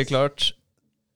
[0.00, 0.50] Helt klart.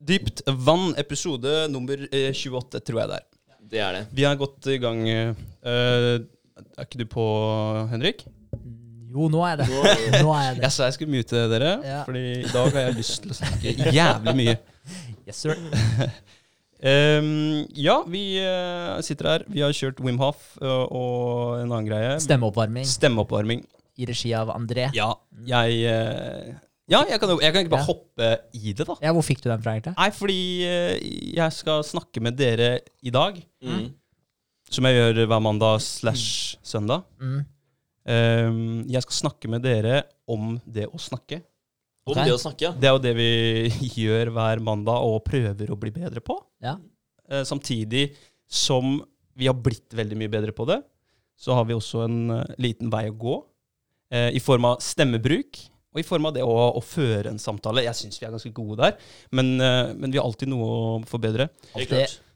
[0.05, 3.29] Dypt vann, episode nummer eh, 28, tror jeg det er.
[3.74, 4.02] Det er det.
[4.12, 5.01] Vi er godt i gang.
[5.65, 6.20] Uh,
[6.77, 7.24] er ikke du på,
[7.91, 8.27] Henrik?
[9.15, 9.69] Jo, nå er det.
[9.70, 10.62] Nå er jeg det.
[10.66, 12.02] Jeg sa jeg skulle mute dere, Ja.
[12.05, 14.57] Fordi i dag har jeg lyst til å snakke jævlig mye.
[15.24, 15.57] Yes, sir.
[16.85, 19.46] Um, ja, vi uh, sitter her.
[19.48, 22.19] Vi har kjørt Wim Hof uh, og en annen greie.
[22.27, 23.65] Stemmeoppvarming Stemmeoppvarming.
[23.96, 24.91] i regi av André.
[24.93, 25.15] Ja,
[25.48, 26.54] jeg eh,
[26.90, 27.87] Ja, jeg kan, jo- jeg kan ikke bare Ja.
[27.87, 28.95] hoppe i det, da.
[29.01, 29.95] Ja, Hvor fikk du den fra, egentlig?
[29.96, 30.99] Nei, fordi eh,
[31.35, 33.38] jeg skal snakke med dere i dag.
[33.63, 33.95] Mm.
[34.71, 37.04] Som jeg gjør hver mandag slash søndag.
[37.21, 37.46] Mm.
[38.07, 41.41] Ehm, jeg skal snakke med dere om det å snakke.
[42.07, 42.24] Om Ok.
[42.26, 42.73] det å snakke, ja.
[42.73, 43.29] Det er jo det vi
[44.04, 46.37] gjør hver mandag og prøver å bli bedre på.
[46.60, 46.76] Ja.
[47.30, 48.10] Eh, samtidig
[48.46, 48.98] som
[49.35, 50.82] vi har blitt veldig mye bedre på det,
[51.37, 53.38] så har vi også en eh, liten vei å gå.
[54.13, 55.57] eh, I form av stemmebruk
[55.95, 57.84] og i form av det å, å føre en samtale.
[57.87, 58.98] Jeg syns vi er ganske gode der,
[59.34, 61.48] men, eh, men vi har alltid noe å forbedre.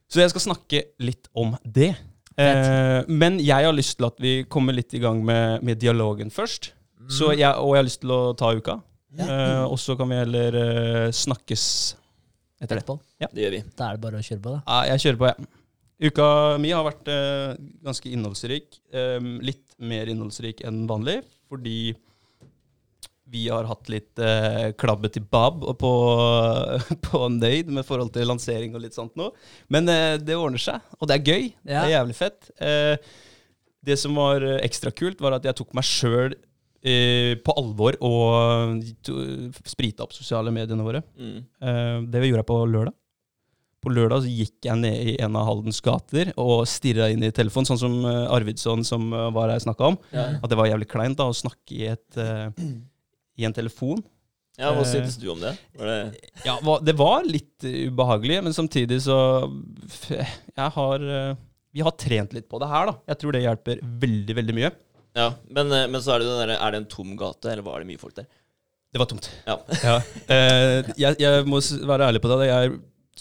[0.09, 1.91] Så jeg skal snakke litt om det.
[2.39, 6.31] Eh, men jeg har lyst til at vi kommer litt i gang med, med dialogen
[6.33, 6.73] først.
[7.09, 8.79] Så jeg, og jeg har lyst til å ta uka.
[9.19, 9.27] Ja.
[9.27, 11.65] Eh, og så kan vi heller eh, snakkes
[12.63, 12.99] etter det.
[13.23, 13.31] Ja.
[13.33, 13.63] Det gjør vi.
[13.79, 14.61] Da er det bare å kjøre på, da.
[14.67, 15.49] Ja, jeg kjører på, jeg.
[16.09, 16.27] Uka
[16.63, 17.57] mi har vært eh,
[17.87, 18.79] ganske innholdsrik.
[18.95, 21.79] Eh, litt mer innholdsrik enn vanlig, fordi
[23.31, 25.91] vi har hatt litt eh, klabbe til bab og på,
[27.09, 29.35] på Nøyd med forhold til lansering og litt sånt noe.
[29.73, 31.49] Men eh, det ordner seg, og det er gøy.
[31.69, 32.53] Det er jævlig fett.
[32.57, 32.95] Eh,
[33.89, 36.33] det som var eh, ekstra kult, var at jeg tok meg sjøl
[36.83, 39.21] eh, på alvor og to-
[39.69, 41.05] sprita opp sosiale mediene våre.
[41.21, 41.37] Mm.
[41.63, 42.97] Eh, det gjorde jeg på lørdag.
[43.79, 47.31] På lørdag så gikk jeg ned i en av Haldens gater og stirra inn i
[47.31, 49.05] telefonen, sånn som Arvidsson som
[49.37, 49.99] var her snakka om.
[50.11, 50.25] Ja.
[50.43, 52.19] At det var jævlig kleint da å snakke i, et,
[53.39, 54.01] i en telefon.
[54.59, 54.89] ja, hva Eh.
[54.91, 55.53] syntes du om det?
[55.79, 59.19] Var det Ja, Det var litt eh, ubehagelig, men samtidig så
[60.11, 61.35] Jeg har eh,
[61.75, 62.95] Vi har trent litt på det her, da.
[63.13, 64.71] Jeg tror det hjelper veldig, veldig mye.
[65.15, 67.79] ja, men, eh, men så er det derre Er det en tom gate, eller var
[67.81, 68.27] det mye folk der?
[68.93, 69.29] Det var tomt.
[69.47, 69.59] Ja.
[69.85, 69.97] Ja.
[70.97, 72.47] Jeg, jeg må være ærlig på det.
[72.49, 72.79] Jeg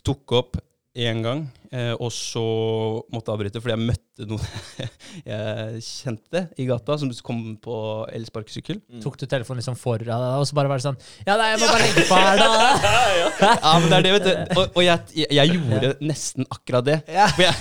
[0.08, 0.58] tok opp
[0.98, 2.42] én gang, eh, og så
[3.14, 4.88] måtte jeg avbryte fordi jeg møtte noen
[5.30, 7.76] jeg kjente i gata, som kom på
[8.18, 8.80] elsparkesykkel.
[8.90, 9.04] Mm.
[9.04, 10.98] Tok du telefonen liksom foran deg, og så bare var det sånn
[11.28, 12.50] Ja, nei, jeg må bare legge på her, da.
[13.68, 14.58] Ja, men det er det, vet du.
[14.58, 16.98] Og, og jeg, jeg, gjorde nesten akkurat det.
[17.14, 17.28] Ja.
[17.36, 17.56] For jeg,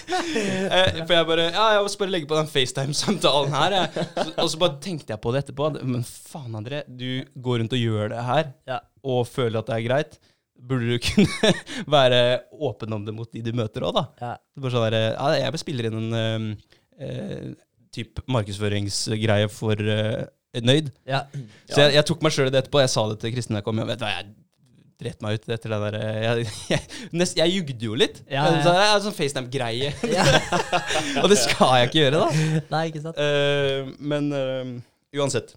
[0.76, 3.76] eh, for jeg bare Ja, jeg må bare legge på den FaceTime-samtalen her.
[3.80, 4.08] Jeg.
[4.14, 5.72] Så- Og så bare tenkte jeg på det etterpå.
[5.82, 8.78] Men faen, André, du går rundt og gjør det her, Ja.
[9.02, 10.20] og føler at det er greit.
[10.60, 11.52] Burde du kunne
[11.96, 12.20] være
[12.52, 14.04] åpen om det mot de du møter òg, da?
[14.20, 14.34] Ja.
[14.60, 16.50] Bare sånn der, ja, jeg spiller inn en um,
[17.00, 17.48] eh,
[17.94, 20.26] type markedsføringsgreie for uh,
[20.60, 20.90] Nøyd.
[21.06, 21.24] Ja.
[21.70, 22.82] Så jeg, jeg tok meg sjøl i det etterpå.
[22.82, 23.90] Jeg sa det til Kristin da jeg kom hjem.
[23.92, 24.32] Vet du hva, jeg
[25.00, 28.20] dreit meg ut etter det der eh, Jeg, jeg, nest, jeg jugde jo litt.
[28.26, 28.60] Ja, ja.
[28.64, 29.94] Så en sånn FaceTime-greie.
[30.10, 30.26] Ja.
[31.22, 32.60] Og det skal jeg ikke gjøre, da.
[32.72, 33.18] Nei, ikke sant?
[33.20, 34.72] Uh, men uh,
[35.16, 35.54] uansett.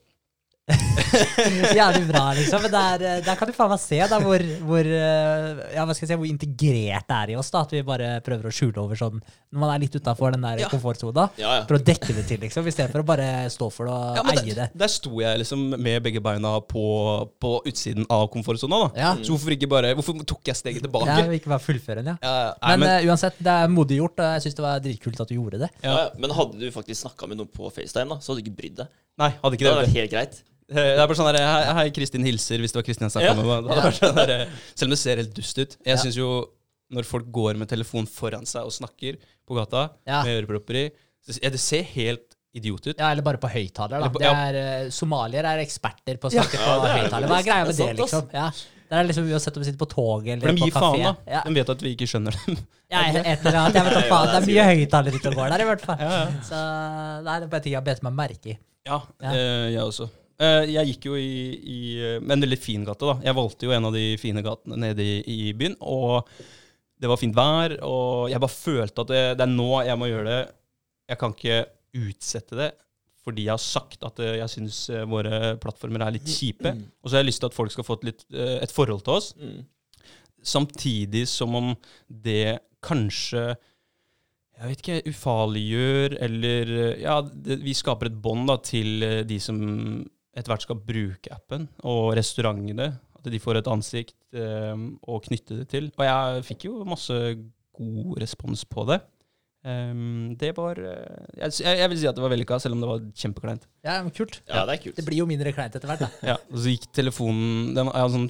[1.76, 2.62] Jævlig bra, liksom.
[2.64, 5.92] Men der, eh, der kan du faen meg se da, hvor, hvor, eh, ja, hva
[5.96, 7.50] skal jeg si, hvor integrert det er i oss.
[7.52, 10.46] da, At vi bare prøver å skjule over sånn Når man er litt utafor den
[10.46, 10.70] der Ja.
[10.72, 11.26] komfortsona.
[11.38, 11.66] Ja, ja.
[11.68, 12.66] For å dekke det til, liksom.
[12.72, 14.70] Istedenfor å bare stå for det og Ja, eie der, det.
[14.86, 16.86] der sto jeg liksom med begge beina på,
[17.44, 18.80] på utsiden av komfortsona.
[18.88, 19.02] da.
[19.04, 19.12] Ja.
[19.20, 21.12] Så hvorfor ikke bare, hvorfor tok jeg steget tilbake?
[21.12, 22.18] Ja, ikke bare fullføre den, ja.
[22.24, 25.20] Ja, nei, Men, eh, uansett, det er modig gjort, og jeg syns det var dritkult
[25.20, 25.70] at du gjorde det.
[25.84, 25.92] Ja.
[25.98, 26.10] ja.
[26.18, 28.76] Men hadde du faktisk snakka med noen på FaceTime, da, så hadde du ikke brydd
[28.80, 28.88] deg.
[29.20, 29.74] nei, hadde ikke det.
[29.76, 30.42] hadde vært helt greit.
[30.74, 33.34] Det er bare sånn der, hei, Kristin hilser, hvis det var Kristin jeg snakka Ja.
[33.36, 33.70] med.
[33.70, 35.78] Det hadde sånn der, selv om det ser helt dust ut.
[35.86, 36.02] Jeg Ja.
[36.02, 36.30] synes jo
[36.94, 39.18] når folk går med telefon foran seg og snakker
[39.48, 40.24] på gata Ja.
[40.24, 40.92] med ørepropper i,
[41.42, 42.96] ja, det ser helt idiot ut.
[43.00, 44.00] Ja, Eller bare på høyttaler.
[44.22, 44.32] ja.
[44.48, 47.28] er, eh, er eksperter på å snakke Ja, på er høyttaler.
[47.28, 48.30] Hva er greia med Det det, liksom?
[48.34, 48.52] Ja.
[48.52, 50.80] Det er liksom Uansett om vi sitter på toget eller For de på gir kafé.
[50.80, 51.16] faen, da.
[51.32, 51.42] Ja.
[51.48, 52.58] De vet at vi ikke skjønner dem.
[52.92, 53.74] Ja, et eller annet.
[53.74, 54.28] Jeg vet da Ja, faen.
[54.28, 55.98] ja, Det er mye er høyttalere ute og går der, i hvert fall.
[55.98, 56.26] Ja, ja.
[56.46, 58.58] Så nei, det er bare ting jeg har bedt meg merke i.
[58.86, 59.32] Ja, Ja.
[59.34, 60.10] eh, jeg også.
[60.42, 63.18] Eh, jeg gikk jo i, i eh, en veldig fin gate, da.
[63.28, 65.76] Jeg valgte jo en av de fine gatene nede i, i byen.
[65.86, 66.30] Og
[67.02, 70.10] det var fint vær, og jeg bare følte at det, det er nå jeg må
[70.10, 70.42] gjøre det.
[71.12, 71.60] Jeg kan ikke
[72.04, 72.72] utsette det
[73.24, 74.78] fordi jeg har sagt at eh, jeg syns
[75.08, 76.74] våre plattformer er litt kjipe.
[77.00, 79.14] Og så har jeg lyst til at folk skal få et, litt, et forhold til
[79.16, 79.30] oss.
[79.40, 79.62] Mm.
[80.44, 81.70] Samtidig som om
[82.12, 83.54] det kanskje
[84.54, 89.64] jeg vet ikke, ufarliggjør eller Ja, det, vi skaper et bånd til de som
[90.34, 92.92] etter hvert skal bruke appen, og restaurantene.
[93.24, 95.86] At de får et ansikt å knytte det til.
[95.96, 97.16] Og jeg fikk jo masse
[97.78, 99.00] god respons på det.
[99.64, 102.90] Um, det var eh, jeg, jeg vil si at det var vellykka, selv om det
[102.90, 103.64] var kjempekleint.
[103.86, 104.42] Ja, men kult.
[104.44, 104.98] Ja, det er kult.
[104.98, 106.10] Det blir jo mindre kleint etter hvert, da.
[106.34, 108.28] Ja, og så gikk telefonen Den Jeg hadde sånn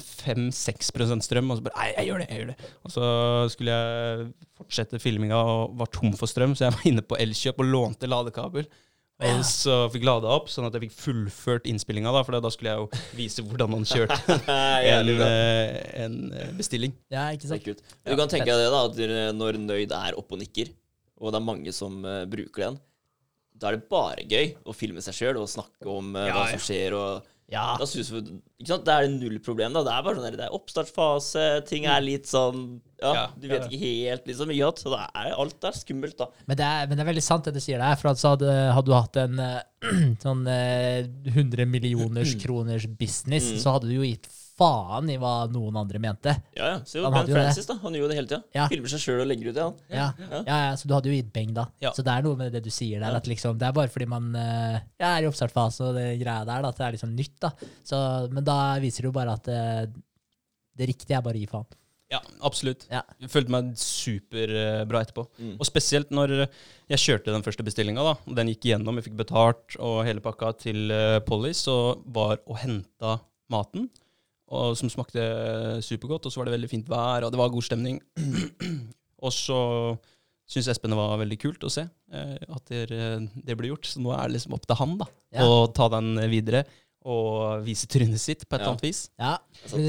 [0.53, 2.69] 5-6% strøm, og så bare Nei, jeg gjør det, jeg gjør det.
[2.85, 3.07] Og så
[3.55, 4.27] skulle jeg
[4.61, 8.11] fortsette filminga og var tom for strøm, så jeg var inne på Elkjøp og lånte
[8.13, 8.69] ladekabel.
[9.23, 12.73] Og så fikk lada opp, sånn at jeg fikk fullført innspillinga, da, for da skulle
[12.73, 14.37] jeg jo vise hvordan man kjørte
[14.93, 16.95] en, eh, en eh, bestilling.
[17.13, 17.67] Ja, ikke er sant?
[17.67, 17.83] kult.
[18.03, 20.73] Du kan tenke deg det, da, at når Nøyd er oppe og nikker,
[21.23, 22.81] og det er mange som eh, bruker den,
[23.53, 26.59] da er det bare gøy å filme seg sjøl og snakke om Ja, hva som
[26.65, 26.95] skjer.
[26.97, 27.75] og Ja.
[27.79, 28.23] da synes vi,
[28.59, 28.83] ikke sant?
[28.87, 29.75] Da er det null problem.
[29.77, 33.47] da Det er bare sånn det er oppstartsfase, ting er litt sånn Ja, Ja, du
[33.51, 36.29] vet ikke helt liksom ja, Så det er alt er skummelt, da.
[36.47, 37.97] Men det, er, men det er veldig sant det du sier der.
[37.99, 39.59] For altså hadde, hadde du hatt en eh,
[40.25, 41.03] sånn eh,
[41.33, 43.59] 100 millioners kroners business, Mm.
[43.65, 46.29] så hadde du jo gitt faen i hva noen andre mente.
[46.55, 46.75] Ja, ja.
[46.85, 47.25] Se jo Ben.
[47.25, 47.73] Francis, da.
[47.81, 48.43] Han gjør jo det hele tida.
[48.53, 48.67] Ja.
[48.69, 49.79] Filmer seg sjøl og legger ut det, han.
[49.89, 51.63] Ja, ja, ja, Så du hadde jo gitt beng da.
[51.81, 51.89] Ja.
[51.97, 53.17] Så det er noe med det du sier der, Ja.
[53.17, 56.45] at liksom, det er bare fordi man eh, ja, er i oppstartsfase og det greia
[56.45, 57.35] der, da, at det er liksom nytt.
[57.41, 57.49] da.
[57.83, 57.97] Så,
[58.31, 59.87] men da viser det jo bare at eh,
[60.77, 61.65] det riktige er bare å gi faen.
[62.13, 62.85] Ja, absolutt.
[62.93, 63.01] Ja.
[63.23, 65.25] Jeg følte meg superbra etterpå.
[65.41, 65.55] Mm.
[65.57, 69.77] Og spesielt når jeg kjørte den første bestillinga, og Den gikk igjennom, jeg fikk betalt
[69.81, 73.17] og hele pakka til uh, Polly, så var og henta
[73.53, 73.89] maten,
[74.53, 75.23] og, som smakte
[75.81, 76.27] supergodt.
[76.27, 77.97] Og så var det veldig fint vær, og det var god stemning.
[79.25, 79.59] og så
[80.53, 82.83] syns Espen det var veldig kult å se eh, at det,
[83.47, 83.87] det ble gjort.
[83.89, 85.47] Så nå er det liksom opp til han da, Ja.
[85.47, 86.65] å ta den videre
[87.09, 88.67] og vise trynet sitt på et Ja.
[88.67, 88.99] eller annet vis.
[89.19, 89.37] Ja,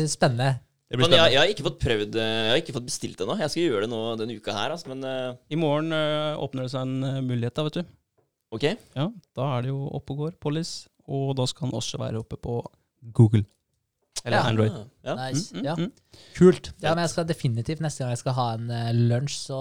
[0.09, 0.55] spennende.
[0.91, 3.23] Det blir Men jeg, jeg har ikke fått prøvd eh, Jeg har ikke fått bestilt
[3.25, 3.37] ennå.
[3.41, 5.37] Jeg skal gjøre det nå denne uka her, altså, men uh...
[5.49, 7.95] I morgen uh, åpner det seg en mulighet, da, vet du.
[8.55, 8.67] OK.
[8.95, 10.75] Ja, da er det jo oppe og går, Pollis.
[11.11, 12.61] Og da skal han også være oppe på
[13.17, 13.43] Google.
[14.23, 14.45] Eller Ja.
[14.53, 14.77] Android.
[15.05, 15.15] Ja.
[15.19, 15.51] Nice.
[15.53, 15.75] Mm, mm, ja.
[15.81, 16.21] mm.
[16.37, 16.71] Kult.
[16.81, 19.61] Ja, men jeg skal definitivt neste gang jeg skal ha en uh, lunsj, så,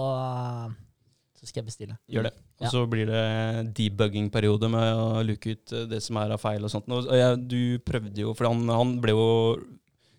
[1.40, 1.96] så skal jeg bestille.
[2.12, 2.34] Gjør det.
[2.60, 2.70] Og Ja.
[2.70, 3.22] så blir det
[3.74, 6.86] debugging-periode med å luke ut det som er av feil og sånt.
[6.94, 9.26] Og jeg, du prøvde jo, for han, han ble jo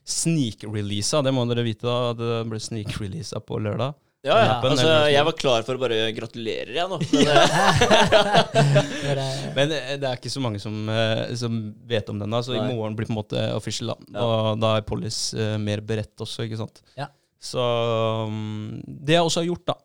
[0.05, 2.13] sneak-releasa, det må dere vite da.
[2.17, 3.95] Det ble sneak-releasa på lørdag.
[4.25, 4.53] Ja, ja.
[4.55, 6.97] Appen, Altså, jeg var klar for å bare gratulerer, jeg nå.
[7.13, 12.17] Men, eh, det- Men det, det er ikke så mange som, eh, som vet om
[12.21, 12.63] den, da, så Nei.
[12.63, 13.93] i morgen blir på en måte official.
[13.93, 13.97] da.
[14.17, 14.25] Ja.
[14.25, 16.81] Og da er Pollis eh, mer beredt også, ikke sant.
[16.97, 17.09] Ja.
[17.45, 19.75] Så um, Det jeg også har gjort, da,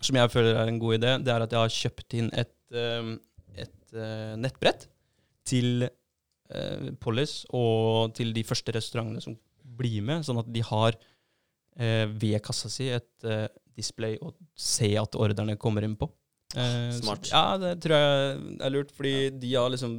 [0.00, 2.54] som jeg føler er en god idé, det er at jeg har kjøpt inn et,
[2.72, 3.12] um,
[3.60, 4.86] et eh, nettbrett
[5.46, 9.36] til uh, Pollis og til de første restaurantene som
[9.76, 10.96] blir med, sånn at de har
[11.78, 13.46] eh, ved kassa si et eh,
[13.76, 16.08] display å se at ordrene kommer inn på.
[16.56, 19.98] Eh, så- ja, det tror jeg er lurt, fordi de har liksom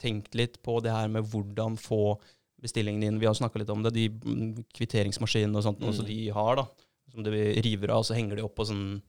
[0.00, 2.18] tenkt litt på det her med hvordan få
[2.62, 3.18] bestillingen inn.
[3.20, 5.92] Vi har snakka litt om det, de mm, kvitteringsmaskinene og sånt Mm.
[5.94, 6.66] som de har, da.
[7.12, 7.30] Som de
[7.62, 9.02] river av, så henger de opp på sånn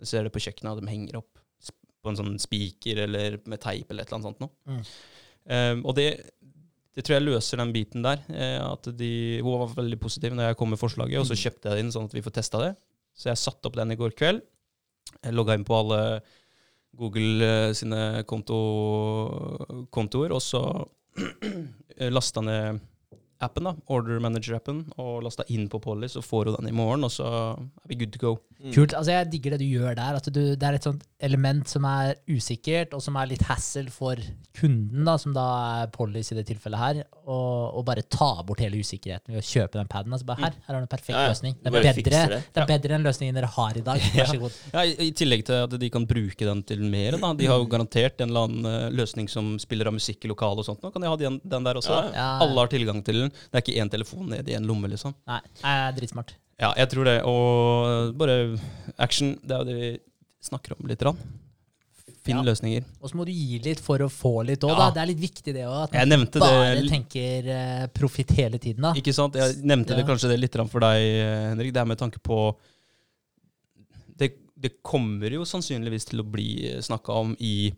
[0.00, 1.38] Du ser det på kjøkkenet, de henger opp
[2.02, 4.50] på en sånn spiker eller med teip eller et eller annet sånt noe.
[4.66, 4.80] Mm.
[5.46, 6.30] Um, og det,
[6.94, 8.22] det tror jeg løser den biten der.
[8.30, 11.68] eh, at de, Hun var veldig positiv når jeg kom med forslaget, og så kjøpte
[11.68, 12.72] jeg det inn sånn at vi får testa det.
[13.14, 14.42] Så jeg satte opp den i går kveld.
[15.20, 16.00] Jeg logga inn på alle
[16.94, 18.58] Google eh, sine konto,
[19.94, 20.62] kontoer, og så
[22.16, 22.82] lasta ned
[23.46, 27.04] appen, da, Order Manager-appen, og lasta inn på Polly, så får hun den i morgen,
[27.06, 28.32] og så er vi good to go.
[28.60, 28.72] mm.
[28.74, 28.94] Kult.
[28.96, 30.16] altså Jeg digger det du gjør der.
[30.20, 33.88] At du, det er et sånt element som er usikkert, og som er litt hassle
[33.92, 34.16] for
[34.56, 35.44] kunden, da, som da
[35.82, 37.02] er Pollys i det tilfellet her.
[37.24, 40.12] Og, og bare ta bort hele usikkerheten ved å kjøpe den paden.
[40.12, 41.32] Altså bare her, her har du en perfekt Ja, ja.
[41.32, 41.54] løsning.
[41.62, 42.40] Det er, bedre, det.
[42.52, 44.04] det er bedre enn løsningen dere har i dag.
[44.18, 44.58] Vær så god.
[44.74, 47.16] Ja, i, I tillegg til at de kan bruke den til mer.
[47.22, 47.32] Da.
[47.38, 50.62] De har jo garantert en eller annen eh, løsning som spiller av musikk i lokalet
[50.64, 50.84] og sånt.
[50.84, 51.96] Nå kan de ha den, den der også.
[51.96, 52.12] Ja.
[52.14, 53.33] Ja, Alle har tilgang til den.
[53.50, 55.14] Det er ikke én telefon ned i en lomme, liksom.
[55.30, 56.34] Nei, nei, dritsmart.
[56.60, 57.16] Ja, jeg tror det.
[57.26, 58.58] Og bare
[59.02, 59.94] action, det er jo det vi
[60.44, 61.02] snakker om litt.
[61.02, 61.18] Rann.
[62.24, 62.42] Finn Ja.
[62.42, 62.84] løsninger.
[63.02, 64.90] Og så må du gi litt for å få litt òg, Ja.
[64.90, 65.92] Det er litt viktig, det òg.
[65.92, 68.94] At man bare det tenker uh, profitt hele tiden, da.
[68.94, 69.34] Ikke sant?
[69.34, 71.72] Jeg nevnte det kanskje det litt for deg, eh, Henrik.
[71.74, 72.56] Det er med tanke på
[74.16, 77.74] det, det kommer jo sannsynligvis til å bli snakka om i eh,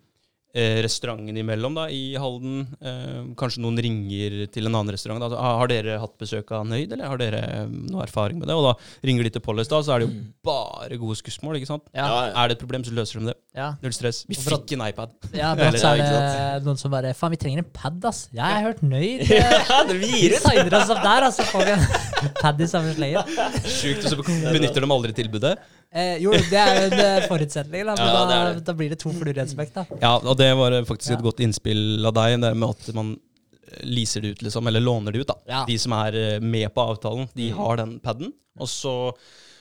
[0.86, 2.62] restauranten imellom, da, i Halden.
[2.80, 5.20] Eh, kanskje noen ringer til en annen restaurant.
[5.20, 5.28] Da.
[5.28, 8.48] Altså, "Ah, har dere hatt besøk av Nøyd, eller har dere eh, noe erfaring med
[8.48, 8.56] det?
[8.56, 11.66] Og da ringer de til Polles, da, så er det jo bare gode skussmål, ikke
[11.68, 11.82] sant?
[11.94, 12.06] Ja.
[12.06, 12.44] Ja, ja.
[12.44, 13.36] Er det et problem, så løser de det.
[13.54, 13.74] Ja.
[13.82, 14.24] Null stress.
[14.28, 15.10] Vi for at- fikk en iPad.
[15.34, 18.28] Ja, brått så er det noen som bare Faen, vi trenger en pad, ass.
[18.32, 19.28] Jeg har hørt nøyd.
[19.68, 21.42] Ja, det Vi gir signer oss opp der, altså.
[21.44, 21.86] får vi en
[22.42, 23.22] pad i samme slengen.
[23.64, 25.58] Sjukt, og så benytter de aldri tilbudet.
[25.92, 27.94] Eh, jo, det er jo en eh, forutsetning, da.
[27.96, 28.64] Men Ja, da, det det.
[28.66, 29.76] da blir det to fluer i en smekk.
[30.02, 31.16] Ja, og det var faktisk Ja.
[31.16, 34.80] et godt innspill av deg, det med at man eh, leaser det ut, liksom, eller
[34.80, 35.26] låner det ut.
[35.32, 35.64] da.
[35.66, 37.56] De som er eh, med på avtalen, de Mm.
[37.56, 38.32] har den paden.
[38.58, 39.12] Og så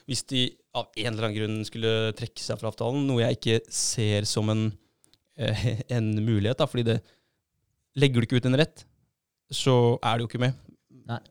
[0.08, 3.72] hvis de av en eller annen grunn skulle trekke seg fra avtalen, noe jeg ikke
[3.72, 4.74] ser som en,
[5.38, 7.02] eh, en mulighet, da, fordi det
[7.96, 8.84] legger du ikke ut en rett,
[9.52, 10.54] så er du jo ikke med.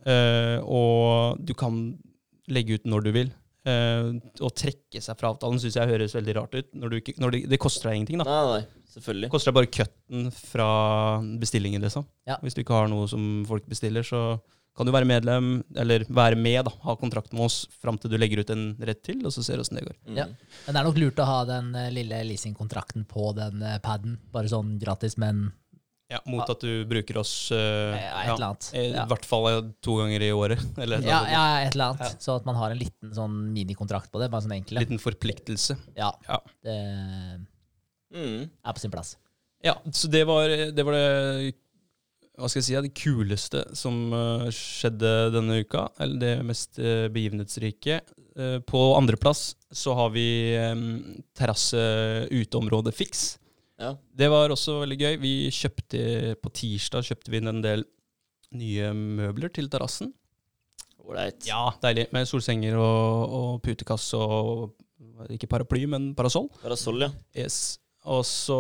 [0.07, 1.99] Eh, og du kan
[2.49, 3.33] legge ut når du vil.
[3.64, 4.09] Eh,
[4.44, 6.66] å trekke seg fra avtalen syns jeg høres veldig rart ut.
[6.76, 8.26] Når du ikke, når det, det koster deg ingenting, da.
[8.28, 9.30] Nei, nei, selvfølgelig.
[9.33, 10.68] Koster deg bare cutten fra
[11.40, 12.04] bestillingen, liksom.
[12.28, 12.37] Ja.
[12.44, 14.37] Hvis du ikke har noe som folk bestiller, så
[14.75, 16.73] kan du være medlem, eller være med, da.
[16.85, 19.56] Ha kontrakt med oss fram til du legger ut en rett til, og så ser
[19.56, 19.97] vi åssen det går.
[20.11, 20.16] Mm.
[20.18, 20.26] Ja.
[20.66, 24.18] Men det er nok lurt å ha den eh, lille leasingkontrakten på den eh, paden,
[24.35, 25.47] bare sånn gratis, men
[26.12, 27.56] Ja, Mot at du bruker oss uh,
[27.96, 28.66] ja, et eller annet.
[28.76, 29.06] I Ja.
[29.08, 30.61] hvert fall to ganger i året.
[30.78, 32.20] Eller et Ja, eller ja, et eller annet.
[32.23, 34.82] Så at man har en liten sånn minikontrakt på det, bare sånn En enkle.
[34.84, 35.78] liten forpliktelse.
[35.96, 36.38] Ja, Ja.
[36.62, 36.78] det
[38.14, 38.49] Mm.
[38.64, 39.16] er på sin plass.
[39.64, 41.54] Ja, så det var det, var det
[42.38, 44.11] hva skal jeg si, det kuleste som
[44.52, 45.88] skjedde denne uka.
[45.99, 46.76] Eller det mest
[47.14, 48.00] begivenhetsrike.
[48.66, 53.38] På andreplass så har vi um, terrasse uteområde Fix.
[53.85, 53.95] Ja.
[54.17, 55.14] Det var også veldig gøy.
[55.23, 57.85] Vi kjøpte På tirsdag kjøpte vi inn en del
[58.55, 60.12] nye møbler til terrassen.
[61.05, 61.43] Ålreit.
[61.49, 62.07] Ja, deilig.
[62.14, 64.75] Med solsenger og, og putekasse og
[65.35, 66.49] ikke paraply, men parasoll.
[66.62, 67.11] Parasoll, ja.
[67.37, 67.79] Yes.
[68.05, 68.57] Og så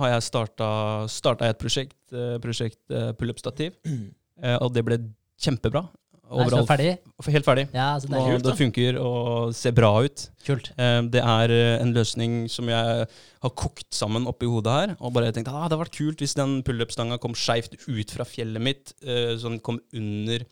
[0.00, 0.68] har jeg starta,
[1.08, 3.76] starta et prosjekt, eh, prosjekt eh, pullup-stativ,
[4.44, 4.98] eh, og det ble
[5.40, 5.86] kjempebra.
[6.32, 6.92] Er Nei, ferdig?
[7.34, 7.64] Helt ferdig.
[7.74, 8.44] Ja, så det Og kult.
[8.46, 10.24] det funker og ser bra ut.
[10.46, 10.70] Kult.
[10.78, 13.06] Eh, Det er eh, en løsning som jeg
[13.42, 14.94] har kokt sammen oppi hodet her.
[15.00, 18.24] Og bare tenkt ah, det hadde vært kult hvis den pullup-stanga kom skeivt ut fra
[18.24, 18.94] fjellet mitt.
[19.04, 20.46] eh, Så den kom under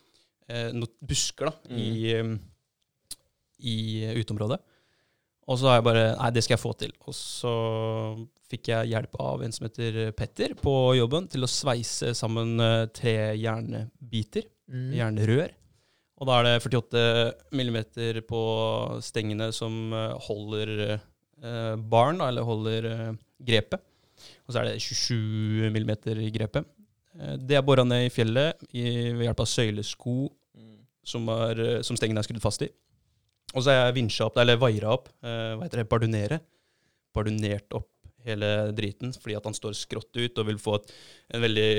[0.51, 2.37] noen busker da, i, eh,
[3.63, 3.77] i
[4.19, 4.59] uteområdet.
[5.51, 6.93] Og så har jeg bare Nei, det skal jeg få til.
[7.07, 7.53] Og så
[8.51, 12.57] fikk jeg hjelp av en som heter Petter på jobben, til å sveise sammen
[12.95, 14.43] tre jernbiter.
[14.71, 14.91] Mm.
[14.99, 15.51] Jernrør.
[16.21, 17.03] Og da er det 48
[17.57, 18.41] millimeter på
[19.05, 23.15] stengene som eh, holder eh, baren, da, eller holder eh,
[23.49, 23.81] grepet.
[24.45, 26.69] Og så er det 27 millimeter i grepet.
[27.41, 28.85] Det er bora ned i fjellet i,
[29.17, 30.13] ved hjelp av søylesko
[31.11, 32.69] som, er, som stengene er skrudd fast i.
[33.57, 36.39] Og så er jeg vinsja opp, eller vaira opp, hva heter det, bardunere.
[37.17, 37.89] Bardunert opp
[38.29, 40.93] hele driten, fordi at han står skrått ut og vil få et,
[41.35, 41.71] en veldig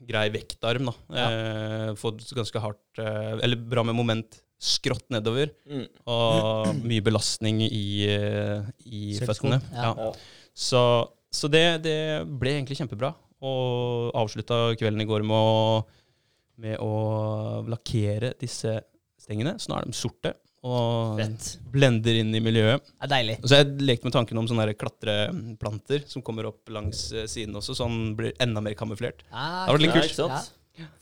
[0.00, 0.88] grei vektarm.
[0.90, 0.94] da.
[1.22, 5.86] Eh, fått ganske hardt, eh, eller bra med moment skrått nedover, Mm.
[6.06, 8.04] og mye belastning i,
[8.84, 9.60] i føttene.
[9.72, 9.94] ja.
[9.96, 10.12] Ja.
[10.54, 10.80] Så,
[11.32, 13.14] så det, det ble egentlig kjempebra.
[13.40, 15.84] Og avslutta kvelden i går med å,
[16.60, 18.74] med å lakkere disse
[19.16, 19.54] stengene.
[19.56, 20.34] Så nå er de sorte
[20.66, 21.46] og Fett.
[21.72, 22.82] blender inn i miljøet.
[22.84, 23.36] Det er deilig.
[23.40, 27.26] Og så jeg lekt med tanken om sånne der klatreplanter som kommer opp langs eh,
[27.30, 29.24] siden også, så den blir enda mer kamuflert.
[29.32, 30.20] Ah, Det var litt kult.
[30.20, 30.42] Ja.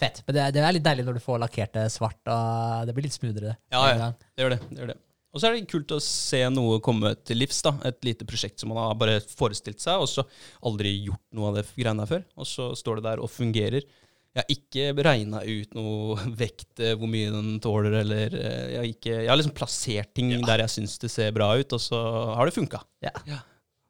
[0.00, 0.22] Fett.
[0.26, 3.06] Men det det er litt deilig når du får lakkert det svart, og det blir
[3.06, 3.56] litt smoothere.
[3.74, 4.08] Ja, ja.
[4.34, 4.60] Det gjør det.
[4.70, 4.98] det, gjør det.
[5.28, 7.60] Og så er det kult å se noe komme til livs.
[7.62, 10.24] da, Et lite prosjekt som man har bare forestilt seg, og så
[10.66, 12.24] aldri gjort noe av det greiene her før.
[12.40, 13.84] Og så står det der og fungerer.
[14.38, 18.78] Jeg har ikke regna ut noe vekt, eh, hvor mye den tåler, eller eh, Jeg
[18.78, 21.82] har, ikke, jeg har liksom plassert ting der jeg syns det ser bra ut, og
[21.82, 21.98] så
[22.38, 22.78] har det funka.
[23.02, 23.40] Ja.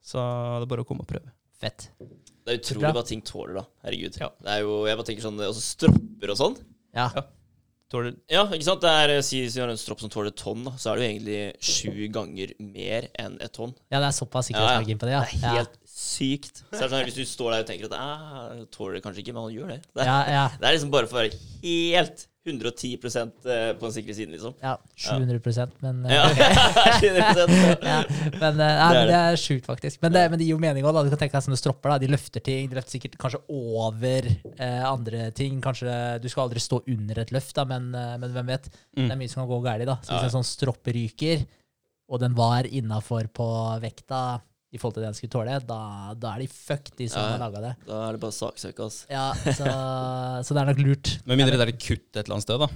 [0.01, 1.35] Så det er bare å komme og prøve.
[1.61, 1.91] Fett.
[2.01, 3.65] Det er utrolig hva ting tåler, da.
[3.85, 4.17] Herregud.
[4.23, 4.31] Ja.
[4.41, 6.57] Det er jo, jeg bare tenker sånn, også Stropper og sånn.
[6.97, 7.11] Ja.
[7.13, 7.27] Ja.
[7.93, 8.83] Tåler Ja, ikke sant?
[8.85, 11.05] Det er, Si vi har en stropp som tåler et tonn, da, så er det
[11.05, 13.73] jo egentlig sju ganger mer enn et tonn.
[13.89, 15.23] ja, det er såpass sikkerhetsmargin på det, ja.
[15.25, 16.63] Det er helt sykt.
[16.71, 19.23] Så er det sånn, Hvis du står der og tenker at jeg tåler det kanskje
[19.25, 19.79] ikke, men han gjør det.
[19.99, 20.19] Det er, ja.
[20.39, 24.33] Ja, det er liksom bare for å være helt 110 eh, på den sikre siden,
[24.33, 24.55] liksom.
[24.63, 24.77] ja.
[24.97, 26.23] 700 men eh, Ja,
[27.03, 27.85] 100%.
[27.85, 27.99] ja,
[28.39, 30.01] men, eh, nei, men det er sjukt, faktisk.
[30.05, 31.01] Men det, men det gir jo mening òg.
[31.05, 31.93] Du kan tenke deg sånne stropper.
[31.93, 32.71] da, De løfter ting.
[32.71, 35.61] De løfter sikkert kanskje over eh, andre ting.
[35.65, 38.71] Kanskje Du skal aldri stå under et løft, da, men, men hvem vet.
[38.97, 39.05] Mm.
[39.05, 39.89] Det er mye som kan gå galt.
[40.07, 40.29] Så hvis Ja.
[40.31, 41.45] en sånn stroppe ryker,
[42.09, 43.47] og den var innafor på
[43.83, 44.39] vekta
[44.73, 45.79] i forhold til det den skulle tåle, da,
[46.15, 47.29] da er de fucked, de som Ja.
[47.37, 47.75] har laga det.
[47.89, 49.07] Da er det bare saksøk, altså.
[49.09, 49.65] Ja, så,
[50.45, 51.13] så det er nok lurt.
[51.25, 52.69] Med mindre det er et kutt et eller annet sted, da.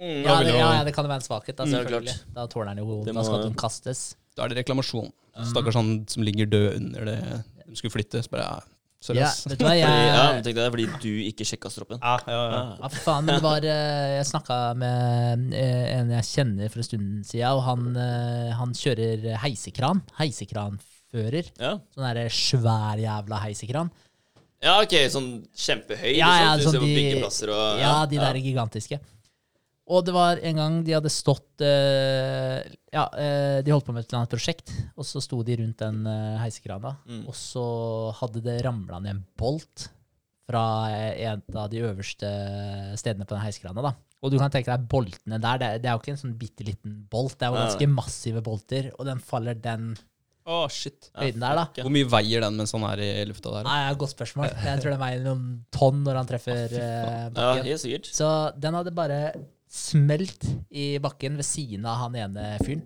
[0.00, 1.56] Mm, Ja, det, ja, ja, det kan jo være en svakhet.
[1.58, 2.14] Da, Mm, det selvfølgelig.
[2.34, 4.14] Da tåler den jo Det Da skal må- den kastes.
[4.36, 5.10] Da er det reklamasjon.
[5.50, 7.18] Stakkars han som ligger død under det
[7.68, 8.22] de skulle flytte.
[8.24, 8.60] Så bare, ja,
[9.16, 11.98] Ja, vet du hva, jeg, ja, tenkte tenk det er fordi du ikke sjekka stroppen.
[12.02, 12.50] Ja, ja, ja.
[12.52, 12.76] Ja.
[12.82, 16.78] Ja, for faen, men det var eh, Jeg snakka med eh, en jeg kjenner for
[16.82, 20.02] en stund siden, og han, eh, han kjører heisekran.
[21.12, 21.50] Heisekranfører.
[21.60, 21.78] Ja.
[21.94, 23.90] Sånn derre svær jævla heisekran.
[24.62, 29.00] ja, ok, sånn kjempehøy, Ja, ja, sånn, sånn de- og Ja, de der gigantiske.
[29.88, 32.62] Og det var en gang de hadde stått uh,
[32.92, 35.78] Ja, uh, de holdt på med et eller annet prosjekt, og så sto de rundt
[35.78, 37.26] den uh, heisekrana, Mm.
[37.26, 39.88] og så hadde det ramla ned en bolt
[40.48, 42.26] fra en av de øverste
[42.98, 43.82] stedene på den heisekrana.
[43.82, 43.94] da.
[44.22, 45.58] Og du kan tenke deg boltene der.
[45.58, 48.42] Det, det er jo ikke en sånn bitte liten bolt, det er jo ganske massive
[48.42, 49.96] bolter, og den faller den
[50.48, 51.10] Å, shit.
[51.20, 51.64] Høyden der, da.
[51.84, 53.66] Hvor mye veier den mens han er i lufta der?
[53.68, 54.48] Nei, det et godt spørsmål.
[54.64, 55.44] Jeg tror den veier noen
[55.74, 57.68] tonn når han treffer eh, Ja, bakken.
[57.68, 58.08] helt sikkert.
[58.16, 59.20] Så den hadde bare
[59.70, 62.82] smelt i bakken ved siden av han ene fyren.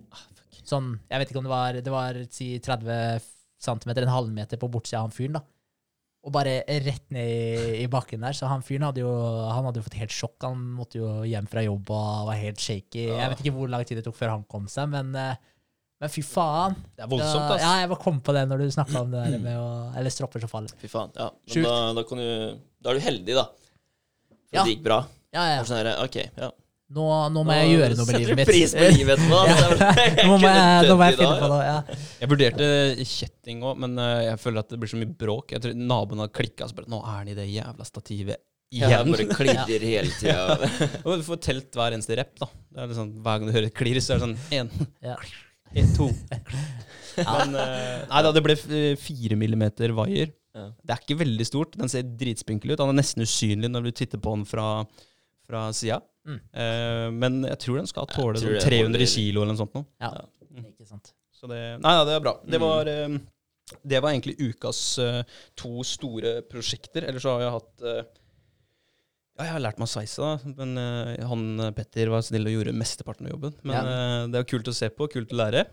[0.64, 3.20] Sånn, jeg vet ikke om det var Det var si 30
[3.64, 5.44] cm, en halvmeter på bortsida av han fyren, da.
[6.24, 8.32] Og bare rett ned i, i bakken der.
[8.36, 10.38] Så han fyren hadde jo Han hadde jo fått helt sjokk.
[10.46, 13.10] Han måtte jo hjem fra jobb og var helt shaky.
[13.12, 15.36] Jeg vet ikke hvor lang tid det tok før han kom seg, men, eh,
[16.04, 16.74] men fy faen.
[16.92, 17.62] Det er voldsomt, Da- ass.
[17.64, 20.12] Ja, jeg bare kom på det når du snakka om det der med å Eller
[20.12, 20.74] stropper som faller.
[20.82, 21.14] Fy faen.
[21.16, 21.30] Ja.
[21.54, 23.46] Men da, da, kan du, da er du heldig, da.
[23.48, 24.64] For Ja.
[24.66, 24.98] det gikk bra.
[25.32, 25.62] Ja, ja.
[25.64, 26.50] sånn her, ok, ja.
[26.94, 28.44] Nå, nå må jeg gjøre noe med livet mitt.
[28.44, 29.38] Setter du pris på livet nå?
[30.28, 31.52] Nå må jeg, nå må jeg finne på ja.
[31.54, 31.62] noe.
[31.64, 32.00] Ja.
[32.20, 32.68] Jeg vurderte
[33.08, 35.54] kjetting òg, men eh, jeg føler at det blir så mye bråk.
[35.56, 38.36] Jeg tror Naboen har klikka Nå er han i det jævla stativet
[38.74, 39.14] Ja, igjen.
[39.16, 40.92] bare klirrer hele tida.
[41.08, 42.50] Du får telt hver eneste rep, da.
[42.52, 44.70] Det er liksom, Hver gang du hører et klirr, så er det sånn én,
[45.08, 45.16] Ja.
[45.80, 46.08] Én, to.
[47.16, 50.32] Men eh, Nei da, det ble eh, fire millimeter vaier.
[50.54, 50.68] Ja.
[50.86, 51.76] Det er ikke veldig stort.
[51.78, 52.82] Den ser dritspinkel ut.
[52.82, 54.68] Han er nesten usynlig når du titter på den fra,
[55.48, 56.00] fra sida.
[56.24, 56.38] Mm.
[56.56, 59.74] Uh, men jeg tror den skal tåle sånn 300 kilo eller noe sånt.
[59.76, 59.84] Nå.
[60.00, 60.14] Ja,
[60.54, 60.68] Mm.
[60.70, 61.08] ikke sant.
[61.34, 62.32] Så det Nei nei, det er bra.
[62.46, 62.62] Det Mm.
[62.62, 63.16] var, eh,
[63.90, 65.22] det var egentlig ukas uh,
[65.58, 67.08] to store prosjekter.
[67.08, 67.82] Ellers så har jeg hatt
[69.34, 70.52] Ja, jeg har lært meg å sveise, da.
[70.60, 73.56] Men uh, han eh, Petter var snill og gjorde mesteparten av jobben.
[73.66, 73.82] Men Ja.
[73.82, 75.64] uh, det er kult å se på, kult å lære.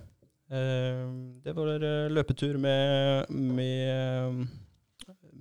[0.51, 4.41] Uh, det var løpetur med, med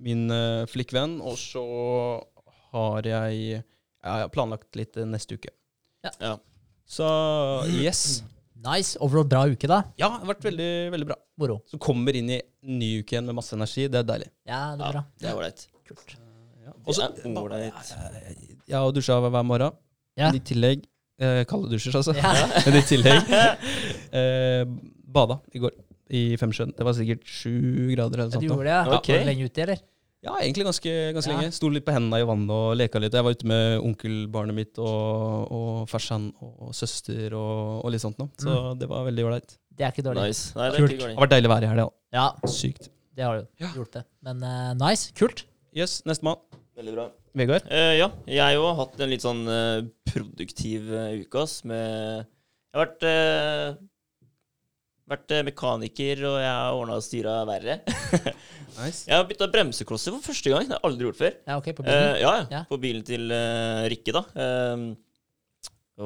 [0.05, 1.65] min uh, flikkvenn, og så
[2.71, 5.51] har jeg ja, jeg har planlagt litt neste uke.
[6.21, 6.35] Ja.
[6.89, 7.07] Så
[7.73, 8.21] yes.
[8.61, 8.93] Nice.
[9.01, 9.81] Overall bra uke, da.
[9.97, 11.17] Ja, det har vært veldig, veldig bra.
[11.41, 11.59] Moro.
[11.69, 13.87] Så kommer inn i ny uke igjen med masse energi.
[13.89, 14.29] Det er deilig.
[14.45, 15.03] Ja, det er Ja, bra.
[15.21, 15.63] det er ålreit.
[15.89, 16.13] Kult.
[16.71, 17.93] Er ålreit.
[18.67, 19.75] Jeg har dusja hver morgen.
[20.19, 20.31] Ja.
[20.35, 20.83] I tillegg
[21.21, 22.13] eh, Kalde dusjer, altså.
[22.17, 22.31] Ja.
[22.65, 23.31] Men i tillegg
[24.11, 24.65] eh,
[25.11, 25.71] bada i går
[26.11, 26.73] i Femsjøen.
[26.75, 27.53] Det var sikkert sju
[27.93, 28.43] grader eller Ja, sånt.
[28.43, 28.97] du gjorde det, ja.
[28.97, 29.15] Okay.
[29.15, 29.79] Var du lenge ute, eller?
[30.21, 31.37] Ja, egentlig ganske, ganske Ja.
[31.39, 31.53] lenge.
[31.55, 33.15] Sto litt på hendene i vannet og leka litt.
[33.15, 38.19] Jeg var ute med onkelbarnet mitt og, og farsan og søster og, og litt sånt
[38.21, 38.29] noe.
[38.37, 38.77] Så Mm.
[38.83, 39.55] det var veldig ålreit.
[39.71, 40.27] Det er ikke dårlig.
[40.27, 40.51] Nice.
[40.59, 40.91] Nei, det er Kult.
[40.91, 41.87] ikke Det har vært deilig vær i helga.
[42.13, 42.89] Ja, Sykt.
[43.15, 43.71] det har jo Ja.
[43.79, 44.03] gjort det.
[44.21, 45.11] Men uh, nice.
[45.17, 45.45] Kult.
[45.73, 46.37] Yes, nestemann.
[46.81, 47.03] Veldig bra.
[47.37, 47.67] Vegard.
[47.69, 51.59] Uh, ja, jeg òg har hatt en litt sånn uh, produktiv uh, uke, ass.
[51.69, 51.85] Med
[52.25, 53.05] Jeg har vært,
[55.11, 57.81] vært mekaniker, og jeg har ordna og styra verre.
[58.71, 59.03] Nice.
[59.03, 60.63] Jeg har bytta bremseklosser for første gang.
[60.63, 61.33] Det har jeg aldri gjort før.
[61.43, 62.05] Ja, ok, på bilen.
[62.21, 62.61] ja, ja, Ja.
[62.69, 63.33] På bilen til
[63.91, 64.21] Rikke, da.
[64.31, 64.85] Eh,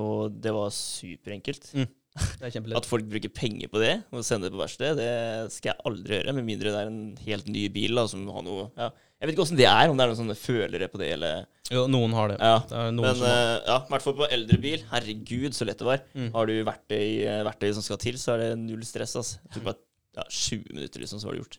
[0.01, 1.69] og det var superenkelt.
[1.69, 2.79] Det er kjempelett.
[2.81, 6.17] At folk bruker penger på det og sender det på verksted, det skal jeg aldri
[6.17, 6.33] gjøre.
[6.39, 8.89] Med mindre det er en helt ny bil da, som har noe ja.
[9.15, 11.45] Jeg vet ikke åssen det er, om det er noen sånne følere på det, eller
[11.71, 12.35] Jo, noen har det.
[12.43, 12.57] Ja.
[12.67, 13.37] Det er noen Men som har.
[13.55, 14.83] eh, ja, i hvert fall på eldre bil.
[14.91, 16.01] Herregud, så lett det var.
[16.13, 16.27] Mm.
[16.35, 19.15] Har du verktøy, eh, verktøy som skal til, så er det null stress.
[19.21, 19.39] Altså.
[19.45, 19.79] Det tok bare
[20.19, 21.57] ja, 20 minutter, liksom, så var det gjort.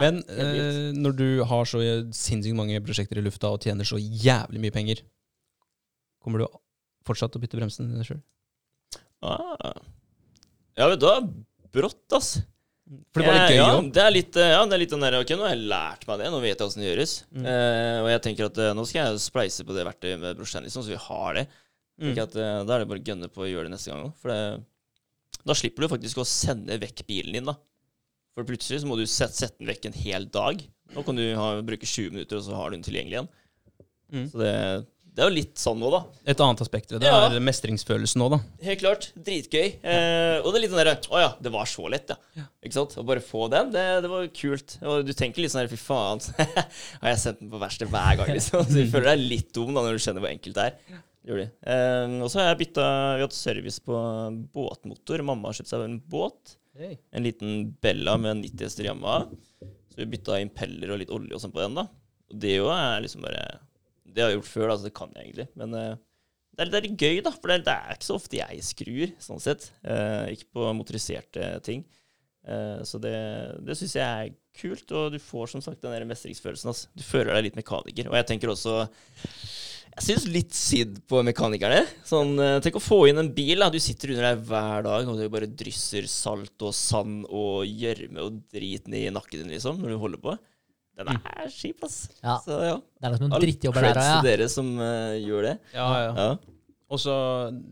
[0.00, 1.80] Men eh, når du har så
[2.16, 5.02] sinnssykt mange prosjekter i lufta og tjener så jævlig mye penger,
[6.22, 6.46] kommer du
[7.08, 8.20] fortsatt til å bytte bremsen sjøl?
[9.22, 9.74] Ah.
[10.78, 11.18] Ja, vet du hva?
[11.72, 12.36] Brått, ass.
[13.12, 13.88] For det var litt gøy ja, òg.
[13.96, 16.20] det litt, eh, ja, det er litt den der Ok, nå har jeg lært meg
[16.20, 16.30] det.
[16.32, 17.14] Nå vet jeg åssen det gjøres.
[17.32, 17.46] Mm.
[17.52, 20.66] Eh, og jeg tenker at eh, nå skal jeg spleise på det verktøyet med brorsan,
[20.66, 21.46] liksom, så vi har det.
[22.02, 22.12] Mm.
[22.12, 24.14] At eh, Da er det bare å gønne på å gjøre det neste gang òg.
[24.20, 27.56] For det, da slipper du faktisk å sende vekk bilen din, da.
[28.36, 30.60] For plutselig så må du sette, sette den vekk en hel dag.
[30.92, 33.32] Nå kan du ha, bruke 20 minutter, og så har du den tilgjengelig igjen.
[34.12, 34.26] Mm.
[34.28, 34.54] Så det,
[35.12, 35.98] det er jo litt sånn nå, da.
[36.32, 37.26] Et annet aspekt ved det Ja.
[37.28, 38.38] er mestringsfølelsen òg, da.
[38.64, 39.10] Helt klart.
[39.14, 39.66] Dritgøy.
[39.84, 42.44] Eh, og det er litt sånn derre Å ja, det var så lett, ja.
[42.64, 42.96] Ikke sant?
[42.96, 44.78] Å bare få den, det, det var kult.
[44.80, 46.22] Og du tenker litt sånn her Fy faen,
[47.02, 48.64] har jeg sendt den på verste hver gang, liksom?
[48.64, 51.00] Så du føler deg litt dum da når du skjønner hvor enkelt det er.
[51.22, 51.46] Det de.
[51.70, 53.98] Eh, og så har jeg bytta Vi har hatt service på
[54.56, 55.22] båtmotor.
[55.22, 56.56] Mamma har kjøpt seg en båt.
[57.12, 59.28] En liten Bella med 90 hester Yamaha.
[59.92, 61.84] Så vi bytta impeller og litt olje og sånn på den, da.
[62.32, 63.44] Og det jo er liksom bare
[64.12, 65.48] Det har jeg gjort før, da, så det kan jeg egentlig.
[65.58, 65.94] Men uh,
[66.52, 67.32] det er, litt gøy, da.
[67.34, 69.70] For det, det er ikke så ofte jeg skrur, sånn sett.
[69.80, 71.86] Uh, ikke på motoriserte ting.
[72.42, 73.16] Eh, så det,
[73.62, 76.72] det syns jeg er kult, og du får som sagt den der mestringsfølelsen.
[76.72, 76.90] Altså.
[76.96, 78.10] Du føler deg litt mekaniker.
[78.10, 78.80] Og jeg tenker også
[79.92, 81.82] jeg syns litt synd på mekanikerne.
[82.08, 83.60] Sånn, tenk å få inn en bil.
[83.60, 83.68] Da.
[83.72, 88.24] Du sitter under der hver dag og du bare drysser salt og sand og gjørme
[88.24, 90.36] og drit ned i nakken din, liksom, når du holder på.
[90.96, 92.10] Den er kjip, ass.
[92.22, 92.36] Ja.
[92.44, 92.76] Så ja.
[93.00, 94.18] Det er noen drittjobber der òg, ja.
[94.26, 95.54] dere som uh, gjør det.
[95.74, 96.10] Ja, ja.
[96.18, 96.36] Ja.
[96.92, 97.12] Også,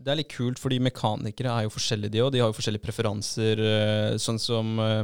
[0.01, 2.31] Det er litt kult, fordi mekanikere er jo forskjellige, de òg.
[2.33, 5.03] De har jo forskjellige preferanser, eh, sånn som, eh,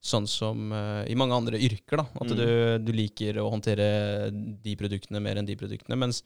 [0.00, 0.70] sånn som
[1.10, 1.96] i mange andre yrker.
[1.98, 2.36] da, At Mm.
[2.38, 4.30] du, du liker å håndtere
[4.62, 5.98] de produktene mer enn de produktene.
[5.98, 6.22] Mens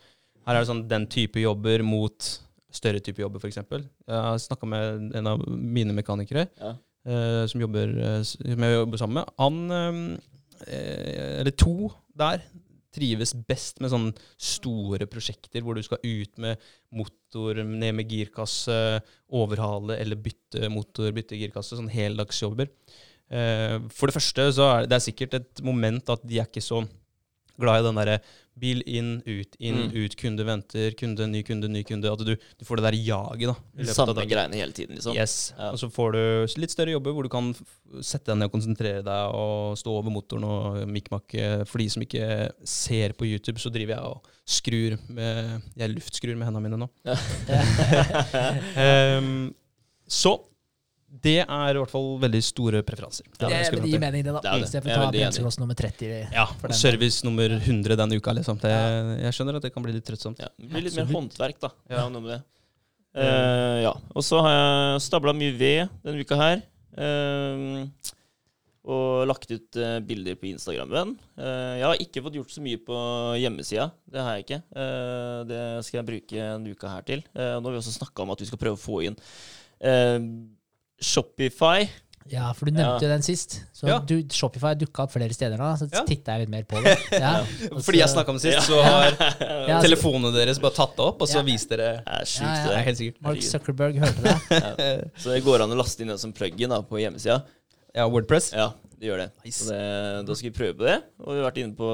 [0.46, 2.20] Her er det sånn den type jobber mot
[2.70, 3.56] større type jobber, f.eks.
[3.56, 6.74] Jeg har snakka med en av mine mekanikere Ja.
[7.06, 9.30] eh, som, jobber, som jeg jobber sammen med.
[9.38, 10.20] Han,
[10.66, 12.44] eller to der,
[12.94, 16.60] trives best med sånne store prosjekter hvor du skal ut med
[16.94, 18.76] motor, ned med girkasse,
[19.34, 21.78] overhale eller bytte motor, bytte girkasse.
[21.78, 22.70] Sånn heldagsjobber.
[23.34, 26.48] Eh, for det første så er det, det er sikkert et moment at de er
[26.48, 26.84] ikke så
[27.60, 28.18] glad i den derre
[28.54, 29.94] bil inn, ut, inn, Mm.
[30.04, 32.06] ut, kunde venter, kunde, ny kunde, ny kunde.
[32.06, 33.84] At du, du får det der jaget, da.
[33.90, 35.16] Samme greiene hele tiden, liksom.
[35.18, 35.52] Yes.
[35.58, 35.72] Ja.
[35.74, 37.50] Og så får du litt større jobber hvor du kan
[38.00, 41.64] sette deg ned og konsentrere deg og stå over motoren og mikk-makke.
[41.66, 42.28] For de som ikke
[42.62, 46.88] ser på YouTube, så driver jeg og skrur med Jeg luftskrur med hendene mine nå.
[49.18, 49.54] um,
[50.22, 50.36] så
[51.22, 53.26] det er i hvert fall veldig store preferanser.
[53.30, 54.40] Det, det, det gir mening, det, da.
[54.42, 54.68] Det er det.
[54.68, 56.10] Istedenfor Jeg er å ta nummer 30.
[56.34, 58.58] Ja, for den service nummer 100 denne uka, liksom.
[58.62, 58.72] Det,
[59.22, 60.42] jeg skjønner at det kan bli litt trøttsomt.
[60.42, 61.70] Ja, det blir litt mer håndverk, da.
[61.86, 62.00] Ja.
[62.00, 62.08] Ja.
[62.10, 62.40] noe med det.
[63.14, 63.92] Uh, ja.
[64.10, 66.64] Og så har jeg stabla mye ved denne uka her.
[66.98, 67.86] Uh,
[68.84, 71.14] og lagt ut uh, bilder på Instagrammen.
[71.38, 72.98] Uh, jeg har ikke fått gjort så mye på
[73.40, 73.86] hjemmesida.
[74.10, 74.60] Det har jeg ikke.
[74.74, 77.24] Uh, det skal jeg bruke en uke her til.
[77.38, 79.18] Nå har vi også snakka om at vi skal prøve å få inn
[81.04, 81.88] Shopify.
[82.32, 83.04] Ja, for du nevnte Ja.
[83.04, 83.58] jo den sist.
[83.76, 83.98] Så Ja.
[84.00, 86.04] du, Shopify dukka opp flere steder nå, så Ja.
[86.08, 86.94] titta jeg litt mer på det.
[87.20, 87.44] Ja.
[87.84, 89.10] Fordi jeg snakka om det sist, så har
[89.68, 91.42] Ja, telefonene deres bare tatt det opp, og så Ja.
[91.42, 92.68] viste dere Det er sjukt, Ja, ja.
[92.70, 93.20] Det er helt sikkert.
[93.20, 95.10] Mark Zuckerberg hørte det.
[95.20, 97.42] Så det går an å laste inn det som plug-in på hjemmesida.
[97.94, 98.52] Ja, Wordpress.
[98.56, 99.26] Ja, det gjør det.
[99.44, 99.64] Nice.
[99.68, 100.26] Det.
[100.26, 100.96] Da skal vi prøve på det.
[101.20, 101.88] Og vi har vært inne på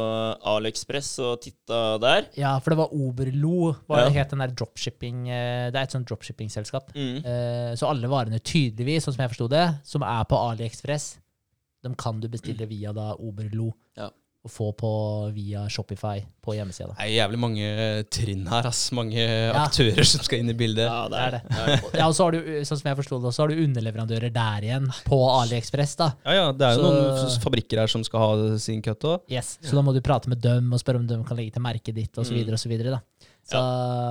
[0.55, 2.29] AliExpress og titta der.
[2.39, 3.73] Ja, for det var Oberlo.
[3.89, 4.09] Hva Ja.
[4.21, 6.93] het den der dropshipping eh, Det er et sånt dropshipping-selskap.
[6.95, 7.25] Mm.
[7.25, 11.19] Eh, Så alle varene tydeligvis, sånn som jeg forsto det, som er på AliExpress,
[11.83, 13.73] de kan du bestille via da Oberlo.
[13.97, 14.11] Ja.
[14.41, 14.91] Og få på
[15.37, 16.95] via Shopify på hjemmesida.
[16.97, 17.65] Det er jævlig mange
[18.09, 18.87] trinn her, ass.
[18.97, 19.21] Mange
[19.53, 20.87] aktører som skal inn i bildet.
[20.89, 21.41] Ja, det er det.
[21.99, 24.65] Ja, og så har du, sånn som jeg forstod det, så har du underleverandører der
[24.65, 25.93] igjen, på AliExpress.
[26.01, 26.09] da.
[26.25, 26.95] Ja, ja, det er jo Så-
[27.29, 29.21] noen fabrikker her som skal ha sin cut òg.
[29.29, 29.59] Yes.
[29.61, 31.95] Så da må du prate med dem og spørre om de kan legge til merket
[32.01, 32.33] ditt osv.
[32.41, 32.57] Mm.
[32.57, 33.01] Så videre, da.
[33.45, 33.61] Så,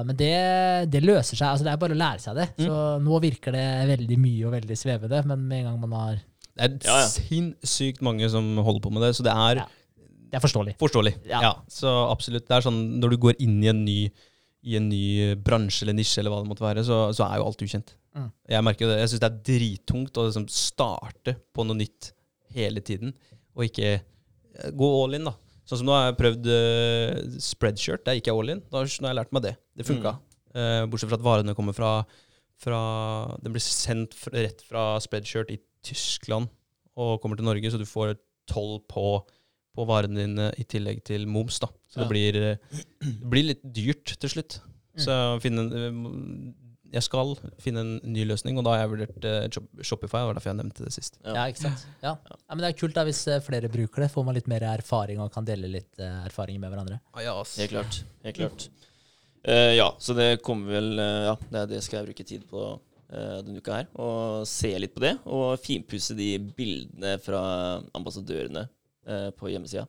[0.05, 1.47] Men det, det løser seg.
[1.47, 2.47] altså Det er bare å lære seg det.
[2.67, 3.65] Så nå virker det
[3.97, 6.21] veldig mye og veldig svevende, men med en gang man har
[6.59, 7.07] Det er Ja, ja.
[7.07, 9.67] sinnssykt mange som holder på med det, så det er Ja.
[10.29, 10.75] Det er forståelig.
[10.81, 11.13] forståelig.
[11.29, 11.41] Ja.
[11.47, 11.53] Ja.
[11.71, 12.45] Så absolutt.
[12.47, 13.99] Det er sånn når du går inn i en ny,
[14.61, 17.49] i en ny bransje eller nisje, eller hva det måtte være, så, så er jo
[17.49, 17.95] alt ukjent.
[18.17, 18.29] Mm.
[18.53, 19.01] Jeg merker jo det.
[19.01, 22.11] Jeg syns det er drittungt å liksom starte på noe nytt
[22.55, 23.13] hele tiden,
[23.57, 25.35] og ikke eh, gå all in, da.
[25.69, 28.01] Sånn som nå har jeg prøvd uh, spreadshirt.
[28.07, 28.61] Der gikk jeg all in.
[28.71, 29.51] Da, nå har jeg lært meg det.
[29.77, 30.15] Det funka.
[30.57, 31.91] Eh, bortsett fra at varene kommer fra,
[32.57, 32.79] fra
[33.43, 36.49] Den blir sendt rett fra spreadshirt i Tyskland
[36.99, 38.17] og kommer til Norge, så du får
[38.49, 39.21] toll på,
[39.75, 41.59] på varene dine i tillegg til moms.
[41.59, 41.69] da.
[41.89, 42.03] Så Ja.
[42.03, 42.57] det, blir, eh,
[43.01, 44.59] det blir litt dyrt til slutt.
[44.99, 46.53] Så finne en, eh,
[46.91, 49.47] jeg skal finne en ny løsning, og da har jeg vurdert eh,
[49.81, 50.19] Shopify.
[50.19, 51.19] Det var derfor jeg nevnte det sist.
[51.23, 51.45] Ja.
[51.45, 51.85] Ikke sant?
[52.01, 52.17] Ja.
[52.17, 54.11] ja, Men det er kult da hvis flere bruker det.
[54.11, 56.99] Får man litt mer erfaring og kan dele litt erfaringer med hverandre.
[57.13, 57.57] Ah, ja, ass.
[57.57, 58.03] Helt klart.
[58.23, 58.69] Helt klart.
[59.47, 62.63] Uh, ja, så det kommer vel uh, Ja, det, det skal jeg bruke tid på
[62.75, 63.87] uh, denne uka her.
[63.95, 65.13] Og se litt på det.
[65.31, 67.41] Og finpusse de bildene fra
[67.95, 68.65] ambassadørene
[69.09, 69.87] eh, på hjemmesida.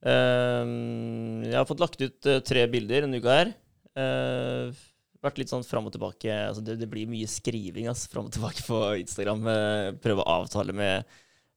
[0.00, 0.70] Eh,
[1.44, 3.52] jeg har fått lagt ut eh, tre bilder denne uka her.
[4.00, 4.80] Eh,
[5.20, 6.32] vært litt sånn fram og tilbake.
[6.32, 9.44] Altså det, det blir mye skriving ass, fram og tilbake på Instagram.
[10.00, 11.08] Prøve å avtale med,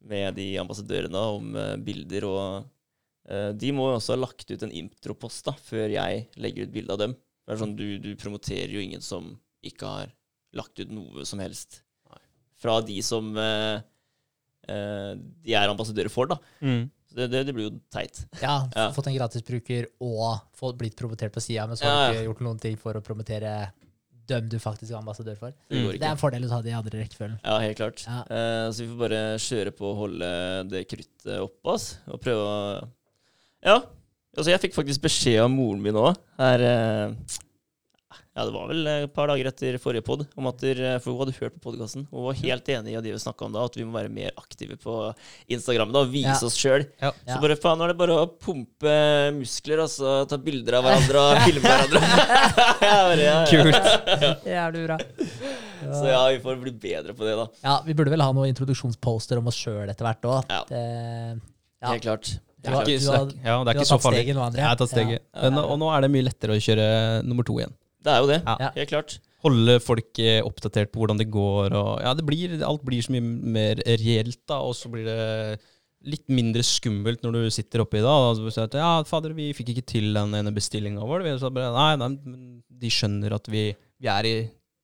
[0.03, 2.71] med de ambassadørene om bilder og
[3.55, 6.91] De må jo også ha lagt ut en intropost da, før jeg legger ut bilde
[6.91, 7.13] av dem.
[7.47, 9.29] Det sånn, du, du promoterer jo ingen som
[9.63, 10.11] ikke har
[10.59, 11.79] lagt ut noe som helst
[12.59, 13.31] fra de som
[14.67, 16.29] de er ambassadører for.
[16.31, 16.37] da.
[16.61, 16.85] Mm.
[17.09, 18.23] Så det, det, det blir jo teit.
[18.41, 18.89] Ja, Ja.
[18.95, 22.19] Fått en gratisbruker og fått blitt promotert på sida, men så har Ja, du ja.
[22.21, 23.55] ikke gjort noen ting for å promotere
[24.31, 25.51] dem du faktisk er ambassadør for.
[25.67, 25.89] Det Mm.
[25.99, 27.39] Det er en fordel å ta det i andre rekkefølgen.
[27.43, 28.05] Ja, helt klart.
[28.07, 28.21] Ja.
[28.29, 30.29] Uh, så vi får bare kjøre på og holde
[30.71, 32.87] det kruttet oppe oss, og prøve å
[33.67, 33.81] Ja.
[34.37, 37.11] Altså, jeg fikk faktisk beskjed av moren min òg her eh,
[38.33, 41.19] Ja, det var vel et par dager etter forrige pod, om at der, for hun
[41.23, 43.75] hadde hørt på podkasten og var helt enig i det vi snakka om da, at
[43.77, 44.95] vi må være mer aktive på
[45.53, 46.39] Instagram da, og vise Ja.
[46.47, 46.85] oss sjøl.
[47.01, 47.11] Ja.
[47.27, 48.95] Så bare faen, nå er det bare å pumpe
[49.37, 50.15] muskler, altså.
[50.29, 52.01] Ta bilder av hverandre og filme hverandre.
[52.89, 53.49] ja, bare, ja, ja.
[53.51, 53.91] Kult.
[54.55, 54.97] Jævlig bra.
[55.83, 57.47] Så ja, vi får bli bedre på det, da.
[57.65, 60.49] Ja, vi burde vel ha noen introduksjonsposter om oss sjøl etter hvert òg.
[60.49, 60.63] Ja.
[61.83, 61.91] Ja.
[61.93, 62.33] Helt klart.
[62.63, 64.25] Du Det har- er ikke, du har- ja, det er ikke så farlig.
[64.25, 65.19] Jeg har tatt steget.
[65.35, 65.49] Ja.
[65.49, 66.85] Men, og nå er det mye lettere å kjøre
[67.27, 67.73] nummer to igjen.
[68.03, 68.39] Det er jo det.
[68.45, 68.71] Ja.
[68.75, 69.19] Helt klart.
[69.43, 71.75] Holde folk eh, oppdatert på hvordan det går.
[71.75, 73.23] Og, ja, det blir, alt blir så mye
[73.57, 75.61] mer reelt, da, og så blir det
[76.03, 78.07] litt mindre skummelt når du sitter oppi det.
[78.11, 81.23] Og så sier at, ja, fader, vi fikk ikke til den ene bestillinga vår.
[81.27, 82.41] Vi bare, nei, nei, men
[82.83, 83.69] de skjønner at vi,
[84.03, 84.35] vi er i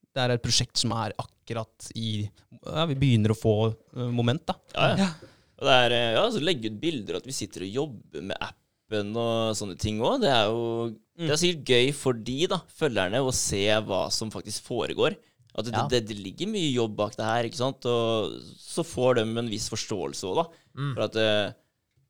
[0.09, 4.45] Det er et prosjekt som er akkurat i Ja, vi begynner å få eh, moment,
[4.47, 4.57] da.
[4.75, 5.11] Ja, ja.
[5.59, 8.39] Og det er, eh, ja, så legge ut bilder at vi sitter og jobber med
[8.39, 10.21] appen og sånne ting òg.
[10.23, 14.31] Det er jo det er sikkert gøy for de, da, følgerne, å se hva som
[14.31, 15.17] faktisk foregår.
[15.57, 15.87] At det, Ja.
[15.91, 17.83] det, det ligger mye jobb bak det her, ikke sant.
[17.89, 20.45] Og så får de en viss forståelse òg, da.
[20.95, 21.29] For at det,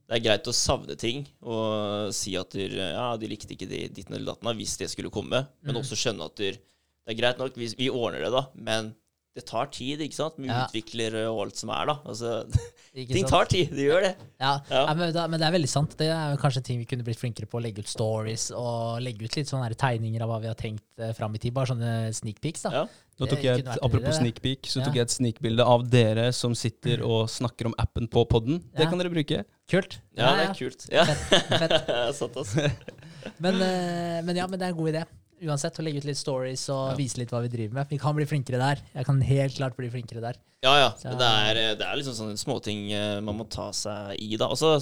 [0.10, 3.93] det er greit å savne ting og si at der, ja, de likte ikke det
[3.95, 5.41] ditten eller datten, hvis det skulle komme.
[5.65, 8.43] Men også skjønne at der, det er greit nok, vi, vi ordner det, da.
[8.54, 8.91] Men
[9.39, 10.36] det tar tid, ikke sant.
[10.38, 10.65] Vi Ja.
[10.67, 11.95] utvikler og alt som er, da.
[12.06, 12.43] Altså,
[12.93, 13.32] ting sant?
[13.32, 13.71] tar tid.
[13.75, 14.13] Det gjør det.
[14.39, 14.86] Ja, Ja.
[14.86, 14.93] ja.
[14.99, 15.95] men, da, men det er veldig sant.
[15.97, 17.60] Det er kanskje en ting vi kunne blitt flinkere på.
[17.60, 20.84] Å legge ut stories og legge ut litt sånne tegninger av hva vi har tenkt
[20.99, 21.54] eh, fram i tid.
[21.56, 22.63] Bare sånne sneak peeks.
[22.67, 22.71] da.
[22.82, 22.88] Ja.
[23.19, 24.86] Nå tok jeg et, Apropos bedre, sneak peek, så Ja.
[24.86, 28.62] tok jeg et snikbilde av dere som sitter og snakker om appen på podden.
[28.71, 28.89] Det Ja.
[28.89, 29.43] kan dere bruke.
[29.67, 29.97] Kult.
[30.15, 30.88] Ja, det er kult.
[30.91, 31.04] Ja.
[31.06, 31.89] Fett.
[31.89, 32.71] Altså.
[33.43, 35.04] Men, eh, men ja, men det er en god idé.
[35.47, 37.88] Uansett, å legge ut litt stories og vise litt hva vi driver med.
[37.89, 38.82] Vi kan bli flinkere der.
[38.95, 40.39] Jeg kan helt klart bli flinkere der.
[40.63, 40.89] Ja, ja.
[40.99, 44.36] Så- Men det er, det er liksom sånne småting eh, man må ta seg i,
[44.36, 44.47] da.
[44.52, 44.73] Og så,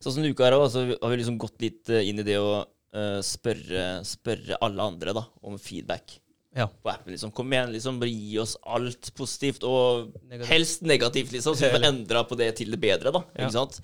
[0.00, 2.36] sånn som uka her òg, så har vi liksom gått litt eh, inn i det
[2.38, 2.62] å
[2.94, 6.20] uh, spørre, spørre alle andre da, om feedback
[6.54, 6.68] Ja.
[6.68, 7.10] på appen.
[7.10, 7.32] liksom.
[7.34, 7.98] Kom igjen, liksom.
[7.98, 10.46] Bare gi oss alt positivt, og Negativt.
[10.52, 11.56] helst negativt, liksom.
[11.58, 13.24] Så vi får endra på det til det bedre, da.
[13.34, 13.48] Ja.
[13.48, 13.80] Ikke sant?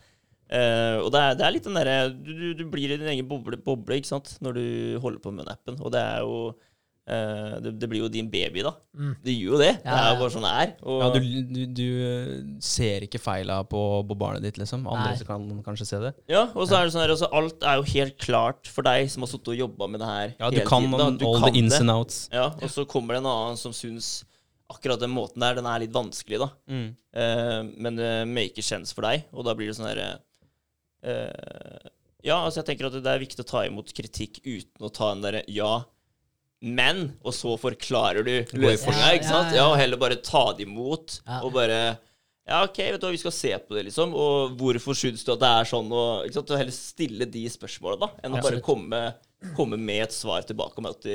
[0.50, 3.12] Eh, og det er, det er litt den derre du, du, du blir i din
[3.12, 4.64] egen boble, boble, ikke sant, når du
[5.04, 5.76] holder på med den appen.
[5.78, 8.72] Og det er jo uh, det, det blir jo din baby, da.
[9.22, 9.70] Det gjør jo det.
[9.84, 10.72] Det er jo bare sånn det er.
[10.82, 11.20] Og, Ja, du,
[11.54, 12.32] du, du eh,
[12.66, 14.88] ser ikke feila på, på barnet ditt, liksom.
[14.90, 16.12] Andre kan kanskje se det.
[16.30, 19.10] Ja, og så er det sånn her, altså, alt er jo helt klart for deg
[19.12, 20.98] som har sittet og jobba med det her Ja, du hele kan tiden.
[20.98, 21.10] da.
[21.14, 22.24] Du all kan the ins and outs.
[22.34, 24.24] Ja, og så kommer det en annen som syns
[24.70, 26.50] akkurat den måten der, den er litt vanskelig, da.
[26.70, 26.90] Mm.
[27.10, 30.12] Uh, men det maker sense for deg, og da blir det sånn herre
[31.02, 35.14] Ja, altså jeg tenker at det er viktig å ta imot kritikk uten å ta
[35.14, 35.78] en derre ja,
[36.60, 39.54] men, og så forklarer du løsninga, ikke sant?
[39.56, 41.80] Ja, og heller bare ta det imot, og bare
[42.50, 44.12] ja, OK, vet du hva, vi skal se på det, liksom.
[44.16, 45.90] Og hvorfor syns du at det er sånn?
[45.94, 46.50] Og, ikke sant?
[46.50, 49.00] og heller stille de spørsmåla, da, enn å bare komme,
[49.54, 51.06] komme med et svar tilbake om at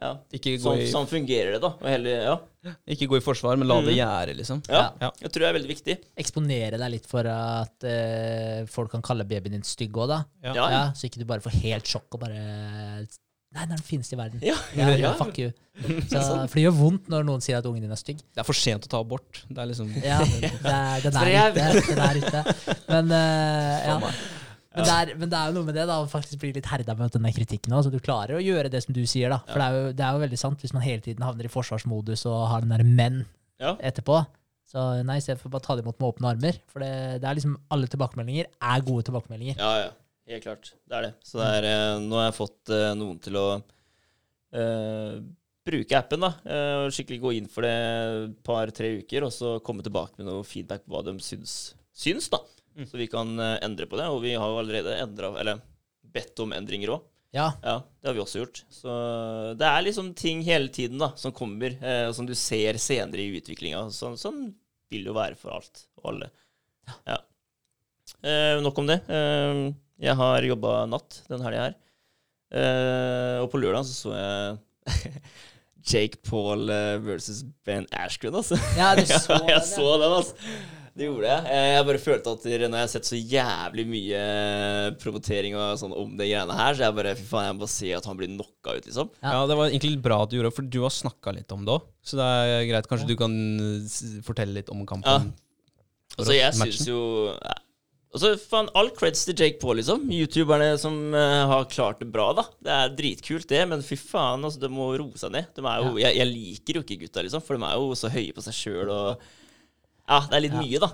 [0.00, 0.08] Ja.
[0.10, 0.12] ja.
[0.34, 1.70] Ikke, gå Sånn, i, sånn fungerer det, da.
[1.78, 2.72] Og heller, ja.
[2.96, 3.98] ikke gå i forsvar, men la det Mhm.
[4.00, 4.62] gjære, liksom.
[4.68, 4.84] ja.
[5.00, 5.10] Ja.
[5.20, 5.96] Jeg tror det er veldig viktig.
[6.24, 10.24] Eksponere deg litt for at uh, folk kan kalle babyen din stygg òg, da.
[10.42, 10.54] Ja.
[10.54, 10.82] Ja, ja.
[10.92, 13.06] så ikke du bare får helt sjokk og bare
[13.54, 14.40] Nei, den er den fineste i verden.
[14.42, 15.12] Ja, Ja, ja.
[15.14, 15.52] Fuck you.
[16.10, 16.18] Så,
[16.50, 18.18] for det gjør vondt når noen sier at ungen din er stygg.
[18.34, 19.44] Det er for sent å ta abort.
[19.46, 22.42] Det er liksom Ja, det er, den, er ute, den er ute.
[22.90, 24.10] Men, uh, ja.
[24.74, 26.66] Men, det er, men det er jo noe med det da, å faktisk bli litt
[26.70, 29.30] herda med denne kritikken òg, så du klarer å gjøre det som du sier.
[29.30, 29.38] da.
[29.46, 31.52] For det, er jo, det er jo veldig sant, hvis man hele tiden havner i
[31.52, 33.20] forsvarsmodus og har den derre men
[33.62, 33.76] Ja.
[33.78, 34.24] etterpå.
[34.74, 36.56] Så nei, istedenfor bare ta det imot med åpne armer.
[36.72, 39.60] For det, det er liksom alle tilbakemeldinger er gode tilbakemeldinger.
[39.60, 39.92] Ja, ja.
[40.26, 40.72] Helt klart.
[40.88, 41.12] Det er det.
[41.22, 43.46] Så det er, eh, nå har jeg fått eh, noen til å
[44.56, 45.18] eh,
[45.64, 46.32] bruke appen, da.
[46.84, 50.44] og skikkelig gå inn for det et par-tre uker, og så komme tilbake med noe
[50.44, 51.54] feedback på hva de syns,
[51.96, 52.40] syns da.
[52.90, 54.08] Så vi kan eh, endre på det.
[54.10, 55.60] Og vi har jo allerede endra, eller
[56.14, 57.04] bedt om endringer òg.
[57.34, 58.60] Ja, Ja, det har vi også gjort.
[58.70, 58.92] Så
[59.58, 63.40] det er liksom ting hele tiden da, som kommer, eh, som du ser senere i
[63.40, 63.88] utviklinga.
[63.94, 64.44] Sånn, sånn
[64.92, 66.28] vil det jo være for alt og alle.
[67.08, 67.18] Ja.
[68.22, 69.00] Eh, nok om det.
[69.10, 69.64] Eh,
[70.04, 71.74] jeg har jobba natt den helga her.
[72.54, 75.10] Eh, og på lørdag så så jeg
[75.90, 78.56] Jake Paul eh, versus Ben Ashgren, altså.
[78.78, 79.68] ja du så ja, jeg det.
[79.72, 80.54] så den, altså.
[80.94, 81.46] Det gjorde jeg.
[81.50, 84.20] Eh, Jeg bare følte at når jeg har sett så jævlig mye
[85.02, 87.74] promotering og sånn om det greiene her, så jeg bare Fy faen, jeg må bare
[87.74, 89.10] se at han blir knocka ut, liksom.
[89.18, 89.32] Ja.
[89.34, 91.66] Ja, det var egentlig bra at du gjorde det, for du har snakka litt om
[91.66, 91.90] det òg.
[92.06, 92.88] Så det er greit.
[92.90, 95.32] Kanskje du kan eh, fortelle litt om kampen?
[95.34, 96.14] Ja.
[96.14, 97.02] Altså, jeg syns jo
[97.34, 97.58] ja.
[98.14, 100.04] Altså, faen, all creds til Jake Paul, liksom.
[100.14, 102.44] Youtuberne som uh, har klart det bra, da.
[102.62, 105.48] Det er dritkult, det, men fy faen, altså, de må roe seg ned.
[105.56, 108.12] De er jo, jeg, jeg liker jo ikke gutta, liksom, for de er jo så
[108.14, 109.24] høye på seg sjøl og
[110.04, 110.90] Ja, det er litt mye, da.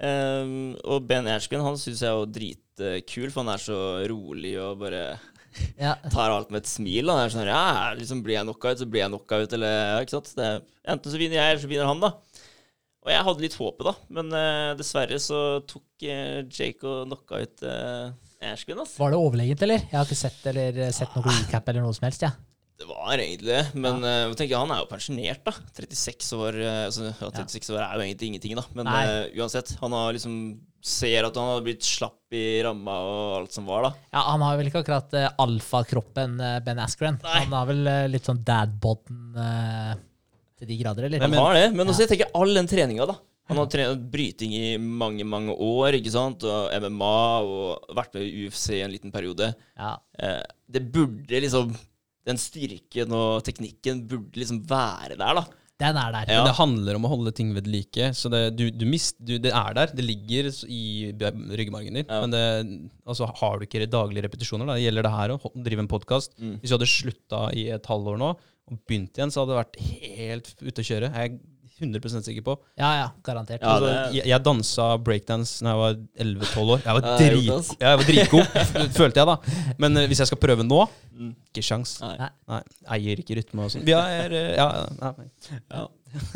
[0.00, 0.54] Um,
[0.88, 4.80] og Ben Ashken, han syns jeg er jo dritkul, for han er så rolig og
[4.80, 5.02] bare
[5.76, 5.96] Ja.
[6.08, 7.10] tar alt med et smil.
[7.10, 9.52] Han er sånn, ja, liksom Blir jeg knockout, så blir jeg knockout.
[9.52, 10.32] Eller, ja, ikke sant?
[10.38, 10.50] Det
[10.88, 12.12] enten så vinner jeg, eller så vinner han, da.
[13.00, 13.94] Og jeg hadde litt håpet, da.
[14.16, 18.10] Men uh, dessverre så tok uh, Jake og knocka ut uh,
[18.50, 18.80] Ashken.
[18.80, 18.98] Altså.
[19.00, 19.84] Var det overlegent, eller?
[19.84, 22.24] Jeg har ikke sett, eller, sett noe recap eller noe som helst.
[22.24, 22.32] Ja.
[22.80, 23.62] Det var egentlig det.
[23.76, 24.16] Men ja.
[24.30, 25.52] uh, tenker, han er jo pensjonert, da.
[25.76, 28.64] 36 år eh, altså, ja, 36 år er jo egentlig ingenting, da.
[28.78, 30.36] Men eh, uansett, han har liksom
[30.80, 33.90] ser at han har blitt slapp i ramma og alt som var, da.
[34.14, 37.18] Ja, Han har vel ikke akkurat uh, alfakroppen uh, Ben Askren.
[37.20, 37.42] Nei.
[37.44, 39.92] Han har vel uh, litt sånn dadboden uh,
[40.56, 41.20] til de grader, eller?
[41.20, 41.66] Men Han men- har det.
[41.76, 43.18] Men også, jeg tenker all den treninga, da.
[43.50, 46.46] Han har trent bryting i mange, mange år, ikke sant?
[46.46, 47.14] Og MMA,
[47.44, 49.48] og vært med i UFC en liten periode.
[49.74, 49.96] Ja.
[50.70, 51.72] Det burde liksom
[52.30, 55.48] Den styrken og teknikken burde liksom være der, da.
[55.80, 56.28] Den er der.
[56.28, 56.40] Ja.
[56.40, 58.10] Men det handler om å holde ting ved like.
[58.16, 59.94] Så det, du, du mist, du, det er der.
[59.96, 60.82] Det ligger i
[61.56, 62.04] ryggmargen din.
[62.04, 62.20] Ja.
[62.20, 62.42] Men det,
[63.08, 66.36] altså, har du ikke daglige repetisjoner, da gjelder det her å drive en podkast.
[66.36, 66.58] Mm.
[66.60, 69.80] Hvis du hadde slutta i et halvår nå og begynt igjen, så hadde det vært
[70.20, 71.12] helt ute å kjøre.
[71.16, 71.40] Jeg
[71.80, 72.54] 100% sikker på.
[72.78, 73.60] Ja, ja, garantert.
[73.62, 75.94] Ja, altså, det- jeg, jeg dansa breakdance da jeg var
[76.26, 76.82] 11-12 år.
[76.84, 77.76] Jeg var, drit, altså.
[77.80, 78.46] jeg var dritgod,
[79.00, 79.36] følte jeg da.
[79.78, 80.82] Men eh, hvis jeg skal prøve nå,
[81.20, 81.34] Mm.
[81.50, 81.90] ikke sjans.
[82.00, 82.28] Nei.
[82.48, 82.58] Nei,
[82.96, 83.82] eier ikke rytme og sånn.
[83.84, 85.26] Vi er, eh, ja, ja, nei.
[85.68, 85.82] Ja.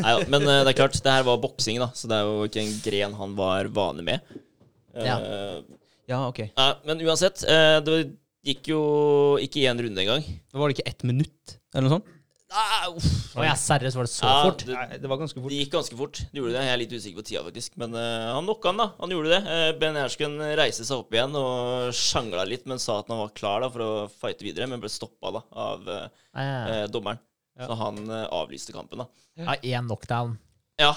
[0.05, 2.45] Ja, men eh, det er klart, det her var boksing, da, så det er jo
[2.51, 4.21] ikke en gren han var vane med.
[4.95, 5.17] Eh, Ja.
[6.13, 6.43] ja, ok.
[6.53, 7.97] nei, men uansett, eh, det
[8.45, 8.83] gikk jo
[9.41, 10.21] ikke én runde engang.
[10.53, 12.13] Da var det ikke ett minutt, eller noe sånt?
[12.53, 13.33] Ah, uff.
[13.35, 14.63] Å ja, seriøst, var det så fort?
[14.69, 15.51] det, Nei, det var ganske fort.
[15.51, 16.21] det gikk ganske fort.
[16.31, 16.63] Det gjorde det.
[16.67, 17.75] Jeg er litt usikker på tida, faktisk.
[17.81, 18.87] Men uh, han knocka han, da.
[19.01, 19.41] Han gjorde det.
[19.49, 23.33] Uh, ben Askren reiste seg opp igjen og sjangla litt, men sa at han var
[23.35, 26.01] klar da for å fighte videre, men ble stoppa da av uh,
[26.37, 26.65] ah, ja, ja.
[26.77, 27.23] eh, dommeren.
[27.59, 27.69] Ja.
[27.71, 29.09] Så han avlyste kampen, da.
[29.39, 30.37] Ja, én knockdown.
[30.79, 30.91] Ja,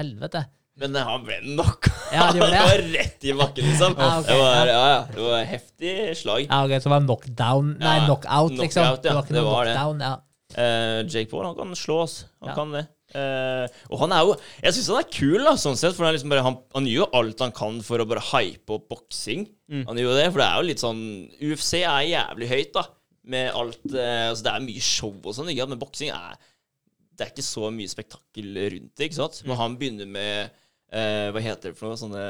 [0.00, 0.46] Helvete.
[0.80, 1.92] men han ble knocka.
[2.12, 2.62] Ja, det det.
[2.64, 3.96] var rett i bakken, liksom.
[3.96, 4.32] Ja, okay.
[4.32, 4.80] det, var, ja.
[4.94, 6.46] ja, det var heftig slag.
[6.48, 8.84] Ja, okay, Så det var knockdown Nei, Ja, knockout, liksom.
[8.84, 9.12] knockout, ja.
[9.12, 9.76] Det var Det var det.
[9.76, 10.04] knockdown.
[10.08, 10.16] Ja.
[10.58, 12.24] Eh, Jake Paul, han kan slå oss.
[12.40, 12.54] Han Ja.
[12.56, 12.86] kan det.
[13.10, 15.96] Uh, og han er jo Jeg syns han er kul, da, sånn sett.
[15.96, 18.70] For han, liksom bare, han, han gjør jo alt han kan for å bare hype
[18.76, 19.48] opp boksing.
[19.70, 19.84] Mm.
[19.88, 21.02] Han gjør jo det, for det er jo litt sånn
[21.42, 22.84] UFC er jævlig høyt, da.
[23.30, 25.74] Med alt uh, Altså, det er mye show og sånn, ikke sant?
[25.74, 26.38] men boksing er
[27.18, 29.42] Det er ikke så mye spektakkel rundt det, ikke sant?
[29.44, 30.50] Når han begynner med
[30.90, 31.98] Hva heter det for noe?
[32.00, 32.22] Sånne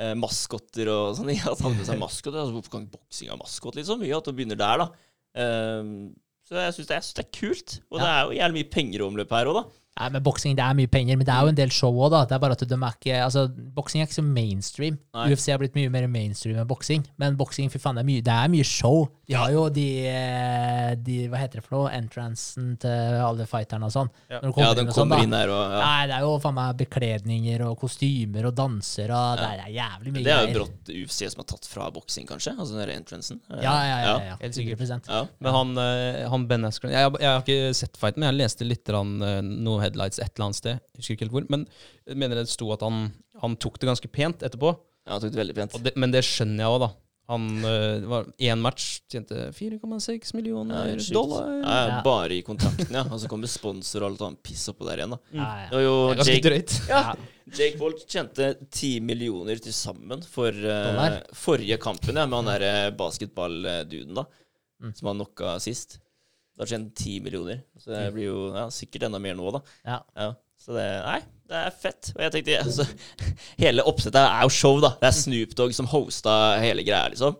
[0.00, 1.30] uh, maskotter og sånn.
[1.52, 2.38] At han med seg maskotter.
[2.42, 3.98] Altså, hvorfor kan boksing ha maskot, liksom?
[4.02, 4.88] Mye at det begynner der, da.
[5.36, 6.14] Ehm,
[6.46, 7.80] så jeg syns det, det er kult.
[7.90, 9.64] Og det er jo jævlig mye penger i omløp her òg, da.
[9.96, 12.10] Nei, men Boksing det er mye penger, men det er jo en del show òg,
[12.12, 12.20] da.
[12.28, 14.98] Det er bare at de er ikke Altså, Boksing er ikke så mainstream.
[15.16, 15.30] Nei.
[15.32, 17.06] UFC har blitt mye mer mainstream enn boksing.
[17.16, 19.06] Men boksing, fy faen, det er mye, det er mye show.
[19.26, 21.90] De har jo de, eh, de Hva heter det for noe?
[21.96, 24.10] Entrancen til alle fighterne og sånn.
[24.30, 24.38] Ja.
[24.38, 25.80] de du Ja, de sånn, kommer inn her og ja.
[25.82, 30.14] Nei, det er jo faen meg bekledninger og kostymer og danser og det er jævlig
[30.14, 32.54] mye Det er jo brått UFC som har tatt fra boksing, kanskje?
[32.54, 33.42] Altså den der entrancen.
[33.50, 33.98] Ja, ja, ja.
[34.06, 34.36] ja, ja.
[34.44, 34.84] helt sikkert.
[34.86, 35.10] 100%.
[35.10, 35.22] Ja.
[35.42, 38.68] Men han, eh, han Ben Askren jeg, jeg har ikke sett fighten, men jeg leste
[38.68, 40.78] litt rann, noen headlights et eller annet sted.
[40.94, 41.48] Jeg husker ikke helt hvor.
[41.50, 41.66] Men
[42.06, 43.08] jeg mener det sto at han,
[43.42, 44.70] han tok det ganske pent etterpå.
[45.06, 45.74] Ja, han tok det veldig pent.
[45.78, 46.90] Og det, men det skjønner jeg òg, da.
[47.26, 51.48] Han uh, var én match, tjente 4,6 millioner ja, dollar.
[51.50, 52.02] Ja, ja, Ja.
[52.04, 53.02] bare i kontrakten, ja.
[53.10, 55.18] Og så kommer sponsor og alt annet piss oppå der igjen, da.
[55.34, 55.66] Ja, ja.
[55.72, 56.76] Det var jo Jake, drøyt.
[56.88, 57.02] ja,
[57.58, 62.72] Jake Paul tjente 10 millioner til sammen for uh, forrige kampen, ja, med han derre
[62.98, 64.26] basketballduden, da.
[64.82, 64.94] Mm.
[64.94, 65.98] Som han knocka sist.
[66.56, 67.62] Da tjente han 10 millioner.
[67.80, 69.62] Så det blir jo ja, sikkert enda mer nå, da.
[69.84, 70.30] Ja.
[70.60, 71.18] Så det Nei,
[71.50, 72.12] det er fett.
[72.16, 72.86] Og jeg tenkte altså,
[73.64, 74.94] Hele oppsettet er jo show, da.
[75.00, 77.36] Det er Snoop Dogg som hosta hele greia, liksom.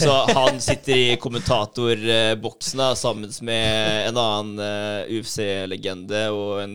[0.00, 6.74] Så han sitter i kommentatorboksen sammen med en annen eh, UFC-legende og en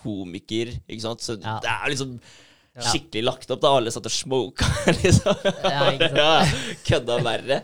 [0.00, 1.24] komiker, ikke sant.
[1.24, 1.58] Så Ja.
[1.64, 2.12] det er liksom
[2.80, 3.60] skikkelig lagt opp.
[3.64, 4.68] da Alle satt og smoka,
[5.02, 5.34] liksom.
[5.64, 6.28] Ja, ja,
[6.86, 7.58] kødda verre.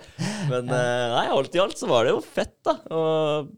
[0.51, 2.75] Men eh, nei, alt i alt så var det jo fett, da.
[2.91, 3.53] Og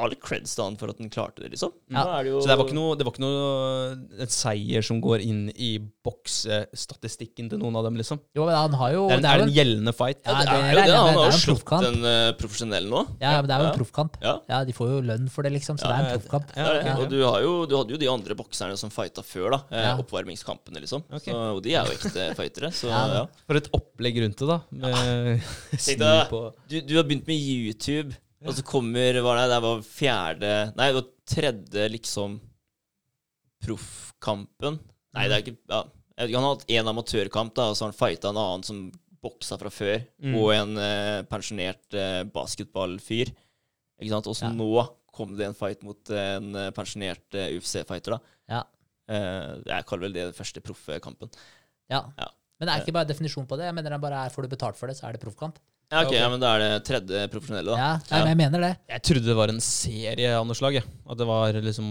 [0.00, 1.70] alle creds til han for at han klarte det, liksom.
[1.92, 2.02] Ja.
[2.02, 4.82] Nå er det jo Så det var ikke noe, det var ikke noe en seier
[4.82, 8.18] som går inn i boksestatistikken til noen av dem, liksom.
[8.36, 10.18] Jo, men han har jo Det er en, det er en en- gjeldende fight.
[10.24, 10.86] Ja, det det er jo det.
[10.86, 13.02] det, Han har jo en slått en uh, profesjonell nå.
[13.20, 13.72] Ja, men det er jo Ja.
[13.72, 14.16] en proffkamp.
[14.22, 14.34] Ja.
[14.48, 16.56] Ja, de får jo lønn for det, liksom, så det er en proffkamp.
[16.56, 16.96] Ja.
[16.98, 19.60] Og du, har jo, du hadde jo de andre bokserne som fighta før, da.
[19.70, 19.96] Eh, Ja.
[19.98, 21.02] Oppvarmingskampene, liksom.
[21.12, 21.32] Okay.
[21.32, 22.72] Så, og de er jo ekte fightere.
[22.72, 23.06] Så Ja.
[23.12, 23.26] ja.
[23.46, 24.60] For et opplegg rundt det, da.
[24.70, 25.42] Med
[25.76, 28.14] Tenk snu på du, du har begynt med YouTube,
[28.46, 32.40] og så kommer hva er det, det var fjerde Nei, det var tredje, liksom
[33.62, 34.78] Proffkampen.
[35.14, 35.82] Nei, det er ikke ja.
[36.22, 38.80] Han har hatt én amatørkamp, da, og så har han fighta en annen som
[39.22, 40.34] boksa fra før, Mm.
[40.38, 43.30] og en eh, pensjonert eh, basketballfyr.
[44.02, 44.26] Ikke sant?
[44.26, 44.52] Og så Ja.
[44.52, 44.68] nå
[45.12, 48.20] kom det en fight mot en eh, pensjonert eh, UFC-fighter, da.
[48.50, 48.62] Ja.
[49.08, 51.30] Eh, jeg kaller vel det den første proffkampen.
[51.90, 52.02] Ja.
[52.18, 52.28] Ja.
[52.58, 53.66] Men det er ikke bare definisjon på det.
[53.70, 55.58] Jeg mener det bare er Får du betalt for det, så er det proffkamp.
[55.92, 57.76] Ja, ok, ja, men da er det tredje profesjonelle, da.
[57.76, 58.70] Ja, nei, men jeg mener det.
[58.94, 60.78] Jeg trodde det var en serie av noe slag.
[60.80, 60.84] Ja.
[61.12, 61.88] At det var liksom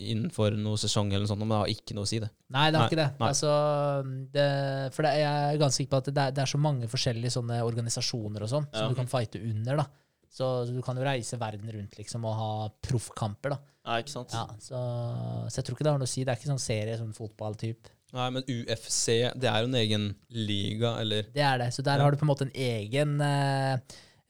[0.00, 2.30] innenfor noen sesong eller noe sånt, men det har ikke noe å si, det.
[2.56, 3.08] Nei, det har ikke det.
[3.28, 3.50] Altså,
[4.32, 4.46] det
[4.96, 7.34] for det, jeg er ganske sikker på at det er, det er så mange forskjellige
[7.36, 9.82] sånne organisasjoner og sånn som du kan fighte under.
[9.84, 9.88] da.
[10.32, 12.52] Så, så du kan jo reise verden rundt liksom og ha
[12.88, 13.52] proffkamper.
[13.52, 13.58] da.
[13.84, 14.32] Ja, ikke sant?
[14.32, 14.78] Ja, så,
[15.50, 16.24] så jeg tror ikke det har noe å si.
[16.24, 17.90] Det er ikke sånn serie, sånn fotballtyp.
[18.12, 19.06] Nei, men UFC,
[19.40, 21.68] det er jo en egen liga, eller Det er det.
[21.72, 22.02] Så der Ja.
[22.04, 23.78] har du på en måte en egen eh,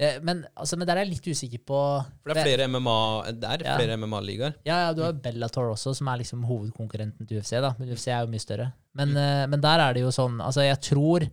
[0.00, 1.78] Eh, Men, altså, men der er jeg litt usikker på
[2.24, 3.76] For det er flere MMA Det er Ja.
[3.76, 4.54] flere MMA-ligaer.
[4.64, 7.50] Ja, ja, du har Bellator også, som er liksom hovedkonkurrenten til UFC.
[7.60, 8.72] da, men UFC er jo mye større.
[8.94, 11.30] Men, eh, men der er det jo sånn Altså, jeg tror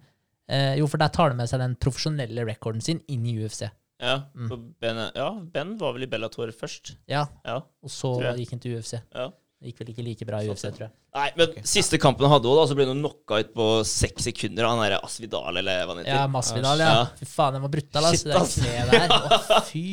[0.50, 3.72] eh, Jo, for der tar de med seg den profesjonelle rekorden sin inn i UFC.
[4.02, 4.48] Ja, Mm.
[4.50, 6.96] for ben, ja, Ben var vel i Bellator først.
[7.08, 7.56] Ja, Ja.
[7.82, 9.00] og så gikk han til UFC.
[9.16, 9.32] ja.
[9.62, 10.92] Det gikk vel ikke like bra i UFC, tror jeg.
[11.10, 14.68] Nei, men siste kampen han hadde òg, så ble han knocka ut på seks sekunder
[14.68, 16.20] av han derre Asvidal, eller hva han Ja.
[16.30, 16.90] Masvidal, Ja.
[17.00, 17.08] ja.
[17.18, 18.22] Fy faen, den var brutal, ass.
[18.22, 18.56] Shit, ass.
[18.62, 19.16] Det der.
[19.18, 19.86] Å, fy.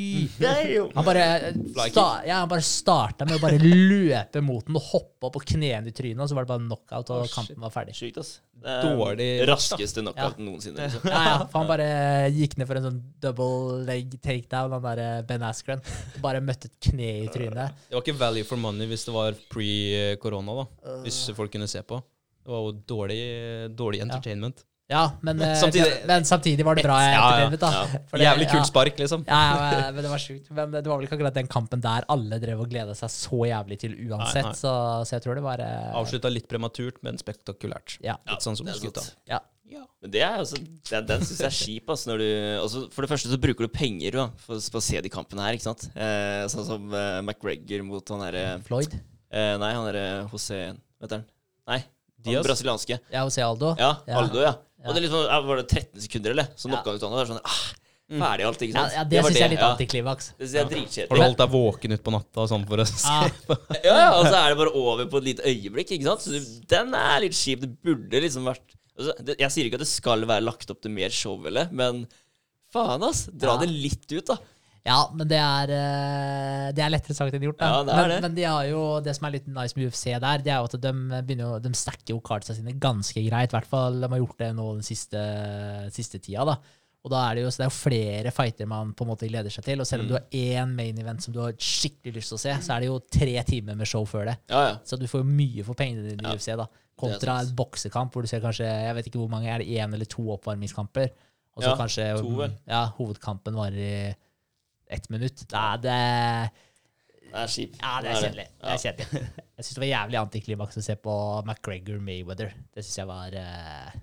[0.92, 1.26] Han bare,
[1.88, 5.46] sta ja, han bare starta med å bare løpe mot den og hoppe opp på
[5.56, 7.96] knærne i trynet, og så var det bare knockout, og oh, kampen var ferdig.
[7.96, 8.36] Sjukt, ass.
[8.56, 10.86] Det Dårlig Raskeste knockouten noensinne.
[10.86, 11.02] Liksom.
[11.12, 11.88] Ja, ja, for han bare
[12.32, 15.82] gikk ned for en sånn double leg takedown, han derre Ben Askren.
[16.24, 17.76] Bare møtte et kne i trynet.
[17.90, 20.96] Det var ikke value for money hvis det var pre-korona, da.
[21.06, 22.02] Hvis folk kunne se på.
[22.46, 23.20] Det var jo dårlig,
[23.76, 24.64] dårlig entertainment.
[24.86, 27.70] Ja, men, men Samtidig- ja, men samtidig var det bra Ja, ja, entertainment, da.
[27.74, 28.02] ja.
[28.06, 28.50] For det- Jævlig ja.
[28.52, 29.24] kult spark, liksom.
[29.26, 29.40] Ja,
[29.72, 30.46] ja, men det var sjukt.
[30.54, 33.40] Men det var vel ikke akkurat den kampen der alle drev og gleda seg så
[33.50, 34.44] jævlig til uansett.
[34.46, 34.60] Nei, nei.
[34.60, 34.74] Så,
[35.10, 37.96] så jeg tror det var eh, Avslutta litt prematurt, men spektakulært.
[38.06, 38.14] Ja.
[38.30, 39.02] Litt sånn som gutta.
[39.26, 39.40] ja.
[40.00, 41.90] Men det er altså, den, den syns jeg er kjip.
[41.90, 42.26] Altså, når du,
[42.62, 45.42] altså, for det første så bruker du penger da, for, for å se de kampene
[45.42, 45.56] her.
[45.58, 45.88] ikke sant?
[45.98, 48.94] Eh, sånn som eh, McGregor mot han derre Floyd.
[49.34, 50.60] eh, Nei, han derre José
[51.02, 51.24] Vet du han?
[51.66, 52.46] Nei, han Diaz?
[52.46, 52.98] brasilianske.
[53.12, 53.74] Ja, José Aldo.
[53.78, 54.20] Ja, Ja.
[54.22, 54.54] Aldo, ja.
[54.76, 54.90] Ja.
[54.90, 56.48] Og det er liksom, ja, Var det 13 sekunder, eller?
[56.54, 57.12] Så knocka han ut han.
[57.12, 57.62] Og det er sånn ah,
[58.06, 58.92] Ferdig alt, ikke sant?
[58.94, 59.70] ja, det det syns jeg er litt ja.
[59.74, 60.26] antiklimaks.
[60.38, 62.78] Det synes jeg er Har du holdt deg våken ut på natta og sånn for
[62.78, 63.16] å se
[63.48, 63.56] på?
[63.88, 66.22] Ja, ja, og så er det bare over på et lite øyeblikk, ikke sant?
[66.22, 66.38] Så
[66.70, 67.64] den er litt kjip.
[67.64, 70.84] Det burde liksom vært altså, det, Jeg sier ikke at det skal være lagt opp
[70.86, 72.04] til mer show, eller, men
[72.70, 73.24] faen, ass.
[73.32, 73.64] Dra Ja.
[73.64, 74.38] det litt ut, da.
[74.86, 77.58] Ja, men det er, eh, det er lettere sagt enn gjort.
[77.60, 78.20] Ja, det er det.
[78.22, 80.68] men de har jo, det som er litt nice med UFC der, det er jo
[80.70, 80.92] at de
[81.26, 83.50] begynner de stacker jo cardsa sine ganske greit.
[83.50, 85.22] I hvert fall de har gjort det nå den siste,
[85.94, 86.44] siste tida.
[86.46, 86.56] da.
[87.06, 89.28] Og da er det jo, så det er jo flere fighter man på en måte
[89.30, 89.80] gleder seg til.
[89.82, 90.08] Og selv om Mm.
[90.10, 90.26] du har
[90.66, 92.98] én main event som du har skikkelig lyst til å se, så er det jo
[93.10, 94.38] tre timer med show før det.
[94.50, 94.74] Ja, ja.
[94.84, 96.66] Så du får jo mye for pengene dine i UFC, da.
[96.98, 99.92] Kontra en boksekamp hvor du ser kanskje jeg vet ikke hvor mange, er det én
[99.94, 101.10] eller to oppvarmingskamper?
[101.56, 104.14] Og så kanskje to, ja, hovedkampen varer i
[104.90, 105.42] ett minutt.
[105.52, 105.96] Er, det,
[107.26, 107.78] Det er kjipt.
[107.82, 108.46] ja, det er kjedelig.
[108.62, 109.22] Det er kjedelig.
[109.56, 111.16] Jeg syns det var jævlig antiklimaks å se på
[111.46, 112.52] McGregor Mayweather.
[112.76, 113.96] Det syns jeg var uh...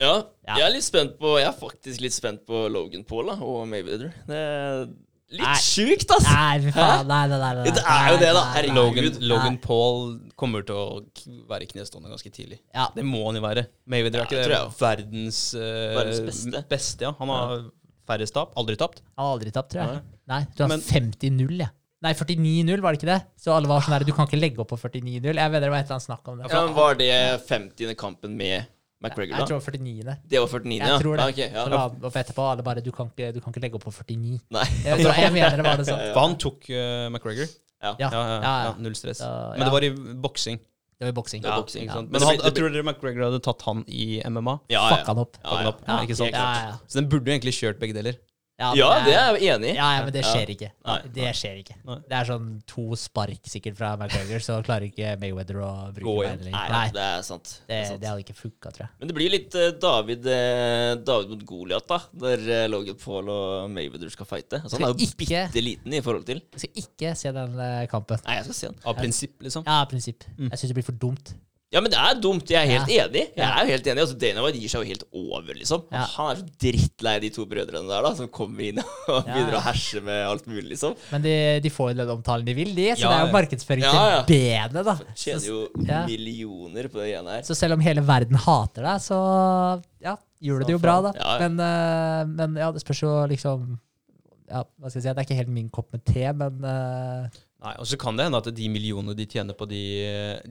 [0.00, 0.14] Ja,
[0.56, 3.66] jeg er litt spent på Jeg er faktisk litt spent på Logan Paul da, og
[3.68, 4.14] Mayweather.
[4.30, 4.86] Det er
[5.36, 5.58] litt Nei.
[5.60, 6.30] sjukt, altså!
[6.32, 7.04] Nei, faen.
[7.10, 8.44] Nei, nei, nei, nei, Det er jo det, da.
[8.54, 8.78] Herregud.
[8.78, 10.00] Logan, Logan Paul
[10.40, 10.86] kommer til å
[11.50, 12.62] være knestående ganske tidlig.
[12.74, 12.88] Ja.
[12.96, 13.66] Det må han jo være.
[13.92, 14.72] Mayweather er ikke det tror jeg.
[14.80, 17.04] verdens, eh, Verdens beste.
[17.04, 17.12] ja.
[17.20, 17.54] Han har
[18.08, 18.52] færrest tap.
[18.56, 19.02] Aldri tapt.
[19.18, 20.02] Han har aldri tapt, tror jeg.
[20.30, 21.70] Nei, du har Men- 50-0, jeg.
[22.02, 23.22] Nei, 49-0, var det ikke det?
[23.36, 25.34] Så alle var sånn her, du kan ikke legge opp på 49-0.
[25.36, 26.46] Jeg vet det var et eller annet snakk om det.
[26.50, 27.10] Ja, men Var det
[27.46, 27.94] 50.
[27.94, 28.64] kampen med
[29.02, 29.46] McGregor, Jeg da?
[29.46, 30.16] tror 49.
[30.28, 30.98] Det var 49., Jeg ja?
[30.98, 31.20] tror det.
[31.20, 31.64] Ja, ok, ja.
[31.64, 33.92] Så la opp etterpå, alle bare du kan, ikke, du kan ikke legge opp på
[33.92, 34.40] 49.
[34.50, 34.64] Nei.
[34.84, 36.02] Jeg, tror, jeg mener det var det sånn.
[36.14, 37.48] For han tok eh, McGregor.
[37.82, 37.94] Ja.
[37.98, 38.74] Ja, Ja, ja, ja, ja, ja.
[38.78, 39.20] null stress.
[39.20, 39.64] Ja, Men ja.
[39.68, 39.90] det var i
[40.20, 40.58] boksing.
[41.00, 41.44] Det var i boksing.
[41.46, 41.94] Ja, boksing, ja.
[41.96, 44.58] Men Men han, jeg tror dere McGregor hadde tatt han i MMA.
[44.68, 45.38] Ja, Fucka han opp.
[45.40, 45.70] Ja, Fuck han ja.
[45.72, 45.78] opp.
[45.86, 46.34] Ja, ikke sant?
[46.36, 46.74] Ja, ja.
[46.84, 48.18] Så den burde jo egentlig kjørt begge deler.
[48.60, 49.74] Ja, Ja, det er jeg enig i.
[49.78, 50.68] Ja, ja, men det skjer ikke.
[50.84, 51.76] Nei, Det skjer ikke.
[52.10, 56.16] Det er sånn to spark sikkert fra McGregor, så klarer ikke Mayweather å bruke Gå
[56.28, 56.52] lenger.
[56.52, 57.54] Nei, Nei, det er sant.
[57.64, 58.00] Det det, er sant.
[58.04, 58.92] det hadde ikke funka, tror jeg.
[59.00, 62.00] Men det blir litt eh, David, eh, David mot Goliat, da.
[62.26, 64.60] Der eh, Logan Paul og Mayweather skal fighte.
[64.62, 67.56] Altså, han er jo ikke- bitte liten i forhold til Jeg skal ikke se den
[67.88, 68.20] kampen.
[68.26, 68.76] Nei, jeg skal se den.
[68.84, 69.64] Av prinsipp, liksom.
[69.66, 70.24] Ja, av prinsipp.
[70.36, 70.50] Mm.
[70.50, 71.34] Jeg syns det blir for dumt.
[71.70, 72.48] Ja, men det er dumt.
[72.50, 73.04] Jeg er helt Ja.
[73.06, 73.22] enig.
[73.36, 74.02] Jeg er jo helt enig.
[74.02, 75.84] Altså, Dana White gir seg jo helt over, liksom.
[75.94, 76.02] Ja.
[76.16, 78.80] Han er så drittlei de to brødrene der, da, som kommer inn
[79.12, 80.96] og begynner å herse med alt mulig, liksom.
[81.12, 82.88] Men de, de får jo den omtalen de vil, de.
[82.96, 84.96] Så det er jo markedsføring til benet, da.
[85.14, 86.00] Tjener jo ja.
[86.10, 87.46] millioner på det greiene her.
[87.46, 89.20] Så selv om hele verden hater deg, så
[90.02, 91.14] ja, gjør du det jo bra, da.
[91.44, 93.78] Men, uh, men ja, det spørs jo liksom
[94.50, 97.38] ja, hva skal jeg si, Det er ikke helt min kopp med te, men eh,
[97.60, 99.80] Nei, Og så kan det hende at de millionene de tjener på de,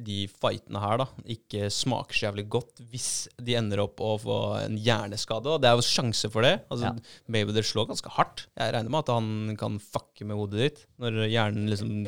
[0.05, 3.07] de fightene her, da, ikke smaker så jævlig godt hvis
[3.41, 5.49] de ender opp å få en hjerneskade.
[5.55, 6.59] Og det er jo sjanse for det.
[6.69, 7.15] Altså, Ja.
[7.33, 8.45] Mayweather slår ganske hardt.
[8.57, 12.05] Jeg regner med at han kan fucke med hodet ditt når hjernen liksom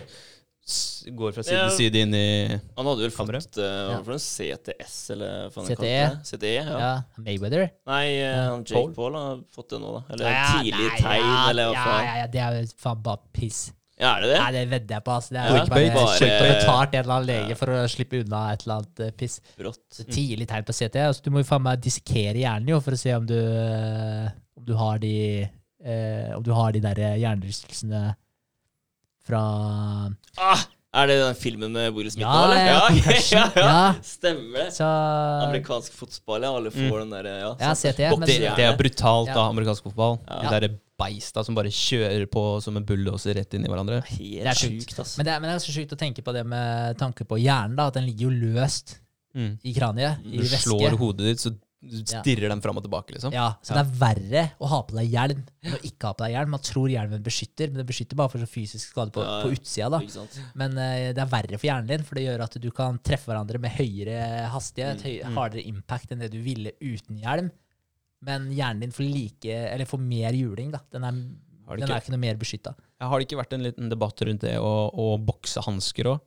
[1.18, 1.68] går fra side Ja.
[1.70, 2.48] til side inn i
[2.78, 3.98] Han hadde vel fått uh, Ja.
[4.06, 5.76] For en CTS, eller hva faen CTE.
[5.76, 6.30] kalte det?
[6.30, 6.78] CTE, ja.
[6.86, 8.94] ja, Mayweather Nei, uh, Jake Paul?
[8.94, 10.04] Paul har fått det nå, da.
[10.14, 12.06] Eller Ja, tidlig nei, tegn, ja, eller hva ja, faen.
[12.06, 13.64] ja, ja, det er jo faen bare piss.
[14.02, 14.38] Ja, er det det?
[14.42, 15.14] Nei, det vedder jeg på.
[15.14, 15.34] Altså.
[15.36, 18.64] Det er Ja, bare, bare- betalt en eller annen lege for å slippe unna et
[18.66, 19.36] eller annet uh, piss.
[19.60, 20.02] Brått.
[20.10, 20.98] Tidlig tegn på CT.
[21.06, 24.26] Altså, du må jo faen meg dissekere hjernen jo, for å se om du, uh,
[24.58, 25.14] om du har de
[25.46, 28.04] uh, Om du har de der hjernerystelsene
[29.28, 29.42] fra
[30.42, 30.64] Ah,
[30.98, 32.66] er det den filmen med Will Smith Ja, nå, eller?
[32.66, 33.44] ja, ja, ja.
[33.62, 33.94] Ja.
[34.04, 34.70] Stemmer det.
[34.76, 34.88] Så
[35.46, 36.56] Amerikansk fotball, ja.
[36.58, 38.16] Alle får den derre ja, Ja.
[38.18, 39.36] Men- det, det er brutalt, Ja.
[39.38, 40.18] da, amerikansk fotball.
[40.28, 40.42] Ja.
[40.42, 40.72] Det derre
[41.02, 44.04] beist da, som bare kjører på som en bulldoser rett inn i hverandre.
[44.14, 44.94] Det er sjukt.
[45.02, 45.18] ass.
[45.20, 47.42] Men det, er, men det er så sjukt å tenke på det med tanke på
[47.42, 48.98] hjernen, da, at den ligger jo løst
[49.32, 49.54] Mm.
[49.64, 50.66] i kraniet, i Du væske.
[50.68, 51.54] slår hodet ditt, så
[52.04, 53.32] stirrer den fram og tilbake, liksom.
[53.34, 56.26] Ja, så det er verre å ha på deg hjelm enn å ikke ha på
[56.26, 56.52] deg hjelm.
[56.54, 59.46] Man tror hjelmen beskytter, men det beskytter bare for så fysisk skade på, Ja, ja.
[59.48, 59.88] på utsida.
[59.90, 60.44] da.
[60.60, 63.32] Men uh, det er verre for hjernen din, for det gjør at du kan treffe
[63.32, 64.20] hverandre med høyere
[64.52, 67.50] hastighet, Mm, høy, hardere impact enn det du ville uten hjelm.
[68.22, 70.72] Men hjernen din får like, eller får mer juling.
[70.72, 70.80] da.
[70.92, 72.76] Den er, den ikke- er ikke noe mer beskytta.
[73.00, 76.20] Ja, Har det ikke vært en liten debatt rundt det å, å bokse hansker òg?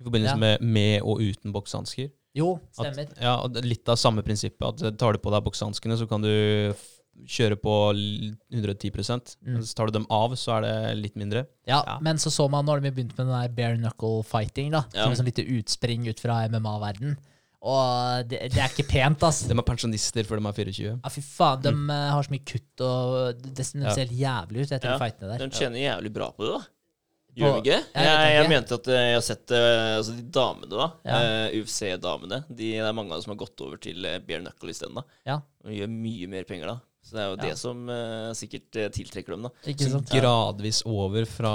[0.00, 0.36] I forbindelse Ja.
[0.36, 2.10] med med og uten boksehansker?
[2.34, 3.08] Jo, At- stemmer.
[3.20, 4.62] Ja, det er litt av samme prinsippet.
[4.82, 6.72] At tar du på deg boksehanskene, så kan du
[7.26, 7.92] kjøre på
[8.50, 8.90] 110
[9.44, 9.60] Mm.
[9.62, 11.46] Så tar du dem av, så er det litt mindre.
[11.66, 11.98] Ja, Ja.
[12.00, 15.04] Men så så man når de begynte med den der bare knuckle fighting, da, Ja.
[15.04, 17.18] som et sånn lite utspring ut fra MMA-verden.
[17.60, 19.42] Og det, det er ikke pent, ass.
[19.44, 20.92] De er pensjonister før de er 24.
[20.96, 21.90] Ja, fy faen, de mm.
[21.92, 23.96] har så mye kutt, og det, ser Ja.
[23.98, 25.42] helt jævlig ut etter Ja, de fightene der.
[25.44, 26.62] De tjener jævlig bra på det, da.
[27.40, 27.76] Gjør de ikke?
[27.94, 30.88] Jeg Jeg, jeg, mente at eh, jeg har sett eh, altså de damene, da.
[31.06, 31.20] Ja.
[31.20, 32.40] Uh, UFC-damene.
[32.48, 35.04] De, det er mange av dem som har gått over til bare knuckle isteden.
[35.28, 35.38] Ja.
[35.62, 36.89] De gjør mye mer penger, da.
[37.10, 37.42] Så det er jo Ja.
[37.48, 39.50] det som uh, sikkert eh, tiltrekker dem, da.
[39.66, 40.12] Ikke Så sant?
[40.14, 41.54] gradvis over fra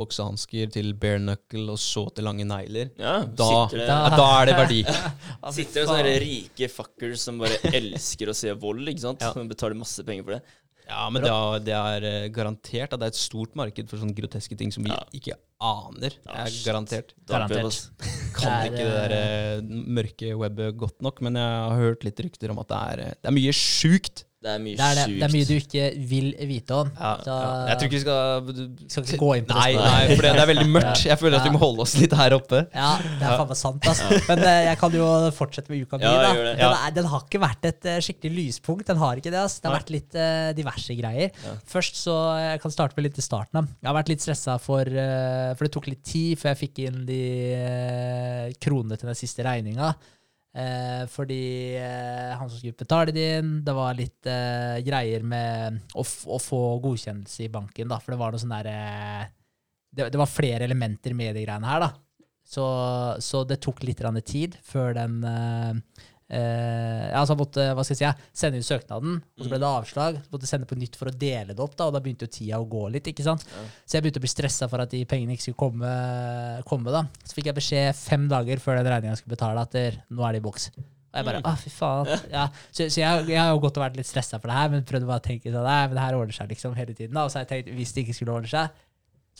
[0.00, 2.92] boksehansker til bare knuckle, og så til lange negler.
[3.00, 4.80] Ja, Da, det, ja, da er det verdi.
[4.88, 9.20] Ja, fy sitter det sånne rike fuckers som bare elsker å se vold, ikke sant?
[9.24, 9.32] Ja.
[9.34, 10.42] Som betaler masse penger for det.
[10.90, 14.00] Ja, men det er, det er eh, garantert at det er et stort marked for
[14.00, 14.98] sånne groteske ting som vi Ja.
[15.14, 16.16] ikke aner.
[16.24, 17.12] Det er garantert.
[17.30, 17.76] Garantert.
[18.34, 22.18] Kan Det er, ikke det der mørke webbet godt nok, men jeg har hørt litt
[22.26, 24.24] rykter om at det er, det er mye sjukt.
[24.40, 25.16] Det er mye Det er, det, sjukt.
[25.20, 26.90] det er mye du ikke vil vite om.
[26.96, 27.32] Ja, Så,
[27.68, 29.74] Jeg tror ikke vi skal skal ikke gå inn på det.
[29.84, 31.02] Nei, for det, det er veldig mørkt.
[31.10, 32.60] Jeg føler at vi må holde oss litt her oppe.
[32.72, 34.00] Ja, det er faen meg sant, ass.
[34.30, 36.06] Men eh, jeg kan jo fortsette med uka mi.
[36.08, 36.30] Ja.
[36.32, 36.70] Den, Ja.
[36.96, 38.86] den har ikke vært et eh, skikkelig lyspunkt.
[38.88, 39.60] Den har ikke det, Altså.
[39.60, 41.34] Det har vært litt uh, diverse greier.
[41.44, 41.52] Ja.
[41.74, 43.60] Først så Jeg kan starte med litt i starten.
[43.60, 43.66] da.
[43.82, 47.04] Jeg har vært litt stressa for For det tok litt tid før jeg fikk inn
[47.04, 47.20] de
[48.60, 49.92] kronene til den siste regninga.
[50.50, 55.78] Eh, fordi eh, han som skulle betale det inn, det var litt eh, greier med
[55.94, 58.00] å, å få godkjennelse i banken, da.
[58.02, 58.78] For det var noe sånn derre
[59.90, 61.92] det, det var flere elementer med de greiene her, da.
[62.50, 62.64] Så,
[63.22, 65.20] så det tok litt tid før den
[66.30, 70.20] eh, altså måtte hva skal jeg si, sende inn søknaden, og så ble det avslag.
[70.22, 72.28] Så måtte jeg sende på nytt for å dele det opp, da, og da begynte
[72.28, 73.10] jo tida å gå litt.
[73.10, 73.44] ikke sant?
[73.50, 73.66] Ja.
[73.84, 75.92] Så jeg begynte å bli stressa for at de pengene ikke skulle komme.
[76.70, 77.04] komme da.
[77.24, 80.42] Så fikk jeg beskjed fem dager før den regninga skulle betale, at nå er det
[80.42, 80.70] i boks.
[81.10, 82.10] Og jeg bare, ah, fy faen.
[82.30, 84.70] Ja, så så jeg, jeg har jo godt og vært litt stressa for det her,
[84.70, 87.16] men prøvde bare å tenke sånn, nei, men det her ordner seg liksom hele tiden.
[87.16, 88.78] da, Og så har jeg tenkt, hvis det ikke skulle ordne seg,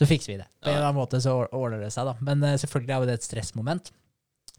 [0.01, 0.47] så fikser vi det.
[0.59, 2.15] På en eller annen måte så ordner det seg, da.
[2.27, 3.91] Men uh, selvfølgelig er jo det et stressmoment.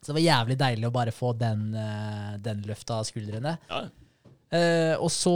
[0.02, 3.56] Så det var jævlig deilig å bare få den, uh, den løfta av skuldrene.
[3.70, 3.84] Ja.
[4.52, 5.32] Eh, og så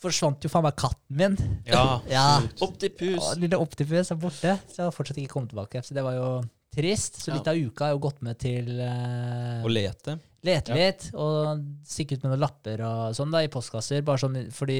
[0.00, 1.34] forsvant jo faen meg katten min.
[1.66, 2.26] Ja, Ja,
[2.64, 3.18] Optipus.
[3.18, 5.82] Ja, Lille Optipus er borte, så jeg har fortsatt ikke kommet tilbake.
[5.84, 6.28] Så det var jo
[6.76, 7.18] trist.
[7.24, 7.38] Så Ja.
[7.40, 10.18] litt av uka har jo gått med til uh, Å lete.
[10.46, 10.78] lete Ja.
[10.78, 14.04] litt, og stikke ut med noen lapper og sånn da, i postkasser.
[14.06, 14.78] Bare sånn, fordi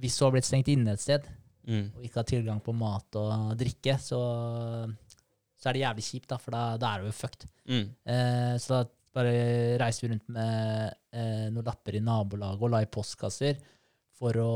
[0.00, 1.26] hvis du har blitt stengt inne et sted,
[1.68, 1.90] Mm.
[1.94, 4.16] og ikke har tilgang på mat og drikke, så,
[5.60, 7.46] så er det jævlig kjipt, da, for da, da er det jo fucked.
[7.68, 7.84] Mm.
[8.14, 8.80] Eh, så da
[9.12, 9.32] bare
[9.82, 13.58] reiste vi rundt med eh, noen lapper i nabolaget og la i postkasser
[14.20, 14.50] for å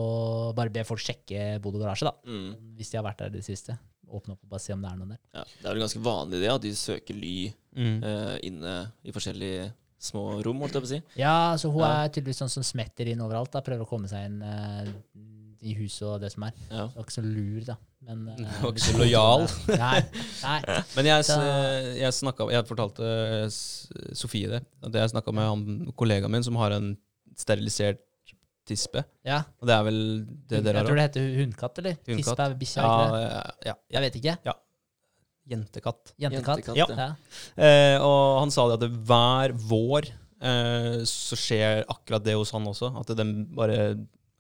[0.57, 2.15] bare be folk sjekke bod og garasje, da.
[2.29, 2.75] Mm.
[2.79, 3.77] Hvis de har vært der i det siste.
[4.15, 5.21] Åpne opp og bare se om det er noen der.
[5.35, 5.45] Ja.
[5.49, 7.37] Det er vel ganske vanlig det, at de søker ly
[7.75, 8.05] Mm.
[8.07, 9.65] eh, inne i forskjellige
[9.99, 10.99] små rom, holdt jeg på å si.
[11.19, 12.05] Ja, så hun Ja.
[12.05, 13.51] er tydeligvis sånn som smetter inn overalt.
[13.51, 14.93] da, Prøver å komme seg inn eh,
[15.67, 16.53] i huset og det som er.
[16.71, 16.85] Ja.
[16.87, 17.77] Hun var ikke så lur, da.
[18.05, 19.45] Men, eh, Hun var ikke så lojal.
[19.81, 20.01] Nei.
[20.43, 20.59] nei.
[20.97, 23.13] Men jeg, Da- s- jeg, snakket, jeg fortalte
[24.21, 24.63] Sofie det.
[24.85, 26.93] At jeg snakka med han kollegaen min som har en
[27.39, 28.03] sterilisert
[28.69, 29.03] tispe.
[29.29, 29.43] Ja.
[29.61, 29.99] Og det er vel
[30.49, 30.85] det dere har?
[30.85, 31.97] jeg tror det heter hundkatt, eller?
[32.07, 32.21] Hundkatt.
[32.25, 32.85] Tispe er bikkja?
[32.85, 33.43] Ja, ja,
[33.73, 33.75] ja.
[33.97, 34.37] Jeg vet ikke.
[35.45, 36.13] Jentekatt.
[36.17, 36.63] Jentekatt.
[36.65, 36.87] Jentekatt, Ja.
[36.97, 37.09] Ja.
[37.61, 40.07] Eh, og han sa det at det hver vår
[40.41, 42.89] eh, så skjer akkurat det hos han også.
[43.03, 43.81] At den bare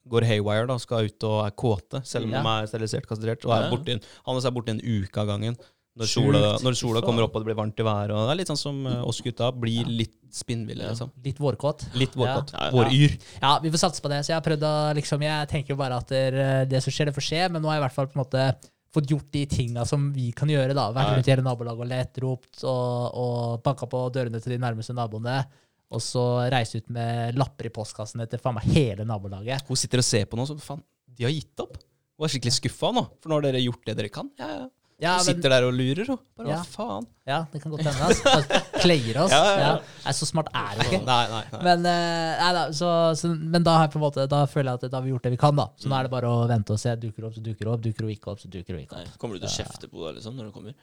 [0.08, 2.42] går haywire da, skal ut og er kåte, selv om Ja.
[2.42, 3.44] de er sterilisert, kastrert.
[3.46, 3.96] Og er borti,
[4.26, 5.56] han er borte en uke av gangen.
[5.96, 8.10] Når sola, når sola kommer opp og det blir varmt i været.
[8.10, 9.52] Det er litt sånn som eh, oss gutta.
[9.54, 11.12] Blir litt spinnville, liksom.
[11.22, 11.84] Litt vårkåt.
[11.94, 12.50] Litt vårkåt.
[12.50, 12.70] Ja.
[12.74, 13.14] Våryr.
[13.40, 14.18] Ja, vi får satse på det.
[14.26, 17.06] Så jeg har prøvd å liksom Jeg tenker jo bare at det, det som skjer,
[17.06, 17.42] det får skje.
[17.54, 18.48] Men nå har jeg i hvert fall på en måte
[18.94, 20.74] fått gjort de tinga som vi kan gjøre.
[20.74, 24.56] da Vært rundt i hele nabolaget og lett, ropt og, og banka på dørene til
[24.56, 25.44] de nærmeste naboene.
[25.92, 26.22] Og så
[26.52, 29.66] reise ut med lapper i postkassene til faen meg hele nabolaget.
[29.68, 30.80] Hun sitter og ser på nå, så faen,
[31.14, 31.76] de har gitt opp.
[32.14, 34.30] Hun er skikkelig skuffa nå, for nå har dere gjort det dere kan.
[34.40, 34.64] Ja, ja.
[35.02, 36.18] Ja, sitter men, der og lurer, hun.
[36.38, 36.56] bare Ja.
[36.62, 37.06] hva faen?
[37.26, 38.04] ja, det kan godt hende.
[38.06, 38.60] Altså.
[38.80, 39.32] Player oss.
[39.34, 39.72] Ja, ja.
[40.04, 41.00] Nei, så smart er hun ikke.
[41.04, 41.62] Nei, nei, nei.
[41.66, 45.04] Men, eh, nei, da, så, så, men da, måte, da føler jeg at da har
[45.06, 45.56] vi gjort det vi kan.
[45.58, 46.94] da Så nå er det bare å vente og se.
[47.00, 47.82] Dukker opp, så dukker opp.
[47.82, 49.16] Dukker hun ikke opp, så dukker hun ikke opp.
[49.18, 50.78] Kommer du til å kjefte på henne liksom, når du kommer?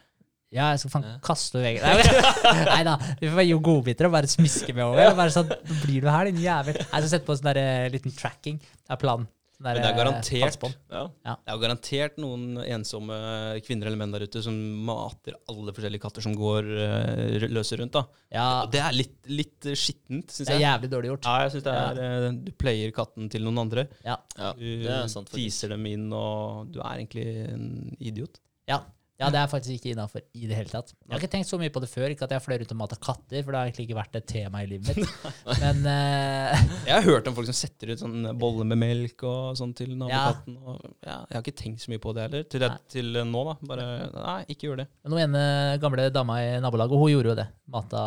[0.52, 1.84] Ja, jeg skal faen kaste over veggen.
[2.74, 5.14] Nei, da, vi får bare gi godbiter og bare smiske med over.
[5.16, 6.76] Bare sånn, Nå blir du her, din jævel.
[6.76, 8.58] Jeg skal sette på sånn der, eh, liten tracking.
[8.60, 9.24] Det er planen.
[9.56, 10.76] Sånn der, Men det er eh, garantert.
[10.92, 11.02] Ja.
[11.24, 13.16] Det er garantert noen ensomme
[13.64, 14.56] kvinner eller menn der ute som
[14.88, 17.96] mater alle forskjellige katter som går uh, løse rundt.
[17.96, 18.04] da.
[18.34, 21.28] Ja, det er litt, litt skittent, syns det er jævlig dårlig gjort.
[21.32, 23.86] Ja, jeg synes det er, eh, Du player katten til noen andre.
[24.04, 24.18] Ja.
[24.36, 25.38] ja, Du det er sant, faktisk.
[25.40, 28.42] teaser dem inn, og du er egentlig en idiot.
[28.68, 28.82] Ja.
[29.22, 30.90] Ja, det er faktisk ikke innafor i det hele tatt.
[31.06, 32.10] Jeg har ikke tenkt så mye på det før.
[32.12, 34.26] Ikke at jeg fløy rundt og mata katter, for det har egentlig ikke vært et
[34.32, 35.14] tema i livet mitt.
[35.62, 39.54] Men uh, Jeg har hørt om folk som setter ut sånn bolle med melk og
[39.60, 40.58] sånn til nabokatten.
[40.58, 42.44] Og, ja, jeg har ikke tenkt så mye på det heller.
[42.52, 43.56] Til, det, til nå, da.
[43.72, 43.86] Bare
[44.18, 44.88] Nei, ikke gjør det.
[45.06, 45.46] Men hun ene
[45.82, 47.48] gamle dama i nabolaget, hun gjorde jo det.
[47.72, 48.02] Mata,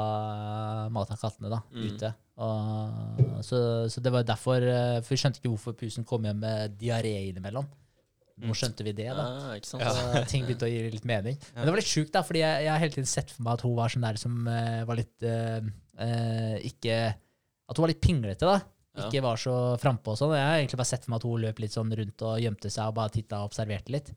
[0.94, 1.88] mata kattene da, Mm.
[1.96, 2.12] ute.
[2.36, 3.58] Og, så,
[3.90, 7.14] så det var derfor eh, For vi skjønte ikke hvorfor pusen kom hjem med diaré
[7.30, 7.68] innimellom.
[8.44, 9.26] Nå skjønte vi det, da.
[9.26, 9.86] Ah, ikke sant?
[9.86, 11.38] Så ting begynte å gi litt mening.
[11.56, 13.56] Men det var litt sjukt, da, fordi jeg, jeg har hele tiden sett for meg
[13.56, 18.04] at hun var sånn der som uh, var litt uh, Ikke At hun var litt
[18.04, 18.60] pinglete, da.
[19.06, 20.36] Ikke var så frampå og sånn.
[20.36, 22.72] Jeg har egentlig bare sett for meg at hun løp litt sånn rundt og gjemte
[22.72, 24.12] seg og bare titta og observerte litt.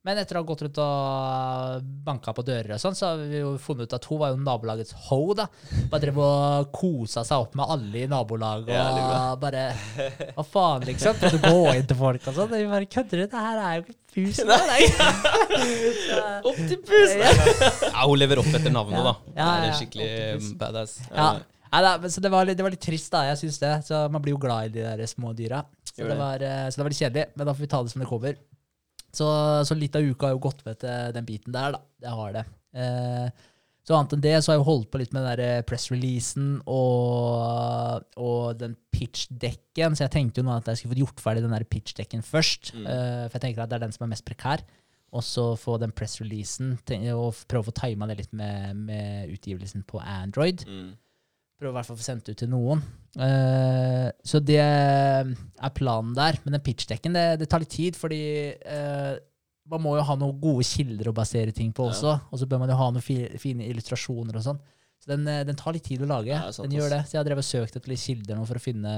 [0.00, 3.42] Men etter å ha gått rundt og banka på dører og sånn, så har vi
[3.42, 5.44] jo funnet ut at hun var jo nabolagets ho, da.
[5.92, 9.66] Bare drev og kosa seg opp med alle i nabolaget og bare
[10.38, 11.18] Hva faen, liksom?
[11.20, 12.48] Prøvde å gå inn til folk og sånn.
[12.54, 13.26] Vi bare kødder du?
[13.28, 14.40] Det her er jo ikke pus.
[16.48, 17.20] Opp til pusen!
[17.90, 19.12] Ja, hun lever opp etter navnet, da.
[19.34, 19.68] Ja, ja, ja.
[19.68, 20.96] er skikkelig badass.
[21.12, 21.34] Ja.
[21.70, 23.26] Nei, da, men så det var, litt, det var litt trist, da.
[23.28, 23.74] Jeg syns det.
[23.86, 25.60] Så man blir jo glad i de der små dyra.
[25.84, 26.16] Så det, det.
[26.18, 28.08] var, eh, så det var litt kjedelig, men da får vi ta det som det
[28.08, 28.40] kommer.
[29.14, 29.28] Så,
[29.66, 31.80] så litt av uka har jo gått med til den biten der, da.
[32.00, 32.44] Det har det.
[32.78, 33.48] Eh,
[33.86, 35.62] så annet enn det så har jeg jo holdt på litt med den der eh,
[35.66, 39.96] press-releasen og, og den pitch-dekken.
[39.96, 42.74] Så jeg tenkte jo nå at jeg skulle få gjort ferdig den der pitch-dekken først.
[42.76, 42.86] Mm.
[42.86, 44.62] Eh, for jeg tenker at det er den som er mest prekær.
[45.10, 46.76] Og så få den press-releasen
[47.16, 50.62] og prøve å få tima det litt med, med utgivelsen på Android.
[50.68, 50.92] Mm.
[51.60, 52.80] Prøve i hvert fall å få sendt ut til noen.
[53.20, 56.38] Uh, så det er planen der.
[56.44, 58.20] Men den pitchdekken, det, det tar litt tid, fordi
[58.64, 59.18] uh,
[59.70, 61.92] man må jo ha noen gode kilder å basere ting på Ja.
[61.92, 62.14] også.
[62.32, 64.62] Og så bør man jo ha noen fi, fine illustrasjoner og sånn.
[65.00, 66.28] Så den, eh, den tar litt tid å lage.
[66.34, 67.04] Ja, sant, den gjør det.
[67.08, 68.94] Så jeg har drevet og søkt etter litt kilder nå for å finne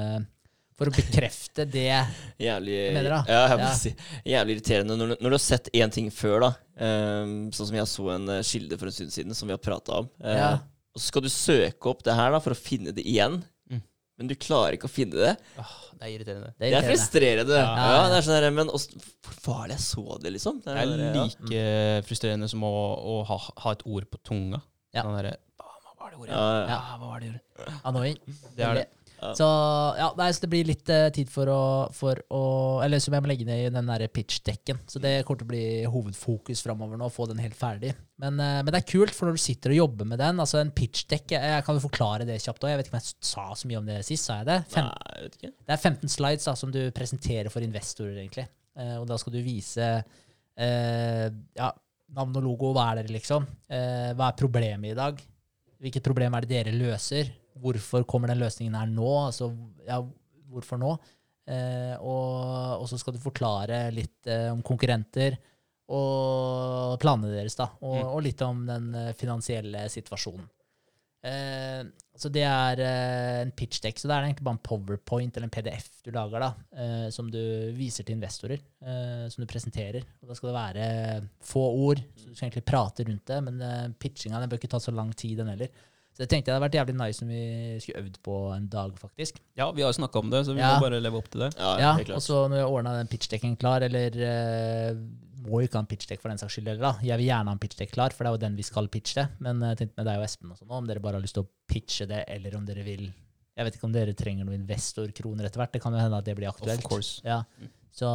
[0.78, 1.92] For å bekrefte det.
[2.42, 3.18] Jævlig mener da.
[3.28, 3.74] Ja, jeg må Ja.
[3.76, 3.92] si,
[4.32, 6.50] jævlig irriterende når, du- når du har sett én ting før, da.
[6.80, 10.00] um, sånn som jeg så en kilde for en stund siden, som vi har prata
[10.00, 10.08] om.
[10.24, 10.50] Uh, Ja.
[10.92, 13.38] Og så skal du søke opp det her da for å finne det igjen.
[13.72, 13.80] Mm.
[14.20, 15.30] Men du klarer ikke å finne det.
[15.58, 16.50] Åh, det er irriterende.
[16.58, 17.56] Det Det er frustrerende.
[17.62, 18.08] Ja, Ja.
[18.12, 20.60] det er sånn der, Men hvor var det jeg så det, liksom?
[20.60, 22.02] Det Det er like der, ja.
[22.08, 22.72] frustrerende som å,
[23.14, 24.60] å ha, ha et ord på tunga.
[24.92, 25.02] Ja.
[25.06, 26.34] Sånn derre Hva var det ordet?
[26.68, 27.80] Ja, hva var det ordet?
[27.88, 28.18] Annoying.
[28.56, 28.86] Det er det.
[29.22, 29.30] Ja.
[29.38, 29.46] Så
[29.94, 31.62] ja, nei, så det blir litt uh, tid for å,
[31.94, 32.40] for å
[32.82, 34.80] Eller jeg må legge ned i den der pitch-dekken.
[34.90, 37.92] Så det kommer til å bli hovedfokus framover nå, å få den helt ferdig.
[38.22, 40.60] Men, uh, men det er kult, for når du sitter og jobber med den Altså
[40.60, 42.72] en pitch-dekk Jeg, jeg kan jo forklare det kjapt òg.
[42.72, 44.26] Jeg vet ikke om jeg sa så mye om det sist.
[44.26, 44.58] Sa jeg det?
[44.72, 45.52] Fem, Nei, jeg vet ikke.
[45.54, 48.48] det er 15 slides da, som du presenterer for investorer, egentlig.
[48.74, 49.94] Uh, og da skal du vise
[50.52, 51.68] ja,
[52.12, 52.74] navn og logo.
[52.76, 53.46] Hva er dere, liksom?
[53.70, 55.22] Hva er problemet i dag?
[55.82, 57.30] Hvilket problem er det dere løser?
[57.60, 59.10] Hvorfor kommer den løsningen her nå?
[59.26, 59.50] Altså,
[59.86, 59.98] ja,
[60.52, 60.94] hvorfor nå?
[61.50, 65.36] Eh, og, og så skal du forklare litt eh, om konkurrenter
[65.92, 67.66] og planene deres, da.
[67.82, 68.08] Og, Mm.
[68.14, 70.46] og litt om den eh, finansielle situasjonen.
[71.22, 71.82] Eh,
[72.18, 73.98] så det er eh, en pitch deck.
[74.00, 76.48] Så det er egentlig bare en powerpoint eller en PDF du lager, da,
[76.78, 77.38] eh, som du
[77.76, 78.62] viser til investorer.
[79.30, 80.02] Som du presenterer.
[80.22, 80.86] Og da skal det være
[81.46, 83.40] få ord, så du skal egentlig prate rundt det.
[83.50, 85.70] Men eh, pitchinga bør ikke ta så lang tid, den heller.
[86.12, 87.42] Så det tenkte jeg hadde vært jævlig nice om vi
[87.80, 89.38] skulle øvd på en dag, faktisk.
[89.56, 90.74] Ja, vi har jo snakka om det, så vi Ja.
[90.76, 91.54] må bare leve opp til det.
[91.56, 94.94] Ja, Ja, helt og så når jeg ordna den pitchdekken klar, eller eh,
[95.42, 96.92] må jo ikke ha en pitchdekk for den saks skyld heller, da.
[97.02, 99.24] Jeg vil gjerne ha en pitchdekk klar, for det er jo den vi skal pitche.
[99.40, 101.42] Men jeg tenkte med deg og Espen og sånn, om dere bare har lyst til
[101.46, 103.08] å pitche det, eller om dere vil
[103.56, 105.72] Jeg vet ikke om dere trenger noen investorkroner etter hvert.
[105.74, 106.78] Det kan jo hende at det blir aktuelt.
[106.84, 107.20] Of course.
[107.22, 107.42] Ja.
[107.92, 108.08] Så,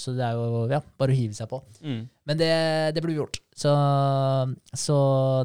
[0.00, 1.58] så det er jo ja, bare å hive seg på.
[1.84, 2.08] Mm.
[2.24, 3.36] Men det, det blir gjort.
[3.54, 3.68] Så,
[4.72, 4.96] så,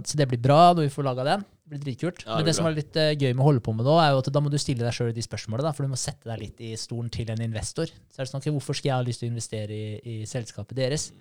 [0.06, 1.44] så det blir bra når vi får laga den.
[1.70, 2.24] Det blir dritkult.
[2.26, 2.72] Ja, det Men det som bra.
[2.72, 4.50] er litt eh, gøy med å holde på med nå, er jo at da må
[4.50, 5.68] du stille deg sjøl de spørsmålene.
[5.68, 7.92] Da, for du må sette deg litt i stolen til en investor.
[8.10, 10.16] Så er det sånn, ok, Hvorfor skal jeg ha lyst til å investere i, i
[10.26, 11.12] selskapet deres?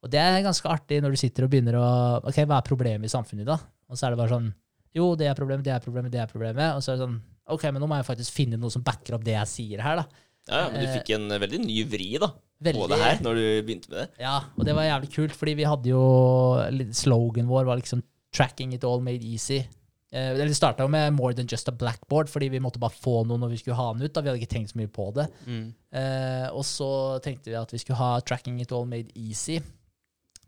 [0.00, 1.88] Og det er ganske artig når du sitter og begynner å
[2.24, 3.58] Ok, hva er problemet i samfunnet da?
[3.90, 4.48] Og så er det bare sånn
[4.96, 6.78] Jo, det er problemet, det er problemet, det er problemet.
[6.78, 7.18] Og så er det sånn
[7.50, 10.00] Ok, men nå må jeg faktisk finne noe som backer opp det jeg sier her,
[10.00, 10.24] da.
[10.48, 12.30] Ja, men du fikk en veldig ny vri, da.
[12.64, 14.06] på det her når du begynte med det?
[14.22, 16.04] Ja, og det var jævlig kult, fordi vi hadde jo
[16.96, 19.66] Slogan vår var liksom 'Tracking it all made easy'.
[20.12, 23.38] Eh, eller starta med 'More than just a blackboard', fordi vi måtte bare få noe
[23.38, 24.12] når vi skulle ha den ut.
[24.12, 25.28] da Vi hadde ikke tenkt så mye på det.
[25.46, 25.74] Mm.
[25.92, 29.62] Eh, og så tenkte vi at vi skulle ha 'Tracking it all made easy'.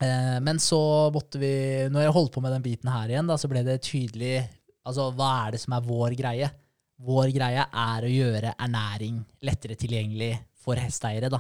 [0.01, 3.37] Eh, men så måtte vi Når jeg holdt på med den biten her igjen, da,
[3.37, 4.49] så ble det tydelig
[4.85, 6.51] Altså, hva er det som er vår greie?
[6.99, 11.31] Vår greie er å gjøre ernæring lettere tilgjengelig for hesteeiere.
[11.31, 11.39] da.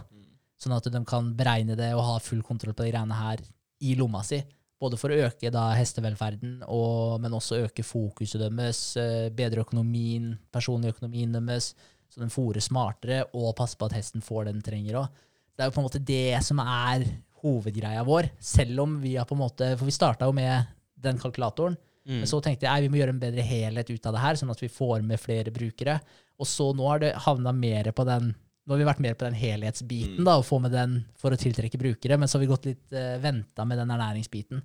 [0.62, 3.42] Sånn at de kan beregne det og ha full kontroll på de greiene her
[3.82, 4.38] i lomma si.
[4.82, 10.32] Både for å øke da hestevelferden, og, men også øke fokuset deres, eh, bedre økonomien,
[10.50, 11.72] personlig økonomien deres,
[12.12, 15.22] så de fôrer smartere og passe på at hesten får det den trenger òg.
[15.52, 17.06] Det er jo på en måte det som er
[17.42, 20.68] hovedgreia vår, selv om vi har på en måte For vi starta jo med
[21.02, 21.76] den kalkulatoren.
[22.02, 22.20] Mm.
[22.20, 24.52] Men så tenkte jeg vi må gjøre en bedre helhet ut av det her, sånn
[24.54, 25.98] at vi får med flere brukere.
[26.40, 29.24] Og så nå har det havna mer på den Nå har vi vært mer på
[29.26, 32.50] den helhetsbiten, da, og få med den for å tiltrekke brukere, men så har vi
[32.52, 34.60] gått litt uh, venta med den ernæringsbiten.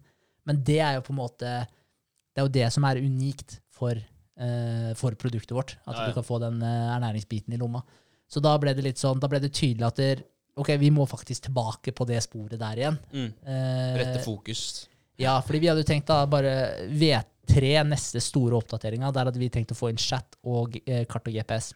[0.47, 3.97] Men det er jo på en måte Det er jo det som er unikt for,
[3.97, 5.75] uh, for produktet vårt.
[5.85, 6.09] At Ja, ja.
[6.09, 7.81] du kan få den uh, ernæringsbiten i lomma.
[8.29, 10.21] Så da ble det litt sånn, da ble det tydelig at der,
[10.59, 12.97] ok, vi må faktisk tilbake på det sporet der igjen.
[13.13, 13.29] Mm.
[13.47, 14.87] Eh, Rette fokus.
[15.17, 16.51] ja, fordi vi hadde jo tenkt da bare
[16.91, 20.75] V3, neste store oppdateringa, der hadde vi tenkt å få inn chat og
[21.07, 21.71] kart og GPS.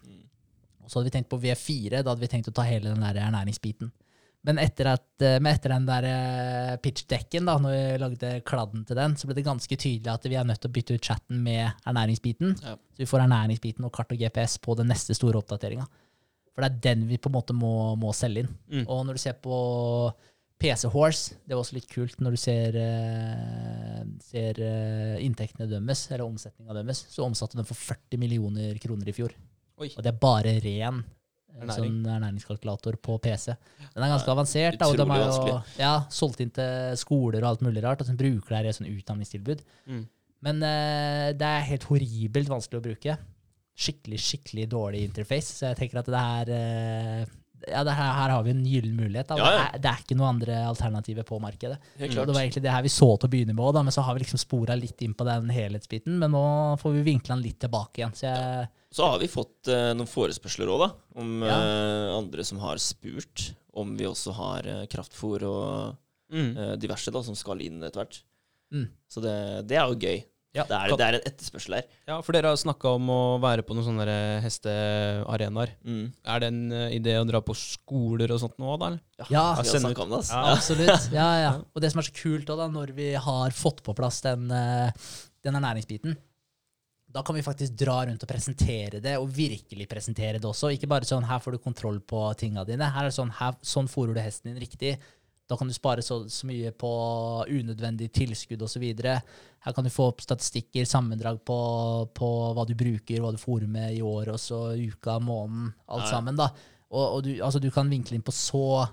[0.84, 3.06] Og så hadde vi tenkt på V4, da hadde vi tenkt å ta hele den
[3.08, 3.94] der ernæringsbiten.
[4.48, 9.14] Men etter, at, eh, etter den der pitchdekken, da, når vi lagde kladden til den,
[9.16, 11.70] så ble det ganske tydelig at vi er nødt til å bytte ut chatten med
[11.86, 12.56] ernæringsbiten.
[12.64, 12.74] Ja.
[12.74, 15.86] Så vi får ernæringsbiten og kart og GPS på den neste store oppdateringa.
[16.52, 18.52] For det er den vi på en måte må, må selge inn.
[18.72, 18.84] Mm.
[18.88, 19.56] Og når du ser på
[20.62, 26.04] PC Horse, det var også litt kult når du ser, eh, ser eh, inntektene deres,
[26.12, 29.34] eller omsetninga deres, så omsatte den for 40 millioner kroner i fjor.
[29.82, 29.90] Oi.
[29.96, 31.18] Og det er bare ren eh,
[31.60, 31.76] Ernæring.
[31.76, 33.56] sånn ernæringskalkulator på PC.
[33.82, 34.80] Den er ganske avansert.
[34.80, 38.08] Da, og de er jo ja, solgt inn til skoler og alt mulig rart, og
[38.08, 39.62] som bruker det her i sånn utdanningstilbud.
[39.92, 40.06] Mm.
[40.48, 43.18] Men uh, det er helt horribelt vanskelig å bruke.
[43.82, 45.58] Skikkelig, skikkelig dårlig interface.
[45.60, 47.30] Så jeg tenker at det her eh,
[47.68, 49.32] ja, det her, her har vi en gyllen mulighet.
[49.38, 49.52] Ja, ja.
[49.52, 51.78] Det, er, det er ikke noen andre alternativer på markedet.
[51.98, 54.18] Det var egentlig det her vi så til å begynne med òg, men så har
[54.18, 56.18] vi liksom spora litt inn på den helhetsbiten.
[56.22, 56.44] Men nå
[56.82, 58.16] får vi vinkla den litt tilbake igjen.
[58.18, 60.90] Så jeg, Så har vi fått uh, noen forespørsler òg, da.
[61.22, 66.00] Om eh, andre som har spurt om vi også har uh, kraftfôr og
[66.32, 66.78] Mm.
[66.80, 68.22] diverse da, som skal inn etter hvert.
[68.72, 68.86] Mm.
[69.12, 69.34] Så det,
[69.68, 70.22] det er jo gøy.
[70.52, 71.86] Ja, det, er, det er en etterspørsel her.
[72.10, 75.72] Ja, for dere har snakka om å være på noen sånne der hestearenaer.
[75.88, 76.02] Mm.
[76.28, 78.90] Er det en eh, idé å dra på skoler og sånt nå, da?
[78.92, 79.30] eller?
[79.32, 80.42] Ja, Vi har snakka om det, altså.
[80.42, 80.58] Ja.
[80.58, 81.08] Absolutt.
[81.22, 81.54] Ja, ja.
[81.72, 84.52] Og det som er så kult også, da, når vi har fått på plass den,
[84.52, 85.08] eh,
[85.48, 86.20] den ernæringsbiten,
[87.12, 90.72] da kan vi faktisk dra rundt og presentere det, og virkelig presentere det også.
[90.76, 92.92] Ikke bare sånn 'her får du kontroll på tinga dine'.
[92.92, 94.98] Her er det sånn, her, sånn fôrer du hesten din riktig.
[95.52, 96.90] Da kan du spare så, så mye på
[97.52, 98.86] unødvendig tilskudd osv.
[98.96, 101.58] Her kan du få opp statistikker, sammendrag på,
[102.16, 106.08] på hva du bruker, hva du fôrer med i år, og så uka, måneden, alt
[106.08, 106.14] ja.
[106.14, 106.40] sammen.
[106.40, 106.48] da.
[106.92, 108.88] Og, og du, altså, du kan vinkle inn på så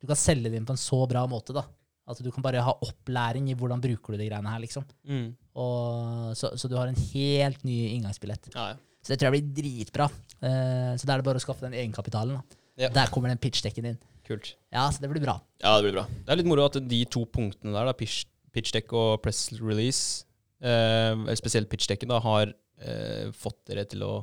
[0.00, 1.64] Du kan selge det inn på en så bra måte, da.
[2.04, 4.84] At du kan bare ha opplæring i hvordan bruker du de greiene her, liksom.
[5.08, 5.30] Mm.
[5.56, 8.50] Og, så, så du har en helt ny inngangsbillett.
[8.52, 8.82] Ja, ja.
[9.04, 10.08] Så det tror jeg blir dritbra.
[10.40, 12.36] Uh, så da er det bare å skaffe den egenkapitalen.
[12.36, 12.60] da.
[12.84, 12.90] Ja.
[12.92, 13.98] Der kommer den pitchdekken din.
[14.24, 14.54] Kult.
[14.72, 15.38] Ja, så det blir bra.
[15.60, 16.06] ja, det blir bra.
[16.24, 20.24] Det er litt moro at de to punktene der, da, pitch, pitchdeck og press release,
[20.64, 24.14] eh, spesielt pitchdekken, da, har eh, fått dere til å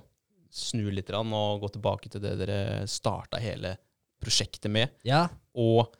[0.51, 3.77] snu litt og gå tilbake til det dere starta hele
[4.21, 5.93] prosjektet med, Ja, og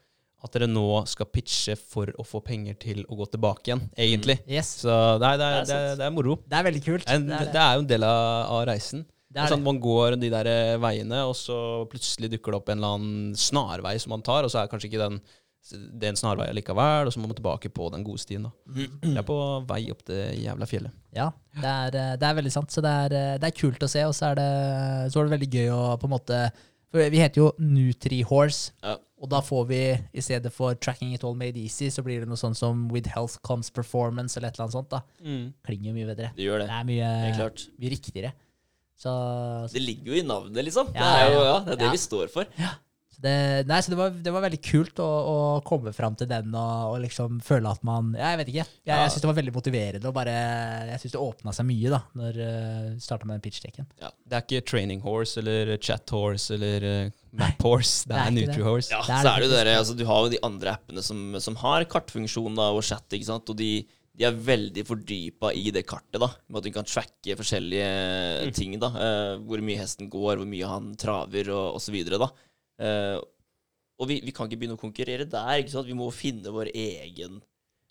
[0.44, 4.40] at dere nå skal pitche for å få penger til å gå tilbake igjen, egentlig.
[4.50, 4.80] yes.
[4.82, 4.90] Så
[5.22, 6.36] nei, det, er, Det er det, er, det er moro.
[6.50, 7.06] Det er veldig kult.
[7.06, 8.22] Det er, en, Det det er jo en del av,
[8.58, 9.04] av reisen.
[9.34, 12.70] Det er sånn, man går de der eh, veiene, og så plutselig dukker det opp
[12.70, 15.22] en eller annen snarvei som man tar, og så er kanskje ikke den
[15.72, 18.42] det er en snarvei likevel, og så må man tilbake på den gode stien.
[18.48, 18.50] da.
[19.06, 19.36] Jeg er på
[19.70, 20.92] vei opp det jævla fjellet.
[21.14, 22.72] Ja, det er, eh, det er veldig sant.
[22.74, 25.28] Så det er, eh, det er kult å se, og så er, det, så er
[25.30, 26.52] det veldig gøy å på en måte
[26.92, 28.98] For vi heter jo Nutri-Horse, Ja.
[29.22, 29.80] og da får vi
[30.14, 33.08] i stedet for 'Tracking it all made easy', så blir det noe sånn som 'With
[33.08, 34.90] health comes performance', eller et eller annet sånt.
[34.90, 35.02] da.
[35.64, 36.32] Klinger mye bedre.
[36.36, 36.70] Det gjør Det det.
[36.70, 37.68] er mye, Helt klart.
[37.80, 38.34] mye riktigere.
[39.02, 39.12] Så,
[39.74, 40.92] Det ligger jo i navnet, liksom.
[40.94, 41.92] Det er jo ja, ja, det, er det Ja.
[41.98, 42.46] vi står for.
[43.12, 43.32] så det,
[43.70, 46.94] nei, så det, var, det var veldig kult å, å komme fram til den og,
[46.94, 48.66] og liksom føle at man ja, Jeg vet ikke.
[48.66, 49.00] Jeg, Ja.
[49.04, 50.08] jeg syns det var veldig motiverende.
[50.10, 50.36] Og bare,
[50.92, 53.90] jeg syns det åpna seg mye da når uh, starta med den pitchdekken.
[54.02, 58.06] Det er ikke training horse eller chat horse eller uh, map horse.
[58.06, 58.94] Det det er er Nutri horse.
[58.94, 60.78] Ja, Det er så det er det jo dere, altså, Du har jo de andre
[60.78, 63.50] appene som, som har kartfunksjon da, og chat, ikke sant?
[63.50, 63.72] og de,
[64.18, 66.20] de er veldig fordypa i det kartet.
[66.20, 68.54] da, Med at du kan tracke forskjellige Mm.
[68.54, 68.80] ting.
[68.80, 71.96] da, eh, Hvor mye hesten går, hvor mye han traver og osv.
[72.80, 73.22] Uh,
[74.02, 75.62] Og vi, vi kan ikke begynne å konkurrere der.
[75.62, 75.86] ikke sant?
[75.86, 77.40] Vi må finne vår egen,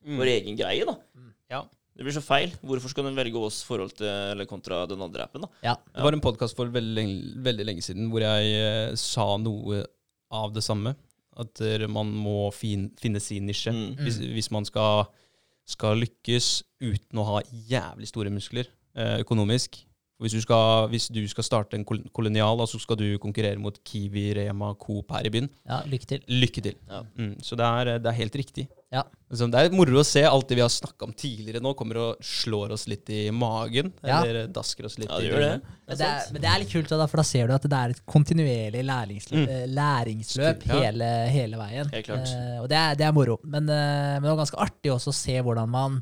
[0.04, 0.16] Mm.
[0.18, 0.96] vår egen greie, da.
[1.50, 1.62] Ja.
[1.96, 2.50] Det blir så feil.
[2.64, 5.48] Hvorfor skal den velge oss forhold til, eller kontra den andre appen, da?
[5.62, 5.74] Ja.
[5.94, 9.84] Det var en podkast for veldig lenge, veldig lenge siden hvor jeg eh, sa noe
[10.32, 10.96] av det samme.
[11.36, 13.70] At eh, man må fin, finne sin nisje.
[13.70, 13.96] Mm.
[13.98, 15.06] Hvis, hvis man skal,
[15.70, 16.50] skal lykkes
[16.82, 19.82] uten å ha jævlig store muskler eh, økonomisk.
[20.20, 23.78] Hvis du, skal, hvis du skal starte en kolonial, så så skal du konkurrere mot
[23.84, 25.48] Kiwi, Rema, Coop her i byen.
[25.68, 26.20] ja, lykke til.
[26.28, 26.76] Lykke til.
[26.90, 27.00] Ja.
[27.16, 28.66] Mm, så det er, det er helt riktig.
[28.90, 29.04] Ja.
[29.30, 32.00] Altså, det er moro å se alt det vi har snakka om tidligere nå, kommer
[32.02, 33.92] og slår oss litt i magen.
[34.02, 34.18] Ja.
[34.24, 35.52] Eller dasker oss litt Ja, det i gjør det.
[35.86, 37.78] Men det, er, men det er litt kult, da, for da ser du at det
[37.80, 39.74] er et kontinuerlig læringsløp, mm.
[39.78, 40.80] læringsløp Ja.
[40.84, 41.90] hele, hele veien.
[41.94, 42.34] Helt klart.
[42.34, 43.38] Uh, og det er, det er moro.
[43.44, 46.00] Men, uh, men det var ganske artig også å se hvordan man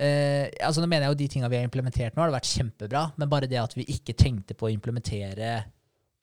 [0.00, 2.50] eh, altså Nå mener jeg jo de tinga vi har implementert nå, har det vært
[2.52, 5.52] kjempebra, men bare det at vi ikke tenkte på å implementere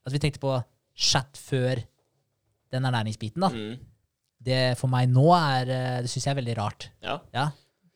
[0.05, 0.55] At vi tenkte på
[0.99, 1.81] chat før
[2.73, 3.49] den ernæringsbiten, da.
[3.49, 3.79] Mm.
[4.39, 6.89] Det for meg nå er eh, Det syns jeg er veldig rart.
[7.03, 7.17] Ja.
[7.35, 7.45] Ja,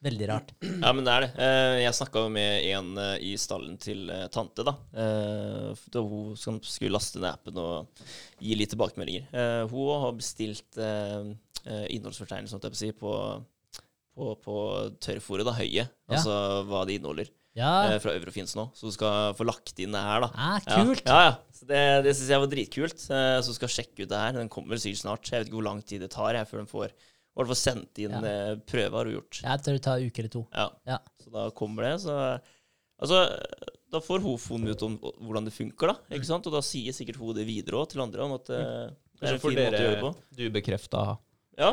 [0.03, 0.53] veldig rart.
[0.65, 1.29] Ja, men det er det.
[1.45, 2.89] Eh, Jeg snakka med en
[3.23, 4.73] i stallen til tante, da.
[4.93, 8.03] Da hun som skulle laste ned appen og
[8.43, 9.29] gi litt tilbakemeldinger.
[9.71, 10.79] Hun har bestilt
[11.63, 13.13] innholdsfortegnelse, på
[14.13, 14.57] på, på,
[15.03, 15.87] tørrfôret, da, høye.
[16.11, 16.35] Altså
[16.69, 17.31] hva det inneholder.
[17.57, 18.67] Ja, eh, Fra Eurofins nå.
[18.73, 20.29] Så du skal få lagt inn det her, da.
[20.33, 21.03] ah, Ja, kult.
[21.05, 21.33] Ja, ja.
[21.53, 23.03] Så det det syns jeg var dritkult.
[23.13, 24.33] Eh, Så skal sjekke ut det her.
[24.39, 25.29] Den kommer sikkert snart.
[25.29, 27.61] Jeg vet ikke hvor lang tid det tar jeg, før den får i hvert fall
[27.61, 28.23] sendt inn Ja.
[28.29, 29.41] eh, prøve, har du gjort.
[29.41, 30.43] Jeg tror det tar en uke eller to.
[30.53, 30.67] Ja.
[30.89, 30.99] Ja.
[31.21, 31.95] Så da kommer det.
[32.07, 32.17] Så
[33.03, 33.19] Altså,
[33.91, 35.95] da får funnet ut om hvordan det funker, da.
[36.07, 36.13] Mm.
[36.17, 36.45] Ikke sant?
[36.47, 38.93] Og da sier sikkert hun det videre òg til andre om at mm.
[39.19, 40.11] det er en fin måte å gjøre det på.
[40.37, 41.01] du bekrefta
[41.59, 41.71] Ja,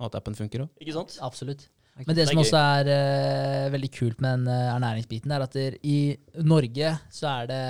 [0.00, 0.70] at appen funker òg.
[0.80, 1.18] ikke sant?
[1.20, 1.68] Absolutt.
[2.06, 5.56] Men det Det som også er uh, veldig kult med den uh, ernæringsbiten, er at
[5.56, 7.64] der, i Norge så er det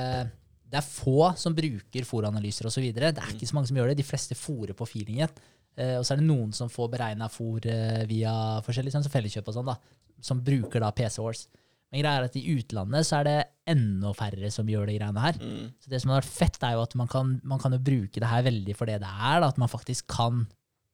[0.71, 2.85] det er få som bruker fòranalyser osv.
[2.95, 3.97] Det er ikke så mange som gjør det.
[3.99, 5.33] De fleste fòrer på feelingen.
[5.75, 7.67] Uh, og så er det noen som får beregna fòr
[8.11, 8.35] via
[8.67, 9.77] forskjellige sånn som Felleskjøp og sånn, da,
[10.23, 11.51] som bruker da PC Horse.
[11.91, 13.39] Men greia er at i utlandet så er det
[13.73, 15.39] enda færre som gjør de greiene her.
[15.43, 15.71] Mm.
[15.83, 18.23] Så det som har vært fett, er jo at man kan, man kan jo bruke
[18.23, 19.41] det her veldig for det det er.
[19.43, 20.45] Da, at man faktisk kan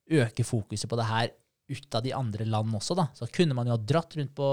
[0.07, 1.35] øke fokuset på det her
[1.69, 2.97] ut av de andre land også.
[2.99, 3.09] Da.
[3.15, 4.51] Så kunne man jo ha dratt rundt på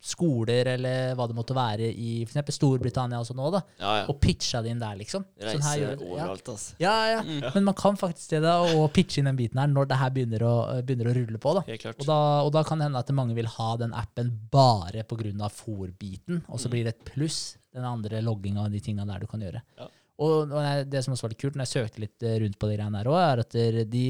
[0.00, 4.04] skoler eller hva det måtte være i eksempel Storbritannia også nå, da, Ja, ja.
[4.08, 5.26] og pitcha det inn der, liksom.
[5.36, 5.90] Sånn Reise ja.
[5.98, 6.78] overalt, altså.
[6.80, 7.20] Ja, ja.
[7.54, 10.14] Men man kan faktisk det da, og pitche inn den biten her når det her
[10.16, 10.54] begynner å,
[10.88, 11.52] begynner å rulle på.
[11.58, 11.64] da.
[11.92, 15.52] Og da, og da kan det hende at mange vil ha den appen bare pga.
[15.52, 19.28] fòr-biten, og så blir det et pluss den andre logginga og de tinga der du
[19.30, 19.60] kan gjøre.
[19.78, 19.92] Ja.
[20.20, 22.68] Og og det som også var litt kult, når jeg søkte litt eh, rundt på
[22.68, 23.56] de greiene der òg, er at
[23.92, 24.06] de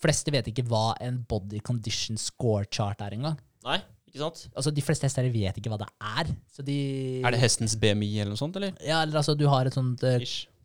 [0.00, 3.38] fleste vet ikke hva en body condition score chart er engang.
[3.66, 3.78] Nei,
[4.08, 4.46] ikke sant?
[4.54, 6.30] Altså, de fleste hester vet ikke hva det er.
[6.50, 6.78] Så de
[7.24, 8.72] Er det hestens BMI eller noe sånt, eller?
[8.84, 10.16] Ja, eller altså, du har et sånt uh,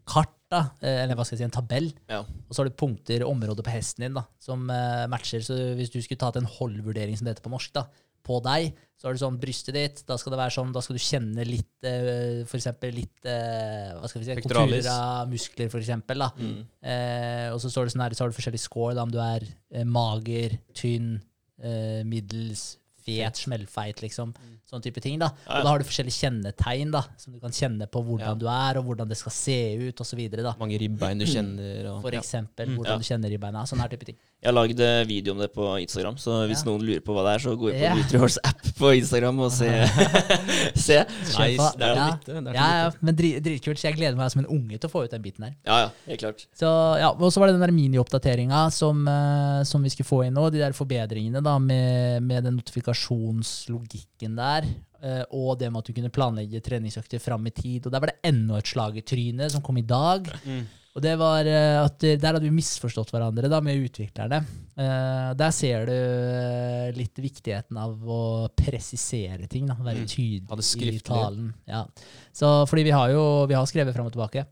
[0.07, 2.21] kart, da, eh, eller hva skal jeg si, en tabell, Ja.
[2.21, 5.41] og så har du punkter, områder på hesten din, da, som uh, matcher.
[5.43, 7.87] Så hvis du skulle tatt en hold-vurdering, som det heter på norsk, da,
[8.25, 8.71] på deg,
[9.05, 11.43] så har du sånn brystet ditt, da skal det være sånn, da skal du kjenne
[11.45, 12.57] litt, eh, for
[12.89, 16.23] litt, eh, hva skal vi si, konturer av muskler, eksempel.
[16.41, 16.55] Mm.
[16.81, 19.19] Eh, og så står det sånn her, så har du forskjellige score, da, om du
[19.21, 21.19] er eh, mager, tynn,
[21.61, 22.65] eh, middels,
[23.05, 24.33] fet, smellfeit, liksom.
[24.65, 25.29] Sånn type ting, da.
[25.45, 28.33] Og da har du forskjellige kjennetegn, da, som du kan kjenne på hvordan Ja.
[28.35, 30.55] du er, og hvordan det skal se ut, da.
[30.59, 31.85] Mange ribbein du kjenner.
[31.93, 32.75] Og, For eksempel, ja.
[32.75, 32.97] hvordan Ja.
[32.97, 33.45] du kjenner ribbeina.
[33.45, 34.15] beina, sånne her type ting.
[34.41, 37.23] Jeg har lagd eh, video om det på Instagram, så hvis noen lurer på hva
[37.25, 37.93] det er, så gå inn på Ja.
[37.95, 39.69] NutriHorse app på Instagram og se.
[40.75, 40.97] se.
[41.05, 42.07] Nice, det er ja.
[42.27, 45.05] er Ja, men dri, dritkult, så jeg gleder meg som en unge til å få
[45.05, 45.55] ut den biten der.
[45.65, 46.45] Ja, ja, helt klart.
[46.57, 50.21] Så ja, Og så var det den der minioppdateringa som, eh, som vi skulle få
[50.27, 50.49] inn nå.
[50.53, 52.59] De der forbedringene da med, med den
[52.95, 54.65] notifikasjonslogikken der.
[55.05, 57.85] eh, og det med at du kunne planlegge treningsøkter fram i tid.
[57.85, 60.25] Og der var det enda et slag i trynet som kom i dag.
[60.45, 60.63] Mm.
[60.95, 64.39] Og det var eh, at der hadde vi misforstått hverandre da med utviklerne.
[64.79, 69.67] Eh, der ser du litt viktigheten av å presisere ting.
[69.67, 70.07] da, Være Mm.
[70.07, 71.53] tydelig i talen.
[71.67, 71.85] Ja.
[72.33, 74.45] Så, fordi vi har jo vi har skrevet fram og tilbake.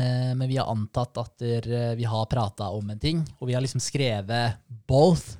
[0.00, 3.80] Men vi har antatt at vi har prata om en ting, og vi har liksom
[3.84, 4.54] skrevet
[4.88, 5.36] both,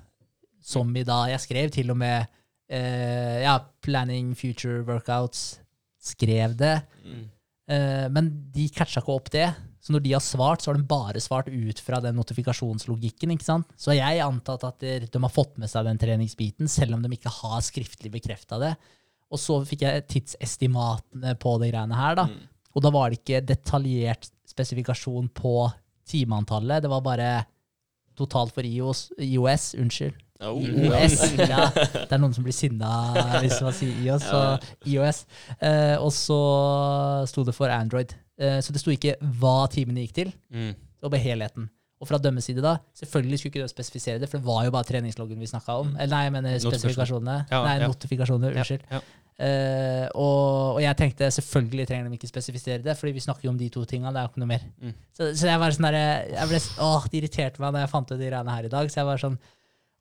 [0.71, 2.29] som i da Jeg skrev til og med
[2.71, 5.61] eh, ja, Planning Future Workouts.
[6.01, 6.77] Skrev det.
[7.05, 7.27] Mm.
[7.71, 9.49] Eh, men de catcha ikke opp det.
[9.81, 13.33] Så når de har svart, så har de bare svart ut fra den notifikasjonslogikken.
[13.33, 13.69] ikke sant?
[13.81, 17.13] Så jeg antatt at de, de har fått med seg den treningsbiten, selv om de
[17.17, 18.75] ikke har skriftlig bekrefta det.
[19.31, 22.27] Og så fikk jeg tidsestimatene på de greiene her, da.
[22.29, 22.49] Mm.
[22.77, 25.55] Og da var det ikke detaljert spesifikasjon på
[26.11, 26.85] timeantallet.
[26.85, 27.31] Det var bare
[28.19, 30.19] totalt for IOS, IOS unnskyld.
[30.41, 30.57] Oh.
[30.63, 31.19] IOS.
[31.53, 32.91] Ja, det er noen som blir sinna
[33.43, 34.41] hvis man sier IOS, så
[34.89, 35.25] IOS.
[35.61, 36.39] Eh, og så
[37.29, 38.15] sto det for Android.
[38.41, 40.73] Eh, så det sto ikke hva timene gikk til, Mm.
[41.03, 41.69] var bare helheten.
[42.01, 44.71] Og fra dømmes side, da, selvfølgelig skulle ikke du spesifisere det, for det var jo
[44.73, 45.91] bare treningsloggen vi snakka om.
[46.01, 47.35] Eller nei, jeg mener spesifikasjonene.
[47.51, 47.89] Ja, nei, ja.
[47.93, 48.57] notifikasjoner.
[48.57, 48.87] Unnskyld.
[48.89, 49.01] Ja.
[49.41, 53.53] Eh, og, og jeg tenkte selvfølgelig trenger de ikke spesifisere det, fordi vi snakker jo
[53.53, 54.13] om de to tingene.
[54.17, 54.65] Det er jo ikke noe mer.
[54.81, 54.95] Mm.
[55.17, 55.99] Så, så jeg var sånn der,
[56.33, 58.89] jeg ble, åh, Det irriterte meg da jeg fant ut de greiene her i dag.
[58.93, 59.37] Så jeg var sånn,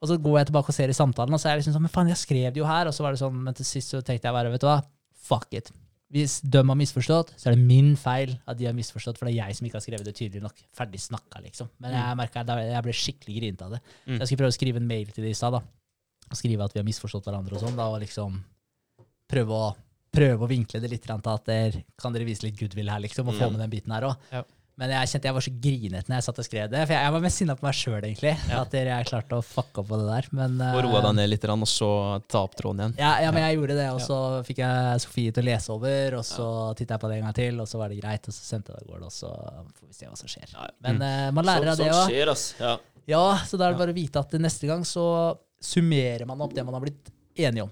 [0.01, 1.81] Og så går jeg tilbake og ser i samtalen, og så er jeg liksom sånn
[1.83, 2.87] Men faen, jeg skrev det jo her.
[2.87, 4.79] Og så var det sånn, men til sist så tenkte jeg bare, vet du hva,
[5.27, 5.71] fuck it.
[6.09, 9.35] Hvis de har misforstått, så er det min feil at de har misforstått, for det
[9.35, 10.55] er jeg som ikke har skrevet det tydelig nok.
[10.73, 11.69] Ferdig snakka, liksom.
[11.79, 13.81] Men jeg merka da- jeg ble skikkelig grinete av det.
[14.07, 14.15] Mm.
[14.15, 15.61] Så jeg skulle prøve å skrive en mail til de i stad, da.
[16.31, 18.39] Og skrive at vi har misforstått hverandre og sånn, da, og liksom
[19.29, 19.75] prøve å,
[20.11, 23.27] prøve å vinkle det litt til at der kan dere vise litt goodwill her, liksom,
[23.29, 23.57] og få Mm.
[23.57, 24.17] med den biten her òg.
[24.79, 24.85] Ja.
[24.85, 26.83] Men jeg kjente jeg var så grinete når jeg satt og skrev det.
[26.85, 28.31] For jeg, var mest sinna på meg sjøl, egentlig.
[28.55, 30.29] At jeg klarte å fucke opp på det der.
[30.39, 31.89] Men, Og roa eh, deg ned litt, og så
[32.31, 32.95] ta opp tråden igjen.
[33.01, 36.19] ja, ja, men jeg gjorde det, og så fikk jeg Sofie til å lese over,
[36.21, 36.47] og så
[36.79, 38.71] tittet jeg på det en gang til, og så var det greit, og så sendte
[38.71, 40.47] jeg det av gårde, og så får vi se hva som skjer.
[40.53, 40.77] Ja, ja.
[40.87, 41.35] Men mm.
[41.35, 42.05] man lærer av det òg.
[42.07, 42.47] skjer, ass.
[42.61, 42.77] Ja.
[43.09, 45.05] Ja, så da er det bare å vite at neste gang så
[45.59, 47.71] summerer man opp det man har blitt enige om.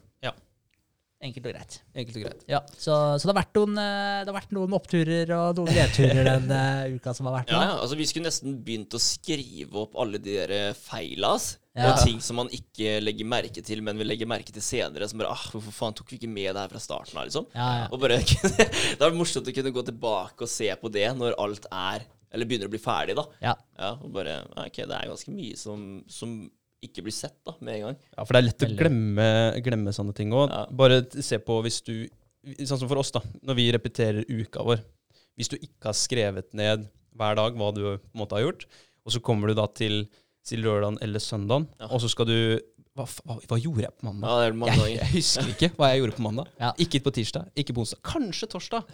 [1.18, 1.76] Enkelt og greit.
[1.98, 2.42] Enkelt og greit.
[2.46, 5.72] Ja, så, så det, har vært noen, eh, det har vært noen oppturer og noen
[5.74, 9.02] nedturer den eh, uka som har vært Ja, ja, altså Vi skulle nesten begynt å
[9.02, 11.32] skrive opp alle de der feila.
[11.78, 11.92] Ja.
[11.92, 15.10] Og ting som man ikke legger merke til, men vil legge merke til senere.
[15.10, 17.26] Som bare ah, Hvorfor faen tok vi ikke med det her fra starten av?
[17.30, 17.50] liksom?
[17.90, 18.22] Og bare,
[18.98, 22.50] Det er morsomt å kunne gå tilbake og se på det når alt er Eller
[22.50, 23.26] begynner å bli ferdig, da.
[23.42, 23.58] Ja.
[23.78, 26.44] Ja, og bare Ok, det er ganske mye som, som
[26.86, 27.98] ikke blir sett da, med en gang.
[28.18, 29.28] Ja, for det er lett å glemme,
[29.66, 30.52] glemme sånne ting òg.
[30.54, 30.66] Ja.
[30.72, 31.96] Bare se på hvis du
[32.64, 33.20] Sånn som for oss, da.
[33.44, 34.80] Når vi repeterer uka vår.
[35.36, 36.86] Hvis du ikke har skrevet ned
[37.18, 38.64] hver dag hva du på en måte har gjort,
[39.04, 40.06] og så kommer du da til
[40.48, 41.90] si lørdagen eller søndagen, Ja.
[41.92, 42.38] og så skal du
[42.98, 44.28] hva, hva, hva gjorde jeg på mandag?
[44.28, 46.50] Ja, er Jeg, jeg husker ikke hva jeg gjorde på mandag.
[46.60, 46.72] Ja.
[46.82, 48.00] Ikke på tirsdag, ikke på onsdag.
[48.08, 48.88] Kanskje torsdag.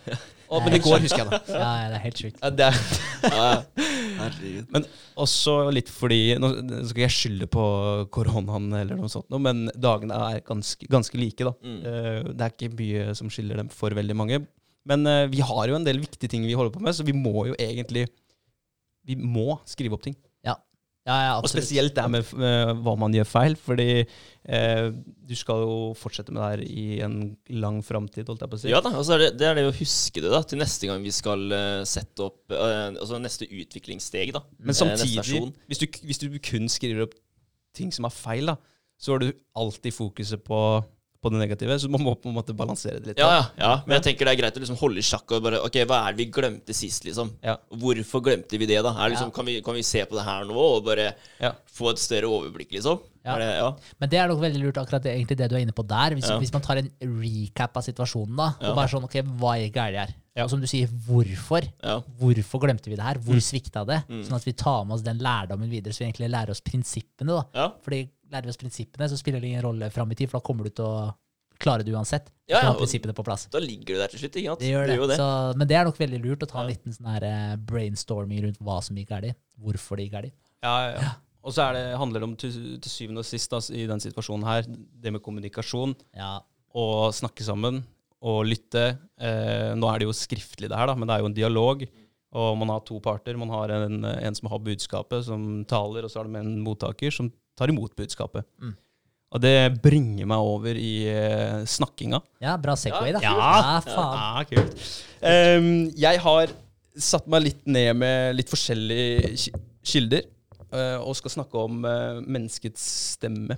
[0.54, 1.40] Å, men i går husker jeg det.
[1.56, 2.42] Ja, ja, det er helt sjukt.
[2.44, 2.82] Ja, det er,
[3.24, 4.64] Ja, ja.
[4.74, 4.86] Men
[5.20, 7.64] også litt fordi Nå skal ikke jeg skylde på
[8.14, 11.48] koronaen eller noe sånt, men dagene er ganske, ganske like.
[11.48, 11.54] da.
[11.64, 11.80] Mm.
[11.80, 14.42] Eh, Det er ikke mye som skiller dem for veldig mange.
[14.90, 17.16] Men eh, vi har jo en del viktige ting vi holder på med, så vi
[17.16, 18.08] må jo egentlig
[19.04, 20.16] Vi må skrive opp ting.
[21.04, 24.86] Ja, ja, Og spesielt det med med, hva man gjør feil, fordi eh,
[25.28, 27.18] du skal jo fortsette med det her i en
[27.52, 28.72] lang framtid, holdt jeg på å si.
[28.72, 30.88] Ja da, og så er det, det er det å huske det da, til neste
[30.88, 34.46] gang vi skal eh, sette opp eh, Altså neste utviklingssteg, da.
[34.60, 37.20] Men Eh, samtidig, hvis du, hvis du kun skriver opp
[37.76, 38.56] ting som er feil, da,
[38.96, 40.62] så har du alltid fokuset på,
[41.24, 41.78] på det negative.
[41.80, 43.22] Så man må på en måte balansere det litt.
[43.24, 45.44] Ja, ja, ja, men jeg tenker det er greit å liksom holde i sjakk og
[45.48, 47.32] bare Ok, hva er det vi glemte sist, liksom?
[47.42, 47.56] Ja.
[47.72, 48.92] Hvorfor glemte vi det, da?
[48.98, 51.54] Er det liksom, kan, vi, kan vi se på det her nå og bare Ja.
[51.74, 53.00] få et større overblikk, liksom?
[53.24, 53.38] Ja.
[53.38, 53.70] Er det, ja.
[54.04, 56.12] Men det er nok veldig lurt, akkurat det, egentlig det du er inne på der.
[56.18, 56.38] Hvis, Ja.
[56.38, 58.70] hvis man tar en recap av situasjonen, da, Ja.
[58.70, 60.14] og bare sånn OK, hva gikk galt her?
[60.36, 60.44] Ja.
[60.44, 61.62] Og som du sier, hvorfor?
[61.84, 62.02] ja.
[62.20, 63.16] Hvorfor glemte vi det her?
[63.16, 63.24] Mm.
[63.28, 64.04] Hvor svikta det?
[64.26, 67.28] Sånn at vi tar med oss den lærdommen videre, så vi egentlig lærer oss prinsippene.
[67.28, 67.44] da.
[67.54, 67.68] Ja.
[67.86, 70.48] Fordi lærer vi oss prinsippene, så spiller det ingen rolle fram i tid, for da
[70.50, 71.12] kommer du til å
[71.64, 72.32] klare det uansett.
[72.50, 73.46] Ja, ja, prinsippene på plass.
[73.54, 74.64] Da ligger du der til slutt, ikke sant?
[74.66, 74.98] Det gjør det.
[75.14, 75.18] det.
[75.22, 75.28] Så,
[75.60, 76.72] men det er nok veldig lurt å ta en Ja.
[76.74, 79.38] liten sånn eh, brainstorming rundt hva som gikk galt.
[79.62, 80.36] Hvorfor det gikk galt.
[80.66, 81.12] Ja, ja, ja.
[81.44, 82.52] Og så det, handler det om til,
[82.84, 86.38] til syvende og sist altså, i den situasjonen her, det med kommunikasjon Ja.
[86.74, 87.82] og snakke sammen
[88.24, 88.98] og lytte.
[89.20, 91.84] Eh, nå er det jo skriftlig det her, da, men det er jo en dialog.
[92.34, 93.36] Og man har to parter.
[93.38, 97.12] Man har en, en som har budskapet, som taler, og så har det en mottaker
[97.14, 97.28] som
[97.58, 98.48] tar imot budskapet.
[98.62, 98.74] Mm.
[99.34, 102.22] Og det bringer meg over i uh, snakkinga.
[102.44, 103.24] ja, bra Segway, da.
[103.24, 104.20] Ja, ja faen.
[104.20, 104.88] Ja, kult.
[105.24, 106.54] Um, jeg har
[106.94, 109.50] satt meg litt ned med litt forskjellige
[109.90, 110.28] kilder,
[110.70, 112.84] uh, og skal snakke om uh, menneskets
[113.16, 113.58] stemme.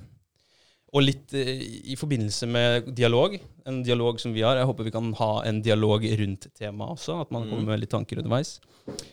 [0.96, 3.34] Og litt i forbindelse med dialog,
[3.68, 4.56] en dialog som vi har.
[4.56, 7.92] Jeg håper vi kan ha en dialog rundt temaet også, at man kommer med litt
[7.92, 8.62] tanker underveis.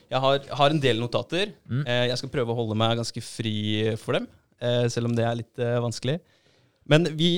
[0.06, 1.50] Jeg har, har en del notater.
[1.66, 1.82] Mm.
[2.12, 3.56] Jeg skal prøve å holde meg ganske fri
[3.98, 4.30] for dem,
[4.92, 6.18] selv om det er litt eh, vanskelig.
[6.90, 7.36] Men vi,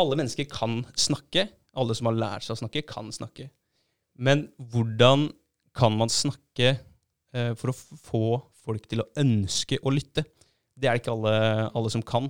[0.00, 1.48] alle mennesker kan snakke.
[1.78, 3.48] Alle som har lært seg å snakke, kan snakke.
[4.20, 5.30] Men hvordan
[5.76, 8.24] kan man snakke eh, for å få
[8.62, 10.26] folk til å ønske å lytte?
[10.76, 11.34] Det er det ikke alle,
[11.72, 12.28] alle som kan.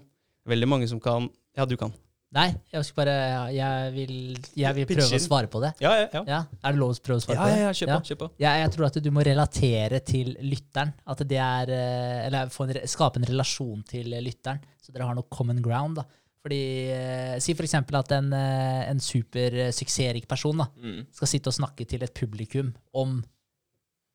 [0.48, 1.92] Veldig mange som kan Ja, du kan.
[2.32, 3.14] Nei, jeg skal bare
[3.52, 4.12] Jeg vil,
[4.56, 5.72] jeg vil prøve å svare på det.
[5.84, 6.22] Ja, ja, ja.
[6.26, 7.58] Ja, Er det lov å prøve å svare Ja, på det?
[7.58, 8.06] ja, ja, kjør på.
[8.08, 8.28] kjøp på.
[8.40, 10.94] Ja, jeg tror at du må relatere til lytteren.
[11.12, 15.14] At det er eh, Eller få en, skape en relasjon til lytteren, så dere har
[15.18, 15.96] noe common ground.
[16.00, 16.06] da.
[16.42, 21.06] Fordi, eh, Si for eksempel at en, eh, en super eh, person da, Mm.
[21.12, 23.22] skal sitte og snakke til et publikum om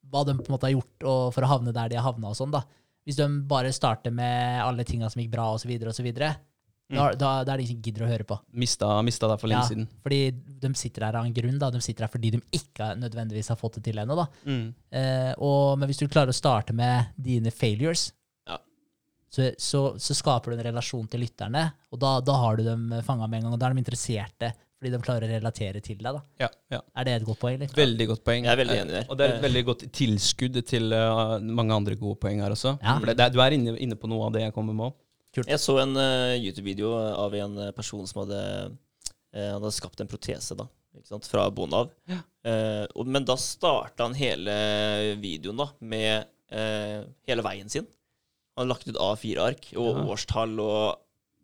[0.10, 2.30] hva de på en måte har gjort og for å havne der de har havna.
[2.30, 2.64] og sånn da.
[3.06, 6.36] Hvis de bare starter med alle tinga som gikk bra, osv., så,
[6.90, 8.40] videre, Da, da, da er det ingen som gidder å høre på.
[8.54, 9.88] Mista, mista det for lenge Ja, siden.
[10.04, 10.20] fordi
[10.60, 11.58] de sitter der av en grunn.
[11.60, 11.70] da.
[11.72, 14.28] De sitter der fordi de ikke nødvendigvis har fått det til ennå.
[14.46, 14.74] Mm.
[14.92, 18.12] Eh, og, men hvis du klarer å starte med dine failures,
[18.48, 18.58] Ja.
[19.30, 22.88] så, så, så skaper du en relasjon til lytterne, og da, da har du dem
[23.04, 23.54] fanga med en gang.
[23.54, 26.14] Og da er de interesserte, fordi de klarer å relatere til deg.
[26.14, 26.22] da.
[26.40, 26.80] Ja, ja.
[26.96, 27.56] Er det et godt poeng?
[27.58, 27.68] eller?
[27.74, 28.46] Veldig godt poeng.
[28.46, 29.06] Jeg er veldig enig der.
[29.10, 29.46] Og det er et Eh.
[29.50, 32.78] veldig godt tilskudd til uh, mange andre gode poeng her også.
[32.82, 33.00] Ja.
[33.00, 34.94] For det, det, du er inne, inne på noe av det jeg kommer med òg.
[35.36, 38.40] Jeg så en uh, YouTube-video av en eh, person som hadde,
[39.36, 40.66] uh, hadde skapt en protese da,
[41.28, 41.92] fra bånn av.
[42.10, 42.22] Ja.
[42.48, 44.56] Uh, men da starta han hele
[45.22, 46.34] videoen da, med
[47.28, 47.84] hele veien sin.
[48.56, 50.04] Han hadde lagt ut A4-ark og Ja.
[50.14, 51.02] årstall og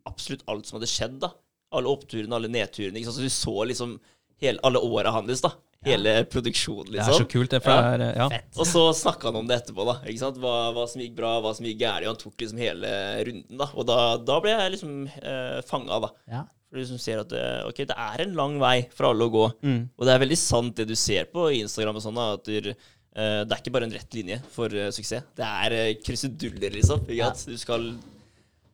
[0.08, 1.18] absolutt alt som hadde skjedd.
[1.20, 1.34] da.
[1.76, 3.04] Alle oppturene, alle nedturene.
[3.04, 3.98] Så du så liksom
[4.44, 5.42] hele, alle åra hans.
[5.44, 5.54] da.
[5.84, 6.96] Hele produksjonen, liksom.
[6.96, 7.32] Det er så liksom.
[7.34, 7.50] kult.
[7.52, 7.98] Det, for Ja.
[7.98, 8.28] det er, ja.
[8.32, 8.58] Fett.
[8.62, 9.96] Og så snakka han om det etterpå, da.
[10.08, 10.38] Ikke sant?
[10.40, 12.08] Hva, hva som gikk bra, hva som gikk gærent.
[12.08, 12.92] Han tok liksom hele
[13.28, 13.68] runden, da.
[13.76, 16.12] Og da, da ble jeg liksom eh, fanga, da.
[16.32, 16.44] Ja.
[16.70, 19.34] For du liksom ser at det, ok, det er en lang vei for alle å
[19.34, 19.44] gå.
[19.62, 19.82] Mm.
[20.00, 22.72] Og det er veldig sant det du ser på Instagram og sånn, da, at du,
[22.72, 25.28] eh, det er ikke bare en rett linje for eh, suksess.
[25.36, 27.04] Det er uh, kruseduller, liksom.
[27.10, 27.34] Ikke Ja.
[27.36, 27.52] sant?
[27.52, 27.92] Du skal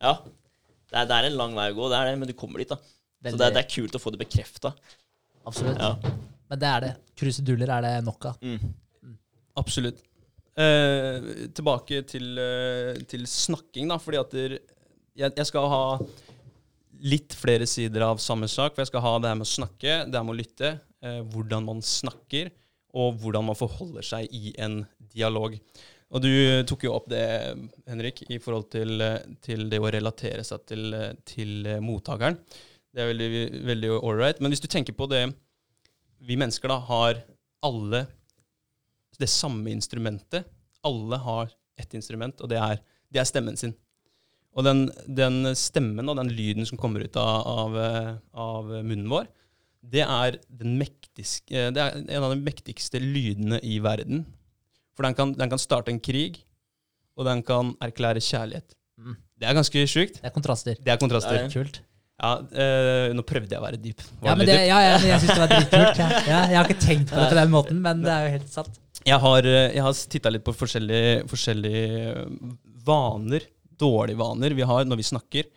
[0.00, 0.14] Ja.
[0.90, 2.58] Det er, det er en lang vei å gå, det er det, men du kommer
[2.62, 2.78] dit, da.
[3.20, 4.72] Så det, er- det er kult å få det bekrefta.
[5.50, 5.80] Absolutt.
[5.82, 6.14] Ja.
[6.50, 6.92] Men det er det.
[7.20, 8.40] Kruseduller er det nok av.
[8.42, 8.70] Mm.
[9.60, 10.00] Absolutt.
[10.60, 13.98] Eh, tilbake til, eh, til snakking, da.
[14.02, 14.56] Fordi at der,
[15.18, 15.84] jeg, jeg skal ha
[17.00, 18.74] litt flere sider av samme sak.
[18.74, 21.22] For jeg skal ha det her med å snakke, det her med å lytte, eh,
[21.32, 22.52] hvordan man snakker,
[22.90, 24.82] og hvordan man forholder seg i en
[25.14, 25.56] dialog.
[26.10, 26.30] Og du
[26.66, 27.22] tok jo opp det,
[27.86, 32.38] Henrik, i forhold til, eh, til det å relatere seg til, eh, til eh, mottakeren.
[32.90, 33.28] Det er veldig,
[33.68, 34.40] veldig ålreit.
[34.42, 35.28] Men hvis du tenker på det
[36.20, 37.22] Vi mennesker da har
[37.64, 38.06] alle
[39.20, 40.48] det samme instrumentet.
[40.84, 42.80] Alle har ett instrument, og det er,
[43.12, 43.74] det er stemmen sin.
[44.56, 49.08] Og den, den stemmen og den lyden som kommer ut av, av, eh, av munnen
[49.12, 49.28] vår,
[49.80, 54.26] det er, den mektiske, det er en av de mektigste lydene i verden.
[54.96, 56.42] For den kan, den kan starte en krig,
[57.16, 58.76] og den kan erklære kjærlighet.
[59.00, 59.16] Mm.
[59.40, 60.20] Det er ganske sjukt.
[60.20, 60.76] Det er kontraster.
[60.80, 61.38] Det er kontraster.
[61.38, 61.80] Det er Kult.
[62.20, 64.02] Ja, øh, nå prøvde jeg å være dyp.
[64.20, 64.66] Ja, men det, dyp?
[64.68, 66.00] ja, ja, jeg syns det var dritkult.
[66.02, 66.08] Ja.
[66.28, 68.52] Ja, jeg har ikke tenkt på det på den måten, men det er jo helt
[68.52, 68.76] sant.
[69.06, 72.52] Jeg har, eh, jeg har titta litt på forskjellige, forskjellige eh,
[72.84, 73.46] vaner,
[73.80, 75.48] dårlige vaner, vi har når vi snakker,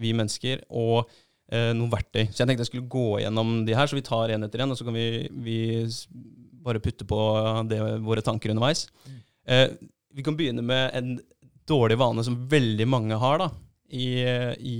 [0.00, 2.26] vi mennesker, og øh, noen verktøy.
[2.28, 4.74] Så jeg tenkte jeg skulle gå gjennom de her, så vi tar en etter en,
[4.74, 5.58] og så kan vi, vi
[6.60, 7.20] bare putte på
[7.70, 8.84] det, våre tanker underveis.
[9.48, 9.70] Eh,
[10.12, 11.14] vi kan begynne med en
[11.70, 13.50] dårlig vane som veldig mange har, da.
[13.90, 14.22] I,
[14.58, 14.76] i,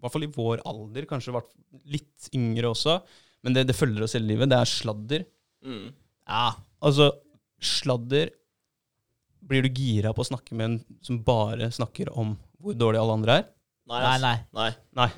[0.00, 1.34] hvert fall i vår alder, kanskje
[1.92, 2.98] litt yngre også.
[3.42, 4.50] Men det, det følger oss hele livet.
[4.52, 5.26] Det er sladder.
[5.66, 5.90] Mm.
[6.28, 6.46] Ja,
[6.82, 7.10] altså
[7.62, 8.30] Sladder
[9.46, 13.14] Blir du gira på å snakke med en som bare snakker om hvor dårlig alle
[13.18, 13.46] andre er?
[13.90, 14.26] Nei, altså.
[14.26, 14.36] nei.
[14.54, 14.70] nei.
[14.98, 15.08] Nei.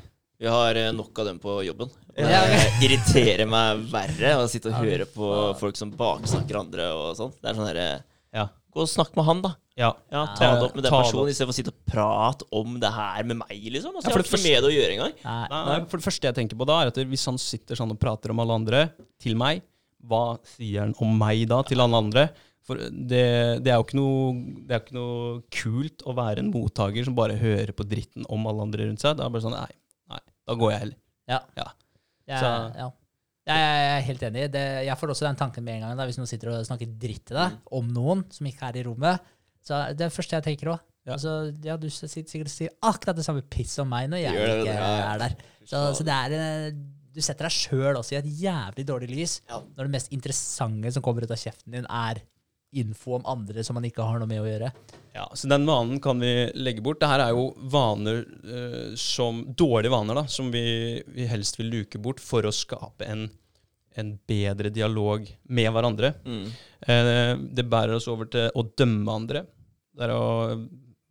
[0.41, 1.91] Vi har eh, nok av dem på jobben.
[2.17, 2.25] Det
[2.85, 5.29] irriterer meg verre å sitte og høre på
[5.61, 7.35] folk som baksnakker andre og sånn.
[7.39, 7.87] Det er sånn herre
[8.35, 8.49] Ja.
[8.75, 9.53] Gå og snakk med han, da.
[9.77, 9.91] Ja.
[10.13, 10.23] Ja.
[10.39, 12.91] Ta det opp med den Ta det personen istedenfor å sitte og prate om det
[12.95, 13.97] her med meg, liksom.
[13.97, 15.15] Altså, Ja, for jeg har det ikke med det å gjøre engang.
[15.25, 15.49] Nei.
[15.51, 17.95] Nei, nei, for det første jeg tenker på da, er at hvis han sitter sånn
[17.95, 18.83] og prater om alle andre
[19.23, 19.63] til meg,
[20.05, 20.25] hva
[20.57, 22.29] sier han om meg da til alle andre?
[22.65, 23.25] For det,
[23.61, 24.29] det, er jo ikke noe,
[24.65, 28.25] det er jo ikke noe kult å være en mottaker som bare hører på dritten
[28.33, 29.19] om alle andre rundt seg.
[29.19, 29.73] Det er bare sånn Nei,
[30.15, 31.01] nei da går jeg heller.
[31.29, 31.41] Ja.
[31.61, 31.67] Ja.
[32.25, 32.91] Jeg, Så- ja.
[33.45, 34.47] Jeg er helt enig.
[34.55, 35.97] Det, jeg får også den tanken med en gang.
[35.99, 38.85] Da, hvis noen sitter og snakker dritt til deg om noen som ikke er i
[38.87, 39.21] rommet.
[39.65, 40.83] Så det er det det første jeg tenker òg.
[41.05, 41.15] Ja.
[41.19, 41.33] Altså,
[41.65, 44.47] ja, du sitter sikkert og sier akkurat det samme piss om meg når jeg Gjør
[44.49, 45.09] det, ikke ja, ja.
[45.13, 45.35] er der.
[45.69, 46.77] Så, så det er eh,
[47.15, 49.59] Du setter deg sjøl også i et jævlig dårlig lys Ja.
[49.61, 52.23] når det mest interessante som kommer ut av kjeften din, er
[52.75, 54.73] info om andre som man ikke har noe med å gjøre.
[55.15, 56.99] Ja, så den vanen kan vi legge bort.
[57.05, 60.65] Dette er jo vaner eh, som Dårlige vaner, da, som vi,
[61.15, 63.29] vi helst vil luke bort for å skape en,
[64.01, 66.13] en bedre dialog med hverandre.
[66.27, 66.47] Mm.
[66.87, 69.45] Eh, det bærer oss over til å dømme andre.
[69.95, 70.57] Det er å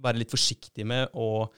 [0.03, 1.49] være litt forsiktig med å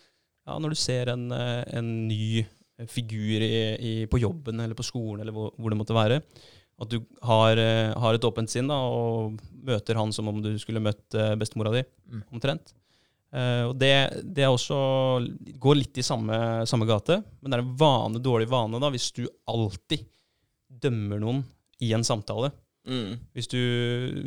[0.46, 2.46] Ja, når du ser en, eh, en ny
[2.86, 6.20] figur i, i, på jobben eller på skolen eller hvor, hvor det måtte være,
[6.78, 10.52] at du har, eh, har et åpent sinn da, og møter han som om du
[10.62, 11.82] skulle møtt bestemora di,
[12.12, 12.22] Mm.
[12.32, 12.76] omtrent.
[13.36, 14.76] Uh, og det, det også
[15.60, 16.38] går litt i samme,
[16.70, 20.06] samme gate, men det er en vane, dårlig vane da, hvis du alltid
[20.82, 21.44] dømmer noen
[21.84, 22.52] i en samtale.
[22.86, 23.18] Mm.
[23.34, 23.60] Hvis du,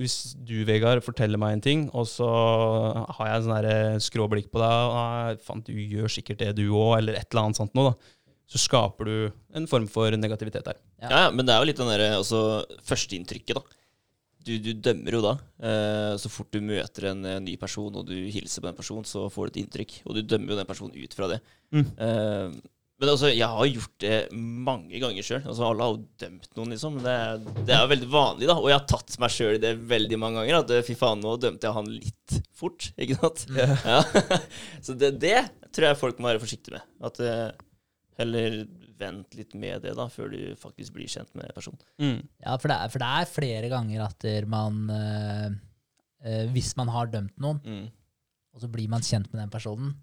[0.00, 4.50] hvis du, Vegard, forteller meg en ting, og så har jeg en sånn der skråblikk
[4.50, 7.76] på deg og faen, du gjør sikkert det, du òg, eller et eller annet sånt
[7.78, 8.14] noe, da.
[8.48, 9.16] Så skaper du
[9.60, 10.78] en form for negativitet der.
[11.02, 11.08] Ja.
[11.12, 12.40] ja, men det er jo litt den derre altså,
[12.88, 13.78] førsteinntrykket, da.
[14.48, 15.34] Du, du dømmer jo da.
[15.68, 19.04] Eh, så fort du møter en, eh, ny person, og du hilser på den personen,
[19.04, 19.98] så får du et inntrykk.
[20.08, 21.38] Og du dømmer jo den personen ut fra det.
[21.76, 21.84] Mm.
[21.84, 22.56] Eh,
[22.98, 25.44] Men altså, jeg har gjort det mange ganger sjøl.
[25.46, 26.96] Altså, alle har jo dømt noen, liksom.
[27.04, 27.12] Det,
[27.68, 28.56] det er jo veldig vanlig, da.
[28.58, 30.56] Og jeg har tatt meg sjøl i det veldig mange ganger.
[30.64, 32.88] At eh, fy faen, nå dømte jeg han litt fort.
[32.98, 33.44] Ikke sant?
[33.54, 34.00] Ja.
[34.88, 35.36] Så det, det
[35.70, 36.88] tror jeg folk må være forsiktige med.
[37.06, 37.46] At eh,
[38.18, 38.58] heller
[38.98, 41.78] vent litt med det, da, før du faktisk blir kjent med personen.
[42.02, 42.18] Mm.
[42.42, 45.46] Ja, for det, er, for det er flere ganger at man øh,
[46.26, 47.84] øh, Hvis man har dømt noen, Mm.
[48.58, 49.94] og så blir man kjent med den personen,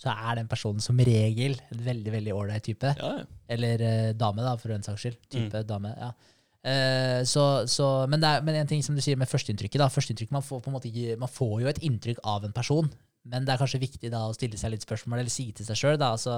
[0.00, 2.92] så er den personen som regel en veldig veldig ålreit type.
[2.96, 3.24] Ja, ja.
[3.52, 5.18] Eller eh, dame, da, for den saks skyld.
[5.32, 6.12] Type dame, ja.
[6.60, 9.80] Eh, så, så, men, det er, men en ting som du sier med førsteinntrykket.
[9.80, 9.88] da,
[10.32, 12.88] man, får på en måte ikke, man får jo et inntrykk av en person,
[13.28, 15.76] men det er kanskje viktig da å stille seg litt spørsmål, eller si til seg
[15.76, 15.98] sjøl.
[16.00, 16.36] Altså,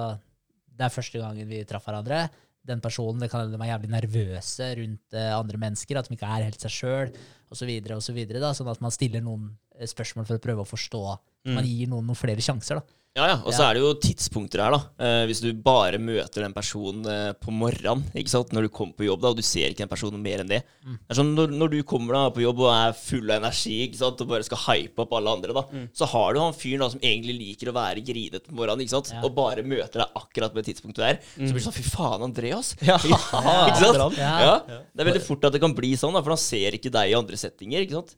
[0.66, 2.24] det er første gangen vi traff hverandre.
[2.66, 6.30] Den personen, det kan de er jævlig nervøse rundt eh, andre mennesker, at de ikke
[6.30, 7.14] er helt seg sjøl,
[7.52, 8.22] osv., osv.
[8.56, 11.04] Sånn at man stiller noen eh, spørsmål for å prøve å forstå.
[11.52, 12.98] Man gir noen noen flere sjanser, da.
[13.12, 13.34] Ja, ja.
[13.44, 13.66] Og så Ja.
[13.68, 14.78] er det jo tidspunkter her, da.
[15.04, 18.54] Eh, hvis du bare møter den personen eh, på morgenen ikke sant?
[18.56, 20.62] når du kommer på jobb, da, og du ser ikke den personen mer enn det.
[20.80, 20.94] Mm.
[20.96, 23.74] Det er sånn, når, når du kommer da på jobb og er full av energi
[23.84, 24.22] ikke sant?
[24.24, 27.04] og bare skal hype opp alle andre, da, så har du han fyren da som
[27.04, 29.12] egentlig liker å være grinet på morgenen, ikke sant?
[29.12, 29.18] Mm.
[29.18, 29.26] Ja.
[29.28, 31.20] og bare møter deg akkurat på det tidspunktet der.
[31.36, 32.72] Så blir det sånn Fy faen, Andreas.
[32.80, 32.96] Ja.
[33.02, 34.16] ikke sant?
[34.16, 34.32] Ja.
[34.40, 34.56] Ja.
[34.88, 37.12] Det er veldig fort at det kan bli sånn, da, for han ser ikke deg
[37.12, 37.84] i andre settinger.
[37.84, 38.16] ikke sant?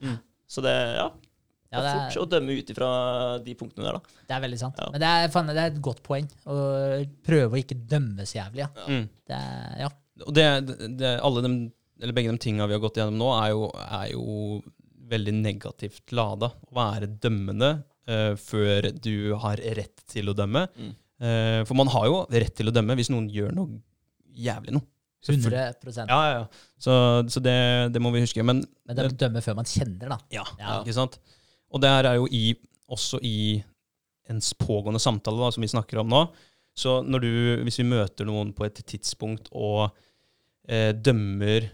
[0.51, 1.09] Så det, ja,
[1.75, 2.89] det er fort å dømme ut ifra
[3.43, 4.19] de punktene der, da.
[4.29, 4.81] det er veldig sant.
[4.81, 4.91] Ja.
[4.95, 6.59] Men det er, fan, det er et godt poeng å
[7.27, 8.67] prøve å ikke dømme så jævlig.
[8.67, 8.87] Ja.
[8.87, 9.07] Mm.
[9.31, 9.91] Det er, ja.
[10.25, 10.47] Og det,
[11.01, 11.53] det, alle de,
[12.03, 14.61] eller begge de tinga vi har gått gjennom nå, er jo, er jo
[15.15, 16.53] veldig negativt lada.
[16.69, 17.73] Å være dømmende
[18.11, 20.69] uh, før du har rett til å dømme.
[20.79, 20.95] Mm.
[21.25, 23.81] Uh, for man har jo rett til å dømme hvis noen gjør noe
[24.35, 24.87] jævlig noe.
[25.29, 26.47] 100 Ja, ja, ja.
[26.79, 26.95] Så,
[27.33, 27.55] så det,
[27.95, 28.43] det må vi huske.
[28.45, 30.19] Men Men det er å dømme før man kjenner, da.
[30.35, 30.81] ja, Ja.
[30.83, 31.19] ikke sant?
[31.75, 32.55] Og det her er jo i,
[32.93, 33.63] også i
[34.31, 36.25] en pågående samtale da, som vi snakker om nå.
[36.77, 37.31] Så når du,
[37.67, 39.89] hvis vi møter noen på et tidspunkt og
[40.69, 41.67] eh, dømmer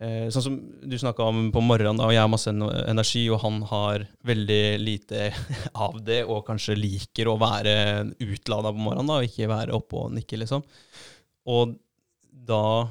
[0.00, 3.60] eh, Sånn som du snakka om på morgenen, og jeg har masse energi, og han
[3.70, 5.28] har veldig lite
[5.86, 7.76] av det, og kanskje liker å være
[8.24, 10.64] utlada på morgenen da, og ikke være oppe og nikke, liksom.
[11.50, 11.76] Og
[12.46, 12.88] da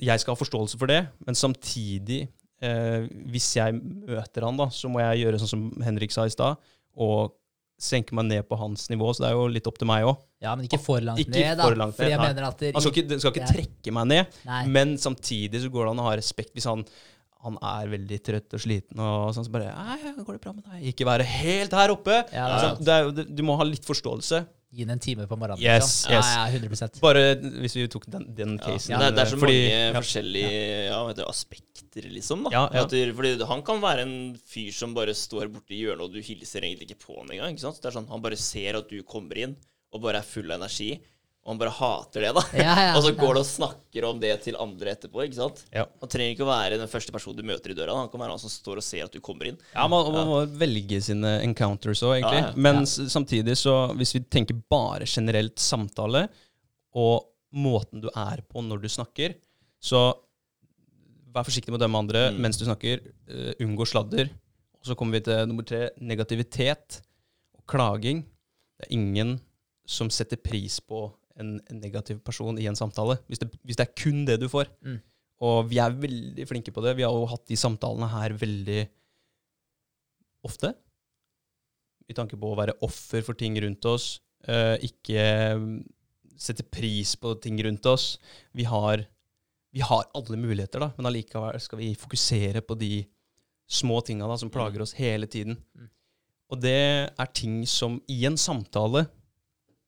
[0.00, 2.22] Jeg skal ha forståelse for det, men samtidig
[2.64, 6.32] eh, hvis jeg møter han, da, så må jeg gjøre sånn som Henrik sa i
[6.32, 6.56] stad,
[6.96, 7.34] og
[7.82, 9.10] senke meg ned på hans nivå.
[9.12, 10.20] Så det er jo litt opp til meg òg.
[10.42, 11.66] Ja, men ikke for langt Ikke ned, da.
[11.66, 14.38] for langt ned, jeg mener at det, Han skal ikke, skal ikke trekke meg ned,
[14.48, 14.62] Nei.
[14.74, 16.86] men samtidig så går det an å ha respekt hvis han
[17.42, 20.62] han er veldig trøtt og sliten, og sånn, så bare Nei, går det bra med
[20.62, 20.84] deg?
[20.92, 22.20] Ikke være helt her oppe.
[22.30, 22.44] Ja,
[22.78, 24.44] det det er du må ha litt forståelse.
[24.72, 25.60] Gi den en time på morgenen.
[25.60, 26.12] Yes, liksom.
[26.16, 26.28] yes.
[26.32, 27.24] Ja, ja, 100% Bare
[27.60, 28.94] hvis vi tok den, den casen.
[28.94, 29.92] Ja, det, er- det er så fordi- mange ja.
[30.00, 32.44] forskjellige aspekter, liksom.
[32.44, 32.84] da Ja, ja.
[32.84, 36.62] At fordi Han kan være en fyr som bare står borti hjørnet, og du hilser
[36.64, 37.52] egentlig ikke på ham engang.
[37.52, 37.80] ikke sant?
[37.82, 39.56] Det er sånn, Han bare ser at du kommer inn,
[39.92, 41.00] og bare er full av energi.
[41.42, 42.42] Og han bare hater det, da.
[42.54, 43.16] Ja, ja, og så ja.
[43.18, 45.24] går det og snakker om det til andre etterpå.
[45.24, 45.64] ikke sant?
[45.74, 45.88] Ja.
[45.98, 47.96] Han trenger ikke å være den første personen du møter i døra.
[47.98, 49.58] Han kan være han som står og ser at du kommer inn.
[49.74, 52.44] Ja, man, man må velge sine encounters òg, egentlig.
[52.44, 52.62] Ja, ja.
[52.68, 56.28] Men samtidig, så hvis vi tenker bare generelt samtale,
[56.94, 59.34] og måten du er på når du snakker,
[59.82, 60.12] så
[61.32, 62.38] vær forsiktig med å dømme andre Mm.
[62.44, 63.00] mens du snakker.
[63.26, 64.30] Uh, unngå sladder.
[64.78, 67.00] Og så kommer vi til nummer tre, negativitet
[67.56, 68.22] og klaging.
[68.78, 69.40] Det er ingen
[69.88, 71.08] som setter pris på
[71.42, 74.48] en, en negativ person i en samtale, hvis det, hvis det er kun det du
[74.50, 74.70] får.
[74.86, 75.00] Mm.
[75.42, 76.94] Og vi er veldig flinke på det.
[76.98, 78.82] Vi har jo hatt de samtalene her veldig
[80.46, 80.72] ofte.
[82.10, 84.20] I tanke på å være offer for ting rundt oss.
[84.50, 85.22] uh, ikke
[85.58, 85.82] mm,
[86.38, 88.16] sette pris på ting rundt oss.
[88.54, 89.04] Vi har,
[89.70, 93.04] vi har alle muligheter, da, men allikevel skal vi fokusere på de
[93.70, 95.58] små tinga da, som plager oss hele tiden.
[95.78, 95.90] Mm.
[96.52, 96.78] Og det
[97.08, 99.06] er ting som i en samtale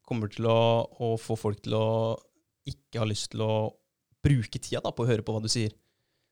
[0.09, 1.87] kommer til å, å få folk til å
[2.69, 3.55] ikke ha lyst til å
[4.25, 5.75] bruke tida da, på å høre på hva du sier.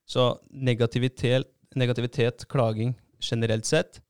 [0.09, 4.01] Så negativitet, negativitet klaging generelt sett,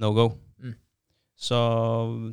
[0.00, 0.26] no go.
[0.60, 0.74] Mm.
[1.40, 1.60] Så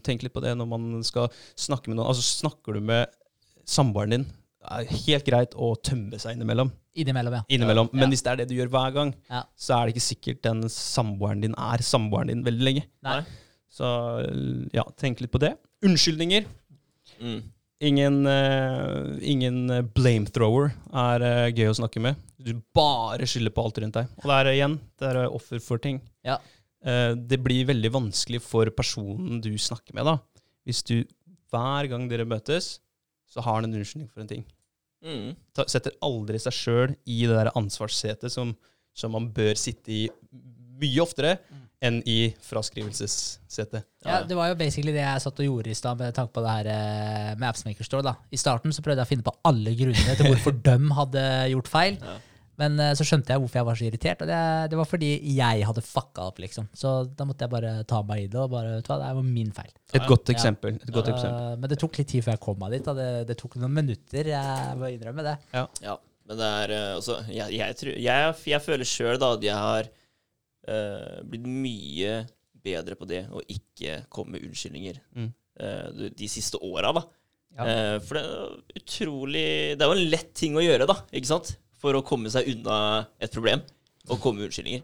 [0.06, 2.10] tenk litt på det når man skal snakke med noen.
[2.10, 3.08] Altså Snakker du med
[3.68, 4.28] samboeren din,
[4.68, 6.72] det er helt greit å tømme seg innimellom.
[6.98, 7.44] Innimellom, ja.
[7.54, 7.92] innimellom.
[7.94, 8.00] Ja.
[8.02, 9.44] Men hvis det er det du gjør hver gang, Ja.
[9.56, 12.88] så er det ikke sikkert den samboeren din er samboeren din veldig lenge.
[13.06, 13.22] Nei.
[13.72, 13.88] Så
[14.74, 15.54] ja, tenk litt på det.
[15.86, 16.48] Unnskyldninger.
[17.22, 17.40] Mm.
[17.88, 22.18] Ingen, uh, ingen eh, blamethrower er uh, gøy å snakke med.
[22.42, 24.16] Du bare skylder på alt rundt deg.
[24.24, 26.00] Og det er igjen, det er offer for ting.
[26.26, 26.40] Ja.
[26.82, 30.18] Uh, det blir veldig vanskelig for personen du snakker med, da.
[30.66, 30.96] Hvis du
[31.54, 32.80] hver gang dere møtes,
[33.30, 34.44] så har han en unnskyldning for en ting.
[35.06, 35.36] Mm.
[35.54, 38.56] Ta, setter aldri seg sjøl i det der ansvarssetet som,
[38.98, 40.04] som man bør sitte i
[40.82, 41.38] mye oftere
[41.84, 43.86] enn i fraskrivelsessetet.
[44.06, 46.42] Ja, det var jo basically det jeg satt og gjorde i stad med tanke på
[46.46, 48.06] det her eh, med Appsmaker Store.
[48.06, 48.16] da.
[48.34, 51.70] I starten så prøvde jeg å finne på alle grunnene til hvorfor døm hadde gjort
[51.70, 52.00] feil.
[52.02, 52.18] Ja.
[52.58, 54.42] Men eh, så skjønte jeg hvorfor jeg var så irritert, og det,
[54.72, 56.72] det var fordi jeg hadde fucka opp, liksom.
[56.74, 59.14] Så da måtte jeg bare ta meg i det, og bare, vet du hva, det
[59.20, 59.70] var min feil.
[59.94, 60.80] Et godt eksempel.
[60.82, 61.54] Et godt eksempel.
[61.54, 62.88] Uh, men det tok litt tid før jeg kom meg dit.
[62.88, 62.98] Da.
[62.98, 65.38] Det, det tok noen minutter, jeg må innrømme det.
[65.54, 69.46] Ja, men det er eh, altså Jeg, jeg, tror, jeg, jeg føler sjøl da at
[69.46, 69.92] jeg har
[70.68, 72.18] eh, blitt mye
[72.68, 75.30] bedre på det å ikke komme med unnskyldninger Mm.
[75.62, 77.06] uh, de, siste åra, da.
[77.58, 77.64] Ja.
[77.64, 79.46] Uh, for det er utrolig
[79.78, 81.56] Det er jo en lett ting å gjøre, da, ikke sant?
[81.80, 83.64] For å komme seg unna et problem.
[84.10, 84.84] Og komme med unnskyldninger.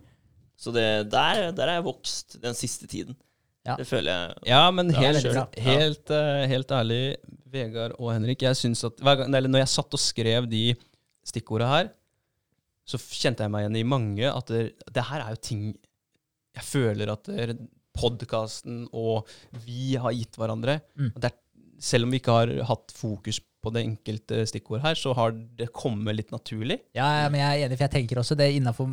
[0.60, 3.18] Så det, der, der er jeg vokst den siste tiden.
[3.64, 3.77] Ja.
[3.80, 7.15] Det føler jeg Ja, men helt, ja, helt, eh, helt ærlig,
[7.53, 10.64] Vegard og Henrik, jeg syns at gang, eller når jeg satt og skrev de
[11.23, 11.91] stikkorda her,
[12.84, 15.64] så kjente jeg meg igjen i mange at det, det her er jo ting
[16.53, 17.30] jeg føler at
[17.93, 19.30] podkasten og
[19.65, 20.80] vi har gitt hverandre.
[20.99, 21.14] Mm.
[21.22, 21.34] Er,
[21.81, 25.72] selv om vi ikke har hatt fokus på det enkelte stikkord her, så har det
[25.76, 26.81] kommet litt naturlig.
[26.97, 28.89] Ja, ja, men jeg er enig, for jeg tenker også det innafor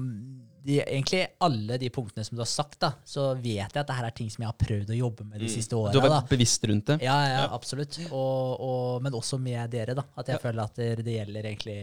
[0.65, 3.97] de, egentlig alle de punktene som du har sagt, da, så vet jeg at det
[3.97, 5.55] her er ting som jeg har prøvd å jobbe med de Mm.
[5.55, 6.99] siste Du har vært bevisst rundt det.
[7.07, 7.99] Ja, ja, absolutt.
[8.11, 10.05] Og, og, men også med dere, da.
[10.21, 11.79] At jeg føler at det, gjelder egentlig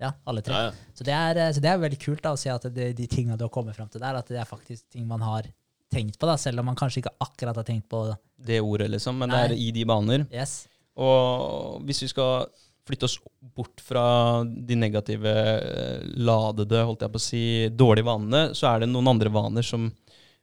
[0.00, 0.54] ja, alle tre.
[0.54, 0.92] Ja, ja.
[0.94, 3.36] Så, det er, så det er veldig kult da, å se at det, de tinga
[3.36, 5.48] du har kommet fram til der, at det er faktisk ting man har
[5.92, 8.04] tenkt på, da, selv om man kanskje ikke akkurat har tenkt på
[8.36, 9.18] Det ordet, liksom.
[9.18, 10.26] Men det er i de baner.
[10.32, 10.66] Yes.
[10.96, 12.46] Og hvis vi skal
[12.88, 13.18] flytte oss
[13.54, 14.04] bort fra
[14.44, 17.42] de negative, eh, ladede, holdt jeg på å si,
[17.78, 19.90] dårlige vanene, så er det noen andre vaner som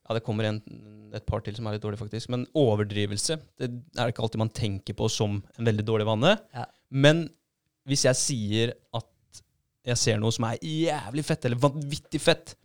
[0.09, 0.55] Ja, det kommer en,
[1.13, 2.31] et par til som er litt dårlige, faktisk.
[2.33, 6.31] Men overdrivelse det er det ikke alltid man tenker på som en veldig dårlig vane.
[6.55, 6.63] Ja.
[6.89, 7.27] Men
[7.85, 9.05] hvis jeg sier at
[9.85, 12.55] jeg ser noe som er jævlig fett, eller vanvittig fett,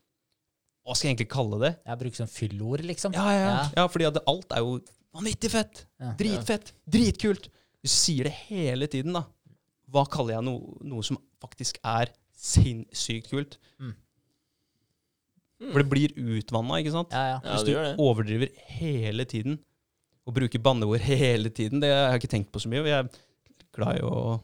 [0.85, 1.73] hva skal jeg egentlig kalle det?
[1.85, 3.15] Jeg bruker sånn fyllord, liksom.
[3.17, 3.61] Ja, ja, ja.
[3.77, 3.85] Ja.
[3.93, 4.75] fordi alt er jo
[5.15, 5.85] vanvittig fett.
[6.19, 6.75] Dritfett.
[6.89, 7.49] Dritkult.
[7.85, 9.25] Du sier det hele tiden, da,
[9.95, 13.59] hva kaller jeg noe, noe som faktisk er sinnssykt kult?
[13.79, 13.95] Mm.
[15.71, 17.15] For det blir utvanna, ikke sant?
[17.15, 17.39] Ja, ja.
[17.45, 19.61] Hvis du ja, overdriver hele tiden,
[20.25, 22.83] og bruker banneord hele tiden, det har jeg ikke tenkt på så mye.
[22.83, 24.37] og Jeg er glad i å,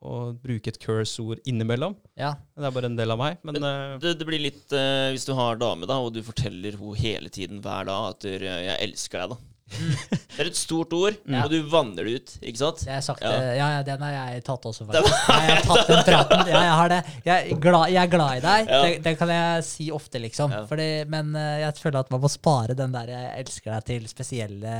[0.00, 1.96] å bruke et curse-ord innimellom.
[2.18, 2.34] ja.
[2.54, 3.38] Det er bare en del av meg.
[3.46, 6.76] Men, men Det, det blir litt uh, Hvis du har dame, da, og du forteller
[6.76, 9.40] henne hele tiden hver dag at du, eh, 'jeg elsker deg', da.
[9.70, 11.44] Det er et stort ord, Ja.
[11.44, 12.80] og du vanner det ut, ikke sant?
[12.84, 13.32] Det er sagt, Ja.
[13.54, 13.68] ja.
[13.76, 15.18] ja, den har jeg tatt også, faktisk.
[15.30, 16.42] Jeg har tatt den praten.
[16.50, 17.00] Ja, jeg har det.
[17.24, 18.70] Jeg er glad, jeg er glad i deg.
[18.72, 18.80] Ja.
[18.84, 20.54] Det, det kan jeg si ofte, liksom.
[20.56, 20.62] Ja.
[20.70, 24.08] Fordi, men eh, jeg føler at man må spare den der 'jeg elsker deg' til
[24.08, 24.72] spesielle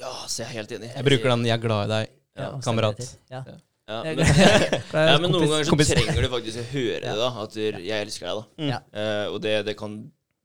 [0.00, 0.90] Ja, så jeg er helt enig.
[0.94, 2.08] jeg bruker den 'jeg er glad i deg',
[2.38, 3.16] ja, kamerat.
[3.30, 3.44] Ja.
[3.88, 4.18] Ja, men,
[4.94, 7.30] ja, men noen ganger så trenger du faktisk å høre det, da.
[7.42, 8.68] At du, 'jeg elsker deg', da.
[8.72, 8.78] Ja.
[8.94, 9.96] Uh, og det, det, kan,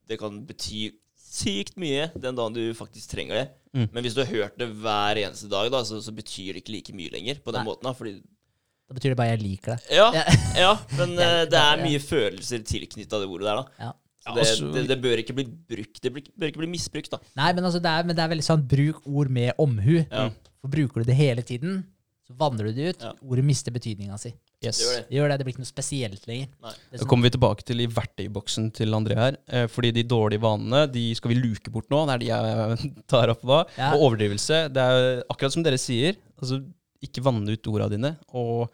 [0.09, 0.91] det kan bety
[1.37, 3.45] sykt mye den dagen du faktisk trenger det.
[3.77, 3.85] Mm.
[3.93, 6.73] Men hvis du har hørt det hver eneste dag, da, så, så betyr det ikke
[6.75, 7.69] like mye lenger på den Nei.
[7.69, 7.85] måten.
[7.89, 8.15] da, fordi
[8.87, 9.87] Da betyr det bare 'jeg liker deg'.
[9.91, 10.07] Ja,
[10.55, 10.73] Ja.
[10.99, 13.65] men eh, det er mye følelser tilknytta det ordet der, da.
[13.85, 13.91] Ja.
[14.27, 16.01] Det, altså- det, det bør ikke bli brukt.
[16.03, 17.19] Det bør ikke bli misbrukt, da.
[17.35, 20.01] Nei, men, altså, det er, men det er veldig sånn bruk ord med omhu.
[20.11, 20.29] Ja.
[20.59, 21.85] For bruker du det hele tiden,
[22.27, 23.01] så vanner du det ut.
[23.05, 23.13] Ja.
[23.23, 24.33] Ordet mister betydninga si.
[24.65, 24.79] Yes.
[24.81, 25.01] Gjør det.
[25.09, 25.35] Det gjør det.
[25.37, 26.47] Det blir ikke noe spesielt lenger.
[26.65, 26.71] Nei.
[26.91, 29.37] Det sånn- kommer vi tilbake til i verktøyboksen til André her.
[29.53, 31.99] Eh, fordi de dårlige vanene de skal vi luke bort nå.
[32.09, 33.59] Det er de jeg tar opp da.
[33.77, 33.91] Ja.
[33.93, 34.63] Og overdrivelse.
[34.73, 36.17] Det er akkurat som dere sier.
[36.41, 36.63] Altså,
[37.05, 38.15] ikke vanne ut orda dine.
[38.33, 38.71] Og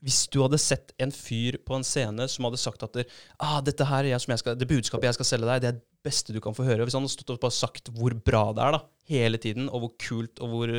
[0.00, 3.04] hvis du hadde sett en fyr på en scene som hadde sagt at det,
[3.38, 5.68] ah, dette her er jeg, som jeg skal, det budskapet jeg skal selge deg, det
[5.68, 6.86] er det beste du kan få høre.
[6.88, 8.80] Hvis han hadde stått og bare sagt hvor bra det er da,
[9.12, 10.72] hele tiden, og hvor kult og hvor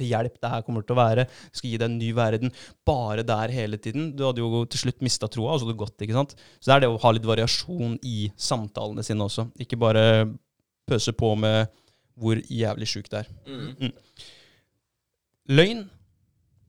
[0.00, 2.54] til hjelp det her kommer til å være, skal gi deg en ny verden,
[2.88, 4.10] bare der hele tiden.
[4.16, 6.06] Du hadde jo til slutt mista troa, og så hadde det gått.
[6.06, 6.34] ikke sant?
[6.58, 9.46] Så det er det å ha litt variasjon i samtalene sine også.
[9.60, 10.04] Ikke bare
[10.90, 11.70] pøse på med
[12.20, 13.32] hvor jævlig sjukt det er.
[13.46, 13.94] Mm.
[15.50, 15.86] Løgn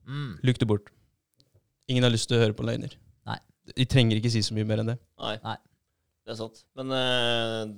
[0.02, 0.38] Mm.
[0.42, 0.88] luk det bort.
[1.88, 2.94] Ingen har lyst til å høre på løgner.
[3.28, 3.38] Nei.
[3.76, 4.98] De trenger ikke si så mye mer enn det.
[5.22, 5.36] Nei.
[5.44, 5.56] Nei.
[6.26, 6.62] Det er sant.
[6.78, 7.70] Men uh,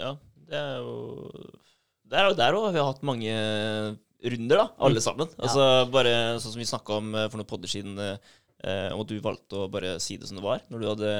[0.00, 0.14] ja,
[0.48, 0.96] det er jo
[2.06, 3.36] Der òg har vi hatt mange
[4.24, 5.28] runder, da, alle sammen.
[5.38, 9.10] Altså Bare sånn som vi snakka om eh, for noen podder siden, eh, og at
[9.12, 11.12] du valgte å bare si det som det var, når du hadde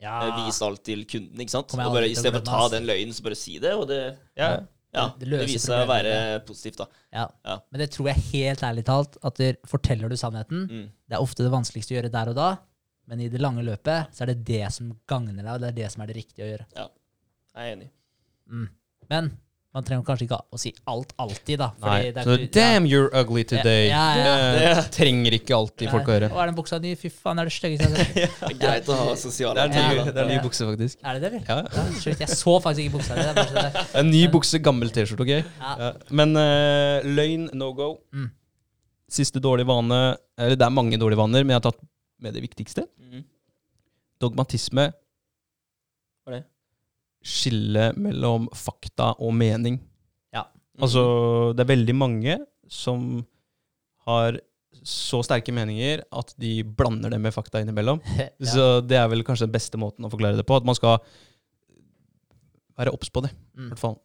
[0.00, 0.14] Ja.
[0.28, 1.74] eh, vist alt til kunden, ikke sant?
[1.74, 4.56] Og bare Istedenfor å ta den løgnen, så bare si det, og det Ja.
[4.96, 6.12] Ja, Det det, viser seg å være
[6.46, 6.86] positivt, da.
[7.12, 7.24] Ja.
[7.44, 7.58] Ja.
[7.70, 10.62] Men det tror jeg helt ærlig talt at der, forteller du sannheten.
[10.70, 10.86] Mm.
[11.10, 12.46] Det er ofte det vanskeligste å gjøre der og da,
[13.06, 15.76] men i det lange løpet så er det det som gagner deg, og det er
[15.82, 16.66] det som er det riktige å gjøre.
[16.76, 16.88] Jeg
[17.56, 17.90] er enig.
[18.48, 18.68] Mm.
[19.10, 19.28] Men
[19.76, 21.66] Man trenger kanskje ikke å si alt alltid, da.
[21.82, 21.96] Nei.
[22.08, 23.88] det er Så ikke- damn, you're ugly today.
[23.90, 26.30] Ja, ja, Det trenger ikke alltid folk å høre.
[26.32, 26.94] Og er den buksa ny?
[26.96, 28.38] Fy faen, er det styggeste jeg har sett.
[28.40, 30.96] Det er greit å ha sosiale Det er en ny, det er ny bukse, faktisk.
[31.04, 31.44] Er det det, eller?
[31.44, 31.84] Ja, ja.
[31.84, 32.16] Ja.
[32.24, 33.84] Jeg så faktisk ikke buksa di.
[34.00, 35.34] En ny bukse, gammel T-skjorte, ok?
[35.60, 35.76] Ja.
[35.84, 35.92] Ja.
[36.08, 37.90] Men uh, løgn, no go.
[38.16, 38.30] Mm.
[39.12, 41.84] Siste dårlige vane Eller det er mange dårlige vaner, men jeg har tatt
[42.24, 42.88] med det viktigste.
[42.96, 43.26] Mm.
[44.24, 44.88] Dogmatisme.
[47.26, 49.80] Skille mellom fakta og mening.
[50.34, 50.44] Ja.
[50.78, 51.02] Altså,
[51.56, 52.36] det er veldig mange
[52.70, 53.24] som
[54.06, 54.38] har
[54.86, 57.98] så sterke meninger at de blander det med fakta innimellom.
[58.20, 58.28] Ja.
[58.52, 60.58] Så det er vel kanskje den beste måten å forklare det på.
[60.60, 61.00] At man skal
[62.76, 63.70] være obs på det, i Mm.
[63.72, 63.96] hvert fall.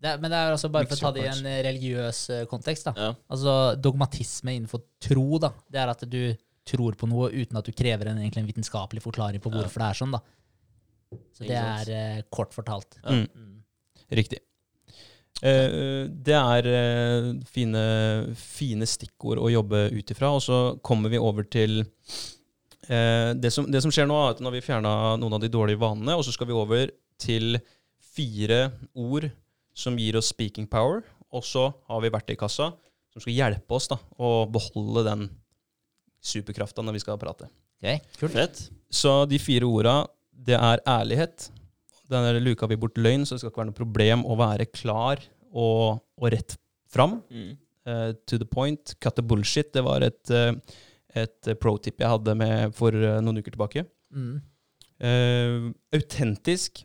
[0.00, 2.18] Det, er- men det er altså bare for å ta det i en eh, religiøs
[2.30, 2.84] eh, kontekst.
[2.84, 2.92] da.
[2.96, 3.14] Ja.
[3.30, 5.52] Altså Dogmatisme innenfor tro, da.
[5.70, 6.36] Det er at du
[6.66, 9.60] tror på noe uten at du krever en, en vitenskapelig forklaring på Ja.
[9.62, 10.12] hvorfor det er sånn.
[10.12, 10.20] da.
[11.36, 12.98] Så det er eh, kort fortalt.
[13.02, 13.20] Ja.
[13.20, 13.26] Mm.
[13.34, 13.56] Mm.
[14.18, 14.40] Riktig.
[15.44, 17.82] Eh, det er eh, fine,
[18.40, 20.32] fine stikkord å jobbe ut ifra.
[20.36, 24.40] Og så kommer vi over til eh, det, som, det som skjer nå, er at
[24.40, 27.60] nå har vi fjerna noen av de dårlige vanene, og så skal vi over til
[28.16, 29.28] fire ord
[29.76, 31.04] som gir oss speaking power.
[31.36, 32.70] Og så har vi verktøykassa
[33.16, 35.28] som skal hjelpe oss da, å beholde den
[36.26, 37.48] superkrafta når vi skal prate.
[37.80, 38.32] Okay, kult.
[38.32, 38.60] Fett.
[38.92, 39.98] Så de fire orda,
[40.46, 41.50] det er ærlighet.
[42.10, 45.22] Denne luka vi bort løgn, så det skal ikke være noe problem å være klar
[45.50, 46.56] og, og rett
[46.92, 47.20] fram.
[47.30, 47.54] Mm.
[47.86, 48.94] Uh, to the point.
[49.00, 49.72] Cut the bullshit.
[49.74, 50.52] Det var et, uh,
[51.14, 53.86] et pro-tip jeg hadde med for uh, noen uker tilbake.
[54.10, 54.36] Mm.
[55.94, 56.80] Autentisk.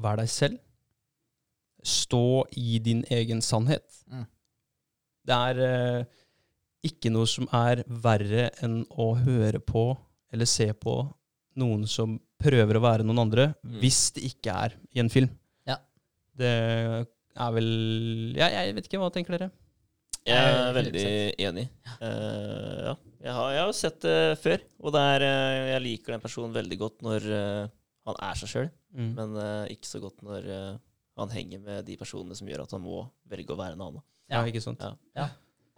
[0.00, 0.60] Vær deg selv.
[1.82, 3.88] Stå i din egen sannhet.
[4.06, 4.26] Mm.
[5.26, 6.04] Det er
[6.86, 9.90] ikke noe som er verre enn å høre på
[10.30, 10.94] eller se på
[11.60, 13.78] noen som prøver å være noen andre, Mm.
[13.82, 15.30] hvis det ikke er i en film.
[15.68, 15.76] Ja.
[16.36, 19.50] Det er vel ja, Jeg vet ikke, hva tenker dere?
[20.26, 21.04] Jeg er veldig
[21.46, 21.66] enig.
[22.00, 22.94] Uh, ja.
[23.20, 26.52] Jeg har, jeg har sett det før, og det er, uh, jeg liker den personen
[26.56, 27.66] veldig godt når eh,
[28.08, 29.10] han er seg sjøl, Mm.
[29.14, 29.36] men
[29.70, 30.46] ikke så godt når
[31.20, 34.02] han henger med de personene som gjør at han må velge å være en annen.
[34.32, 34.82] Ja, ikke sant?
[35.14, 35.28] Ja.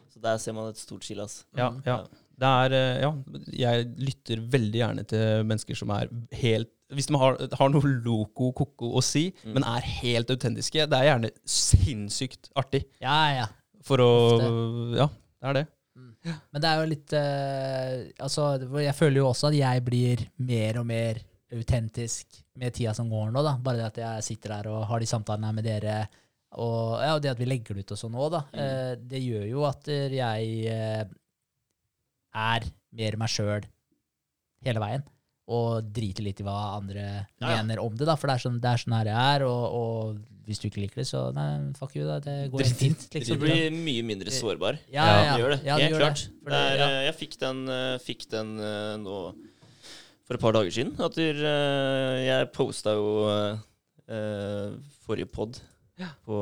[0.09, 1.27] Så der ser man et stort skille.
[1.29, 1.43] ass.
[1.57, 1.99] Ja, ja.
[2.49, 3.11] Er eh, Ja,
[3.53, 6.09] jeg lytter veldig gjerne til mennesker som er
[6.41, 9.53] helt Hvis de har, har noe loco koko å si, Mm.
[9.55, 12.83] men er helt autentiske, det er gjerne sinnssykt artig.
[13.01, 13.47] Ja, ja.
[13.83, 14.11] For å
[14.99, 15.07] Ja,
[15.41, 15.67] det er det.
[16.53, 18.45] Men det er jo litt uh, Altså,
[18.81, 21.19] jeg føler jo også at jeg blir mer og mer
[21.53, 23.57] autentisk med tida som går nå, da.
[23.61, 25.97] Bare det at jeg sitter her og har de samtalene her med dere,
[26.53, 28.41] og, ja, og det at vi legger det ut og sånn òg, da.
[28.53, 31.11] uh, det gjør jo at jeg
[32.35, 33.65] er mer meg sjøl
[34.67, 35.03] hele veien.
[35.53, 37.63] Og driter litt i hva andre Ja, ja.
[37.63, 38.15] mener om det, da.
[38.17, 40.81] For det er sånn, det er sånn her jeg er, og, og hvis du ikke
[40.85, 41.49] liker det, så nei,
[41.79, 42.21] fuck you, da.
[42.23, 43.03] Det går helt fint.
[43.11, 43.41] Du Liksom.
[43.43, 44.79] blir mye mindre sårbar.
[44.95, 45.35] Ja, ja, ja.
[45.37, 45.61] Du gjør det.
[45.67, 46.23] Ja, du Helt klart.
[46.47, 46.53] det.
[46.61, 46.87] Er, ja.
[46.87, 49.19] eh, Jeg fikk den, eh, fikk den eh, nå
[50.23, 50.95] for et par dager siden.
[51.03, 54.73] At der, eh, jeg posta jo uh,
[55.07, 55.59] forrige pod
[56.27, 56.39] på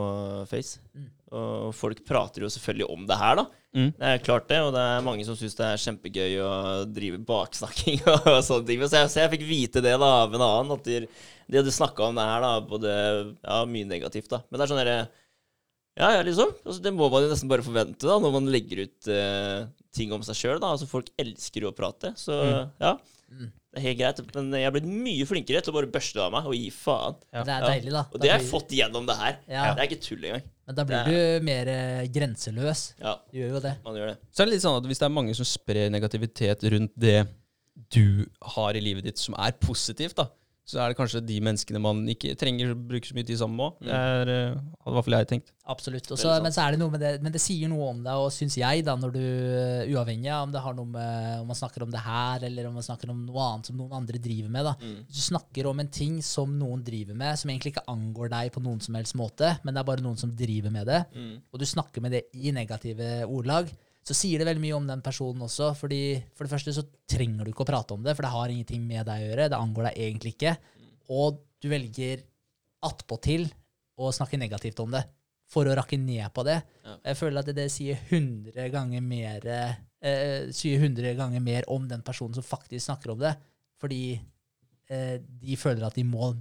[0.49, 0.79] Face.
[0.95, 1.09] Mm.
[1.31, 3.45] Og folk prater jo selvfølgelig om det her, da.
[3.71, 3.91] Mm.
[3.95, 6.53] Det er klart det, og det er mange som syns det er kjempegøy å
[6.91, 8.83] drive baksnakking og sånne ting.
[8.83, 11.05] Så jeg, så jeg fikk vite det da av en annen, at de,
[11.47, 12.95] de hadde snakka om det her, da, både
[13.45, 14.43] Ja, mye negativt, da.
[14.51, 14.99] Men det er sånn derre
[16.01, 16.51] Ja, ja, liksom.
[16.65, 20.11] Altså, det må man jo nesten bare forvente da, når man legger ut uh, ting
[20.17, 20.59] om seg sjøl.
[20.67, 22.75] Altså, folk elsker jo å prate, så Mm.
[22.83, 22.93] ja.
[23.31, 23.51] Mm.
[23.71, 24.21] Det er helt greit.
[24.35, 26.71] Men jeg er blitt mye flinkere til å bare børste det av meg og gi
[26.75, 27.15] faen.
[27.33, 27.43] Ja.
[27.47, 28.01] Det er deilig, da.
[28.11, 29.37] Og Da det har jeg blir- fått gjennom det her.
[29.49, 29.75] Ja.
[29.75, 30.43] Det er ikke tull engang.
[30.67, 32.83] Men da blir du mer eh, grenseløs.
[33.01, 33.75] Ja, Du gjør jo det.
[33.85, 34.17] man gjør det.
[34.35, 37.29] Så er det litt sånn at hvis det er mange som sprer negativitet rundt det
[37.91, 40.27] du har i livet ditt som er positivt, da,
[40.71, 43.59] så er det kanskje de menneskene man ikke trenger å bruke så mye tid sammen
[43.59, 43.81] med.
[43.89, 45.51] Det er, eh, hadde i hvert fall jeg tenkt.
[45.71, 46.09] Absolutt.
[46.15, 48.33] Også, men så er det noe med det Men det sier noe om deg, og
[48.35, 49.21] syns jeg, da, når du
[49.95, 52.75] Uavhengig av om det har noe med Om man snakker om det her, eller om
[52.75, 54.75] man snakker om noe annet som noen andre driver med, da.
[54.81, 54.97] Mm.
[55.07, 58.51] Hvis du snakker om en ting som noen driver med, som egentlig ikke angår deg
[58.57, 61.37] på noen som helst måte, men det er bare noen som driver med det, Mm.
[61.53, 63.71] og du snakker med det i negative ordlag,
[64.07, 65.75] så sier det veldig mye om den personen også.
[65.77, 68.53] fordi For det første så trenger du ikke å prate om det, for det har
[68.53, 69.49] ingenting med deg å gjøre.
[69.53, 70.55] Det angår deg egentlig ikke.
[71.13, 72.25] Og du velger
[72.87, 73.49] attpåtil
[74.01, 75.05] å snakke negativt om det
[75.51, 76.61] for å rakke ned på det.
[76.87, 76.97] Ja.
[77.11, 81.89] Jeg føler at det, det sier 100 ganger mer eh, sier 100 ganger mer om
[81.91, 83.35] den personen som faktisk snakker om det,
[83.81, 84.05] fordi
[84.91, 86.33] eh, de føler at de må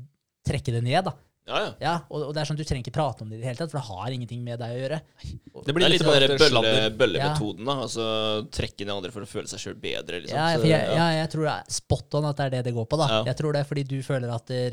[0.45, 1.09] trekke det ned.
[1.09, 1.15] da.
[1.49, 1.69] Ja, ja.
[1.81, 3.57] Ja, og, og det er sånn, Du trenger ikke prate om det i det hele
[3.59, 4.99] tatt, for det har ingenting med deg å gjøre.
[5.25, 7.75] Det Det blir det litt til bølle, bøllemetoden, da.
[7.87, 8.05] Altså
[8.53, 10.37] trekke ned andre for å føle seg sjøl bedre, liksom.
[10.37, 11.09] Ja, Så, jeg, ja.
[11.19, 13.01] jeg tror det er spot on at det er det det går på.
[13.01, 13.07] da.
[13.17, 13.21] Ja.
[13.31, 14.63] Jeg tror det er fordi du føler at det,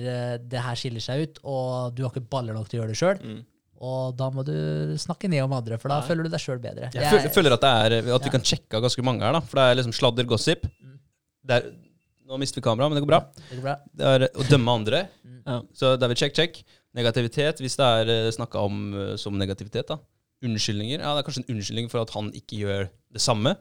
[0.53, 3.01] det her skiller seg ut, og du har ikke baller nok til å gjøre det
[3.01, 3.21] sjøl.
[3.25, 3.41] Mm.
[3.87, 4.55] Og da må du
[4.97, 6.07] snakke ned om andre, for da Nei.
[6.09, 6.89] føler du deg sjøl bedre.
[6.97, 8.33] Jeg føler, føler at, det er, at vi Ja.
[8.39, 9.43] kan sjekke av ganske mange her, da.
[9.45, 10.65] For det er liksom sladder, gossip.
[11.47, 11.67] Det er,
[12.27, 13.21] nå mister vi kameraet, men det går bra.
[13.37, 13.77] Det går bra.
[13.95, 15.05] Det er å dømme andre.
[15.47, 15.61] Ja.
[15.77, 16.61] Så det er vi check, check.
[16.97, 20.01] Negativitet, hvis det er snakka om eh, som negativitet, da.
[20.45, 21.01] Unnskyldninger.
[21.01, 23.55] Ja, det er kanskje en unnskyldning for at han ikke gjør det samme.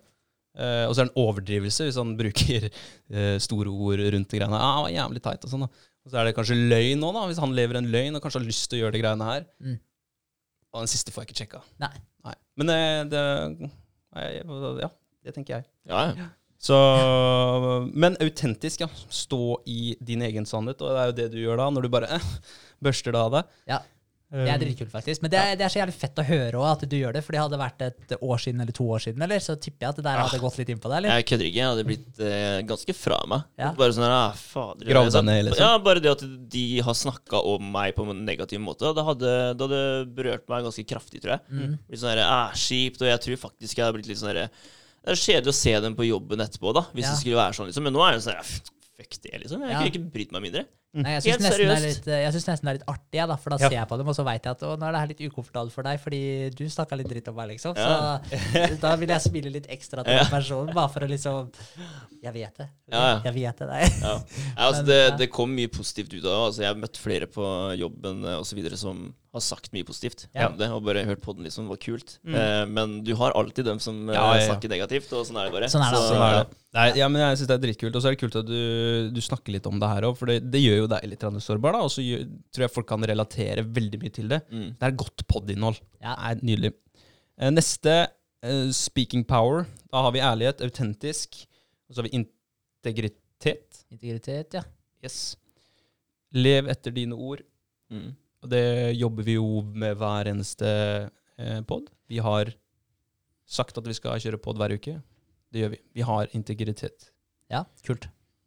[0.55, 4.39] Eh, og så er det en overdrivelse hvis han bruker eh, store ord rundt de
[4.39, 4.61] greiene.
[4.61, 5.91] Var jævlig teit og sånn, da.
[6.05, 8.43] Og så er det kanskje løgn nå, da, hvis han lever en løgn og kanskje
[8.43, 9.47] har lyst til å gjøre de greiene her.
[9.57, 9.79] Mm.
[10.75, 11.61] Og den siste får jeg ikke sjekka.
[11.81, 11.93] Nei.
[12.27, 12.35] Nei.
[12.61, 13.21] Men eh, det
[13.65, 14.25] nei,
[14.83, 14.91] Ja,
[15.25, 15.69] det tenker jeg.
[15.89, 16.29] Ja, ja.
[16.65, 16.77] Så,
[17.93, 18.89] men autentisk, ja.
[19.09, 20.81] Stå i din egen sannhet.
[20.81, 22.31] Og det er jo det du gjør da, når du bare eh,
[22.83, 23.51] børster det av deg.
[23.69, 23.83] Ja,
[24.33, 25.21] det er dritkult, faktisk.
[25.23, 27.21] Men det er, det er så jævlig fett å høre også, at du gjør det.
[27.23, 29.43] For det hadde vært et år siden eller to år siden, eller?
[29.43, 31.19] Så tipper jeg at det der hadde gått litt inn på deg, eller?
[31.19, 31.59] Jeg kødder ikke.
[31.59, 33.43] Jeg hadde blitt eh, ganske fra meg.
[33.61, 33.69] Ja.
[33.77, 35.67] Bare sånn ah, fader Grav deg ned, liksom?
[35.67, 36.23] Ja, bare det at
[36.55, 38.89] de har snakka om meg på en negativ måte.
[38.97, 39.83] Det hadde, det hadde
[40.17, 41.45] berørt meg ganske kraftig, tror jeg.
[41.53, 41.77] Mm.
[41.93, 44.47] Litt sånn her, ah, kjipt, og jeg tror faktisk jeg hadde blitt litt sånn her
[45.05, 47.11] Det er kjedelig å se dem på jobben etterpå, da, hvis Ja.
[47.13, 47.83] det skulle være sånn, liksom.
[47.85, 49.59] Men nå er det sånn Fuck det, liksom.
[49.61, 49.77] Jeg Ja.
[49.81, 50.65] kunne ikke brydd meg mindre.
[50.95, 52.05] Nei, jeg syns nesten, nesten
[52.63, 53.67] det er litt artig, da, for da Ja.
[53.67, 55.71] ser jeg på dem, og så veit jeg at nå er det her litt ukomfortabelt
[55.73, 57.75] for deg, fordi du snakka litt dritt om meg, liksom.
[57.75, 58.19] Ja.
[58.23, 61.51] Så da vil jeg smile litt ekstra til den personen, bare for å liksom
[62.23, 62.69] Jeg vet det.
[62.89, 63.67] Jeg vet det.
[63.67, 63.81] Nei.
[64.01, 64.23] Ja.
[64.57, 66.47] Ja, altså det, det kom mye positivt ut av det.
[66.47, 68.45] Altså jeg har møtt flere på jobben osv.
[68.47, 70.47] så videre som har sagt mye positivt Ja.
[70.49, 72.13] om det, og bare hørt på den liksom, Det var kult.
[72.25, 74.47] Eh, men du har alltid dem som eh, Ja, ja, ja.
[74.49, 75.69] snakker negativt, og sånn er det bare.
[75.71, 76.09] Sånn er det Så.
[76.13, 76.57] Sånn er det.
[76.75, 77.95] Nei, ja, men jeg synes det er dritkult.
[77.95, 80.25] Og så er det kult at du, du snakker litt om det her òg, for
[80.31, 81.77] det, det gjør jo deg litt sårbar.
[81.77, 82.01] da, Og så
[82.51, 84.41] tror jeg folk kan relatere veldig mye til det.
[84.51, 84.67] Mm.
[84.79, 85.79] Det er godt podinnhold.
[86.01, 86.15] Ja.
[86.15, 86.73] Det er nydelig.
[87.39, 87.95] Eh, Neste,
[88.43, 89.65] eh, speaking power.
[89.91, 91.45] Da har vi ærlighet, autentisk.
[91.89, 93.83] Og så har vi integritet.
[93.91, 94.63] Integritet, ja.
[95.03, 95.35] Yes.
[96.35, 97.41] Lev etter dine ord.
[97.93, 98.15] Mm.
[98.45, 100.69] Og det jobber vi jo med hver eneste
[101.41, 101.87] eh, pod.
[102.11, 102.51] Vi har
[103.49, 104.99] sagt at vi skal kjøre pod hver uke.
[105.53, 105.79] Det gjør vi.
[105.97, 107.09] Vi har integritet.
[107.49, 108.05] Ja, kult.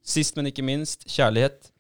[0.08, 1.72] Sist, men ikke minst, kjærlighet.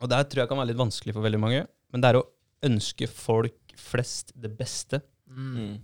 [0.00, 1.62] Og det her tror jeg kan være litt vanskelig for veldig mange.
[1.92, 2.24] Men det er å
[2.64, 5.02] ønske folk flest det beste.
[5.28, 5.76] Mm.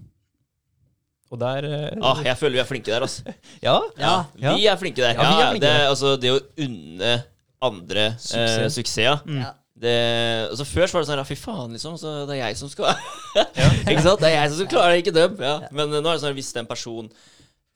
[1.31, 3.37] Og der eh, Ah, jeg føler vi er flinke der, altså.
[3.67, 3.77] Ja.
[4.01, 4.15] Ja.
[4.41, 4.57] Ja.
[4.57, 5.13] Vi er flinke der.
[5.15, 5.89] Ja, vi er flinke det, der.
[5.93, 7.13] altså, det å unne
[7.61, 8.57] andre Suksess.
[8.65, 9.19] eh, suksess, ja.
[9.29, 9.43] Mm.
[9.81, 9.87] Ja.
[9.87, 11.95] Det, altså Før så var det sånn ja, Fy faen, liksom.
[12.01, 12.91] Så det er jeg som skal
[13.91, 14.21] Ikke sant?
[14.21, 15.39] Det er jeg som skal klare det, ikke dem.
[15.41, 15.55] Ja.
[15.73, 17.09] Men eh, nå er det sånn hvis en person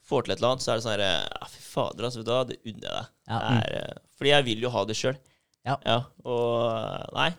[0.04, 2.26] får til et eller annet, så er det sånn her ja, Fy fader, altså.
[2.26, 3.08] Da, det unner jeg deg.
[3.30, 3.38] Ja.
[3.40, 5.16] Det er, eh, fordi jeg vil jo ha det sjøl.
[5.64, 5.78] Ja.
[6.28, 7.30] Og eh, nei.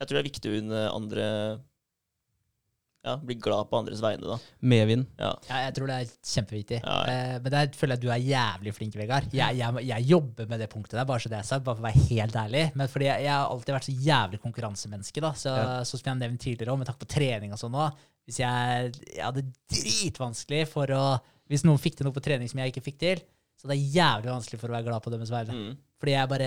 [0.00, 1.26] Jeg tror det er viktig å unne andre
[3.04, 4.38] Ja, bli glad på andres vegne, da.
[4.64, 5.04] Medvind.
[5.20, 5.34] Ja.
[5.50, 6.78] Ja, jeg tror det er kjempeviktig.
[6.80, 7.16] Ja, ja.
[7.34, 9.26] Eh, men der føler jeg at du er jævlig flink, Vegard.
[9.36, 11.84] Jeg, jeg, jeg jobber med det punktet der, bare så det er sagt, bare for
[11.84, 12.62] å være helt ærlig.
[12.80, 15.32] Men fordi jeg, jeg har alltid vært så jævlig konkurransemenneske, da.
[15.36, 15.68] Så, Ja.
[15.84, 18.00] så som jeg har nevnt tidligere, òg, med takk på trening og sånn òg.
[18.24, 21.04] Hvis jeg, jeg hadde dritvanskelig for å
[21.44, 23.18] Hvis noen fikk til noe på trening som jeg ikke fikk til,
[23.60, 25.52] så det er jævlig vanskelig for å være glad på deres vegne.
[25.58, 25.74] Mm.
[26.00, 26.46] Fordi jeg bare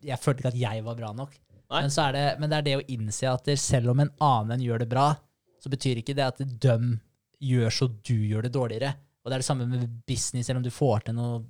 [0.00, 1.34] Jeg følte ikke at jeg var bra nok.
[1.70, 4.64] Men, så er det, men det er det å innse at selv om en annen
[4.64, 5.10] gjør det bra,
[5.60, 6.76] så betyr ikke det at de
[7.40, 8.92] gjør så du gjør det dårligere.
[9.24, 11.40] Og det er det samme med business, selv om du får til noe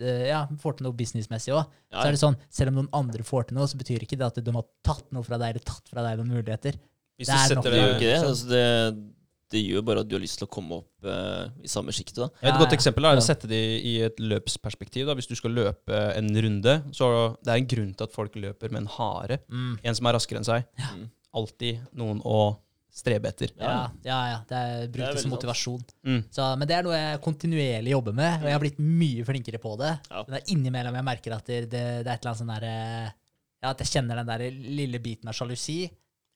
[0.00, 1.64] eh, ja, får til noe businessmessig òg.
[1.92, 4.18] Ja, Så er det sånn, selv om noen andre får til noe, så betyr ikke
[4.20, 6.78] det at de har tatt noe fra deg, eller tatt fra deg noen muligheter.
[7.16, 8.16] Hvis Det du er setter deg ikke det.
[8.24, 9.12] Altså, det.
[9.46, 12.18] Det gjør bare at du har lyst til å komme opp uh, i samme sjiktet.
[12.18, 12.78] Ja, Et Ja, godt ja.
[12.80, 15.06] eksempel er å sette det i et løpsperspektiv.
[15.06, 15.14] Da.
[15.14, 17.06] Hvis du skal løpe en runde, så
[17.46, 19.38] det er en grunn til at folk løper med en hare.
[19.46, 19.76] Mm.
[19.86, 20.66] En som er raskere enn seg.
[20.96, 21.04] Mm.
[21.38, 22.40] Alltid noen å
[22.96, 23.50] strebe etter.
[23.60, 24.38] Ja, ja, ja.
[24.48, 25.82] Det er Det er som motivasjon.
[26.08, 26.22] Mm.
[26.32, 29.60] Så, men det er noe jeg kontinuerlig jobber med, og jeg har blitt mye flinkere
[29.60, 29.92] på det.
[30.08, 30.22] Ja.
[30.24, 32.54] Men det er innimellom jeg merker at det, det, det er et eller annet sånn
[32.56, 32.66] der
[33.62, 34.44] Ja, at jeg kjenner den der
[34.80, 35.78] lille biten av sjalusi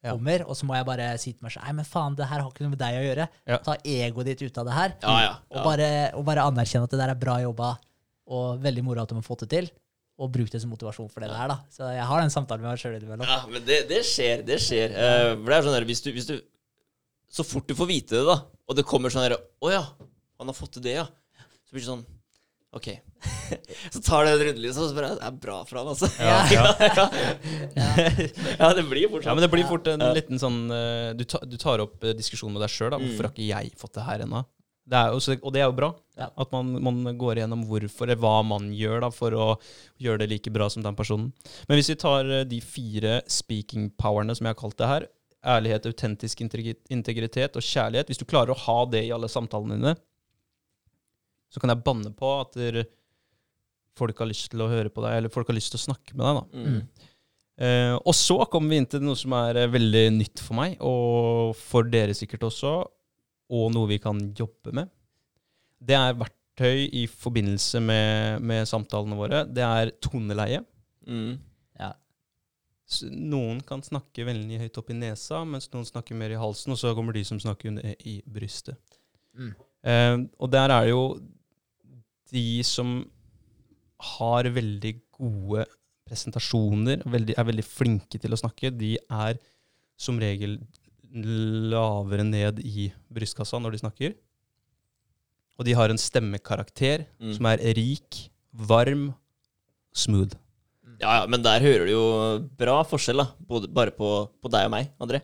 [0.01, 0.15] Ja.
[0.15, 2.41] kommer, og så må jeg bare si til meg selv Nei, men faen, det her
[2.41, 3.27] har ikke noe med deg å gjøre.
[3.53, 3.59] Ja.
[3.65, 5.35] Ta egoet ditt ut av det her, Ja, ja.
[5.53, 7.75] og, bare, og bare anerkjenne at det der er bra jobba,
[8.31, 9.69] og veldig moro at de har fått det til.
[10.21, 11.55] Og bruk det som motivasjon for det der, da.
[11.73, 13.25] Så jeg har den samtalen med meg sjøl innimellom.
[13.29, 14.43] Ja, men det, det skjer.
[14.45, 14.93] Det skjer.
[14.93, 16.35] Uh, for det er sånn der, hvis du, hvis du
[17.31, 19.85] Så fort du får vite det, da, og det kommer sånn herre Å ja,
[20.41, 21.07] han har fått til det, ja.
[21.69, 22.07] Så blir det sånn
[22.75, 22.87] OK.
[23.95, 26.07] så tar det en runde, liksom, og så bare Det er bra for han, altså.
[26.23, 26.37] Ja.
[28.61, 29.37] ja, det blir fort Ja, sånn.
[29.39, 30.13] men det blir fort en Ja.
[30.17, 32.95] liten sånn eh, Du, ta, du tar opp diskusjonen diskusjon med deg sjøl.
[32.95, 33.05] Mm.
[33.09, 34.45] Hvorfor har ikke jeg fått det her ennå?
[34.91, 35.89] Det er jo, så- og det er jo bra.
[36.19, 36.29] Ja.
[36.37, 39.47] At man, man går igjennom hvorfor, eller hva man gjør da, for å
[40.03, 41.33] gjøre det like bra som den personen.
[41.69, 45.07] Men hvis vi tar eh, de fire speaking powerne som jeg har kalt det her,
[45.41, 49.95] ærlighet, autentisk integritet og kjærlighet Hvis du klarer å ha det i alle samtalene dine,
[51.51, 52.85] så kan jeg banne på at der,
[53.99, 56.15] folk har lyst til å høre på deg, eller folk har lyst til å snakke
[56.15, 56.37] med deg.
[56.39, 56.61] da.
[56.61, 57.09] Mm.
[57.61, 60.79] Uh, og så kommer vi inn til noe som er eh, veldig nytt for meg,
[60.81, 62.71] og for dere sikkert også,
[63.53, 64.89] og noe vi kan jobbe med.
[65.81, 69.43] Det er verktøy i forbindelse med, med samtalene våre.
[69.45, 70.63] Det er toneleie.
[71.05, 71.35] Mm.
[73.15, 76.79] Noen kan snakke veldig høyt opp i nesa, mens noen snakker mer i halsen, og
[76.81, 77.77] så kommer de som snakker
[78.09, 78.77] i brystet.
[79.39, 79.53] Mm.
[79.87, 81.05] Eh, og der er det jo
[82.33, 82.97] de som
[84.17, 85.67] har veldig gode
[86.09, 89.39] presentasjoner, veldig, er veldig flinke til å snakke, de er
[90.01, 90.59] som regel
[91.11, 94.15] lavere ned i brystkassa når de snakker.
[95.61, 97.33] Og de har en stemmekarakter Mm.
[97.37, 99.15] som er rik, varm,
[99.93, 100.35] smooth.
[101.01, 102.05] Ja, ja, men der hører du jo
[102.61, 103.31] bra forskjell, da.
[103.49, 104.09] Både, bare på,
[104.41, 105.23] på deg og meg, André.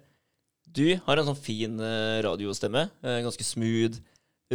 [0.77, 2.87] Du har en sånn fin eh, radiostemme.
[3.05, 3.99] eh, ganske smooth,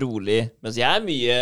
[0.01, 0.39] rolig.
[0.63, 1.35] Mens jeg er mye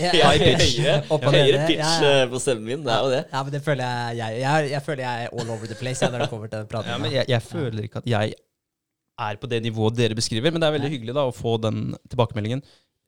[0.00, 2.12] Ja, jeg er høyere, høyere pitch ja, ja.
[2.22, 2.84] eh, på stemmen min.
[2.86, 3.22] Det er jo det.
[3.32, 6.02] Ja, men det føler jeg Jeg, jeg, jeg føler jeg er all over the place
[6.04, 6.94] jeg, når det kommer til den praten.
[6.94, 8.34] Ja, men jeg, jeg føler ikke at jeg
[9.26, 11.94] er på det nivået dere beskriver, men det er veldig hyggelig da å få den
[12.10, 12.60] tilbakemeldingen.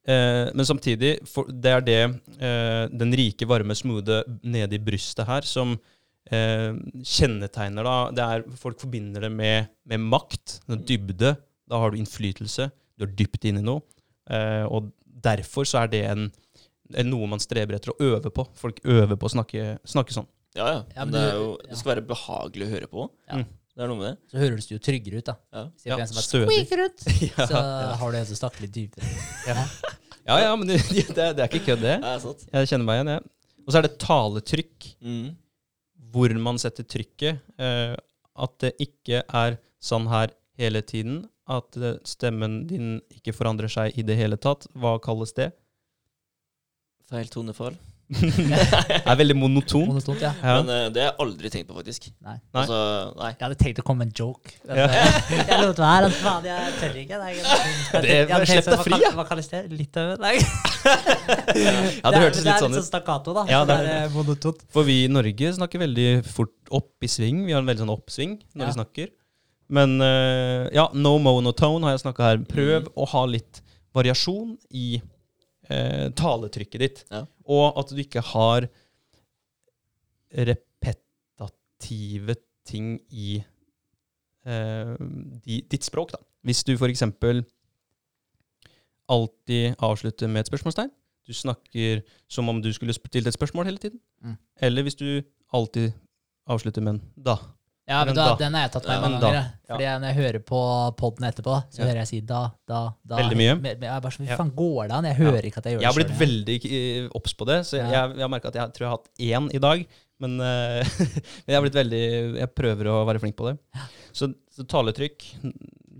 [0.08, 2.00] Eh, men samtidig, for, det er det
[2.40, 5.74] eh, den rike, varme, smoothe nede i brystet her som
[6.32, 6.72] eh,
[7.04, 11.34] kjennetegner da Det er Folk forbinder det med, med makt, dybde.
[11.68, 12.70] Da har du innflytelse.
[12.96, 13.84] Du er dypt inne i noe.
[14.32, 16.26] Eh, og derfor så er det en,
[16.96, 18.48] en noe man streber etter å øve på.
[18.56, 20.28] Folk øver på å snakke, snakke sånn.
[20.56, 21.04] Ja, ja.
[21.04, 23.08] Men det, er jo, det skal være behagelig å høre på.
[23.28, 23.42] Ja.
[23.78, 24.16] Det er noe med det.
[24.32, 25.34] Så høres du jo tryggere ut, da.
[25.54, 25.60] Ja.
[25.70, 26.46] Hvis det er Ja, en som bare stødig.
[26.50, 27.60] squeaker ut, Ja, så
[28.00, 29.12] har du en som snakker litt dypere.
[30.26, 31.92] ja, ja, men det, det, det er ikke kødd, det.
[32.02, 32.42] Det er sant.
[32.56, 33.30] Jeg kjenner meg igjen, jeg.
[33.62, 34.88] Og så er det taletrykk.
[35.06, 35.28] Mm.
[36.10, 37.38] Hvor man setter trykket.
[37.60, 37.94] Eh,
[38.38, 41.22] at det ikke er sånn her hele tiden.
[41.48, 44.66] At eh, stemmen din ikke forandrer seg i det hele tatt.
[44.74, 45.52] Hva kalles det?
[47.08, 47.76] Feil tonefall.
[49.10, 49.84] er veldig monoton.
[49.90, 50.30] Monotont, ja.
[50.40, 50.54] Ja.
[50.62, 52.06] Men uh, det har jeg aldri tenkt på, faktisk.
[52.24, 52.36] Nei.
[52.38, 52.62] Nei.
[52.62, 52.78] Altså,
[53.18, 53.28] nei.
[53.34, 54.54] Jeg hadde tenkt å komme med en joke.
[54.68, 54.86] Ja.
[54.86, 55.20] eh,
[55.50, 56.08] jeg lot være.
[56.08, 57.18] Altså, faen, jeg tør ikke.
[57.20, 59.10] Nei, jeg, Det- slipp deg sånn, fri, ja.
[59.18, 59.60] Hva kalles det?
[59.76, 60.22] Litt over?
[60.24, 60.34] Nei.
[61.28, 63.42] Ja, det hørtes er litt sånn litt sånn stakkato, da.
[63.50, 64.60] Ja, det det er er monotont.
[64.72, 67.42] For vi i Norge snakker veldig fort opp i sving.
[67.46, 68.68] Vi har en veldig sånn oppsving når Ja.
[68.70, 69.10] vi snakker.
[69.68, 72.38] Men uh, ja, no monotone har jeg snakka her.
[72.48, 72.92] Prøv Mm.
[72.96, 73.60] å ha litt
[73.96, 75.00] variasjon i
[75.70, 77.04] eh, taletrykket ditt.
[77.12, 77.24] Ja.
[77.48, 78.68] Og at du ikke har
[80.48, 82.36] repetative
[82.68, 83.38] ting i
[84.46, 84.96] eh,
[85.44, 86.20] di, ditt språk, da.
[86.46, 87.44] Hvis du eksempel
[89.08, 90.90] alltid avslutter med et spørsmålstegn.
[91.28, 94.00] Du snakker som om du skulle stilt et spørsmål hele tiden.
[94.24, 94.36] Mm.
[94.60, 95.22] Eller hvis du
[95.52, 95.92] alltid
[96.46, 97.36] avslutter med en da.
[97.88, 98.34] Ja, men da, da.
[98.36, 99.28] den har jeg tatt meg mange da.
[99.30, 99.44] ganger.
[99.68, 100.58] Fordi jeg- når jeg hører på
[101.00, 101.84] poden etterpå, så Ja.
[101.86, 103.16] hører jeg si da, da, da.
[103.16, 103.54] Veldig mye.
[103.64, 105.04] Jeg er bare sånn, Hvor faen går det an?
[105.08, 105.86] Jeg hører ikke at jeg gjør det.
[105.86, 108.48] Jeg har blitt selv, veldig eh, obs på det, så jeg, jeg, jeg har merka
[108.52, 109.86] at jeg tror jeg har hatt én i dag.
[110.20, 110.82] Men uh,
[111.46, 113.58] jeg har blitt veldig Jeg prøver å være flink på det.
[114.12, 115.22] Så, så taletrykk,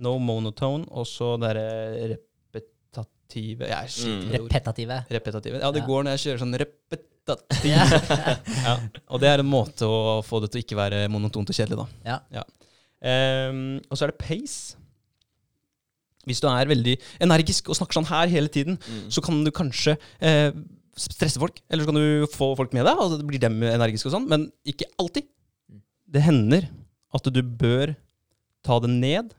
[0.02, 2.18] no monotone, og så det derre
[2.52, 4.30] repetative Jeg Mm.
[4.32, 5.04] Repetative.
[5.10, 5.60] Repetative.
[5.60, 5.86] Ja, det Ja.
[5.86, 7.04] går når jeg kjører sånn repetativ.
[7.68, 7.84] Ja.
[8.64, 8.74] ja.
[9.12, 11.78] Og det er en måte å få det til å ikke være monotont og kjedelig,
[11.84, 12.18] da.
[12.32, 12.44] Ja.
[13.02, 14.74] Ehm, og så er det pace.
[16.28, 19.06] Hvis du er veldig energisk og snakker sånn her hele tiden, Mm.
[19.10, 20.52] så kan du kanskje eh,
[20.98, 21.60] stresse folk.
[21.70, 24.28] Eller så kan du få folk med deg, og så blir dem energiske og sånn.
[24.28, 25.28] Men ikke alltid.
[26.08, 26.68] Det hender
[27.14, 27.94] at du bør
[28.64, 29.32] ta det ned,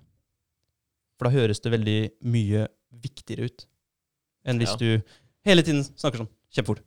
[1.17, 2.67] for da høres det veldig mye
[3.03, 3.65] viktigere ut
[4.47, 4.77] enn hvis Ja.
[4.77, 5.03] du
[5.45, 6.81] hele tiden snakker sånn kjempefort.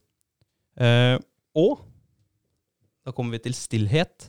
[0.80, 1.16] Eh,
[1.58, 1.82] og
[3.02, 4.28] da kommer vi til stillhet.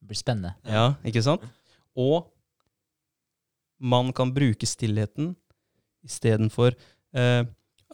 [0.00, 0.54] Det blir spennende.
[0.68, 1.44] Ja, ikke sant?
[1.98, 2.28] Og
[3.80, 5.32] man kan bruke stillheten
[6.04, 6.74] istedenfor
[7.16, 7.42] eh,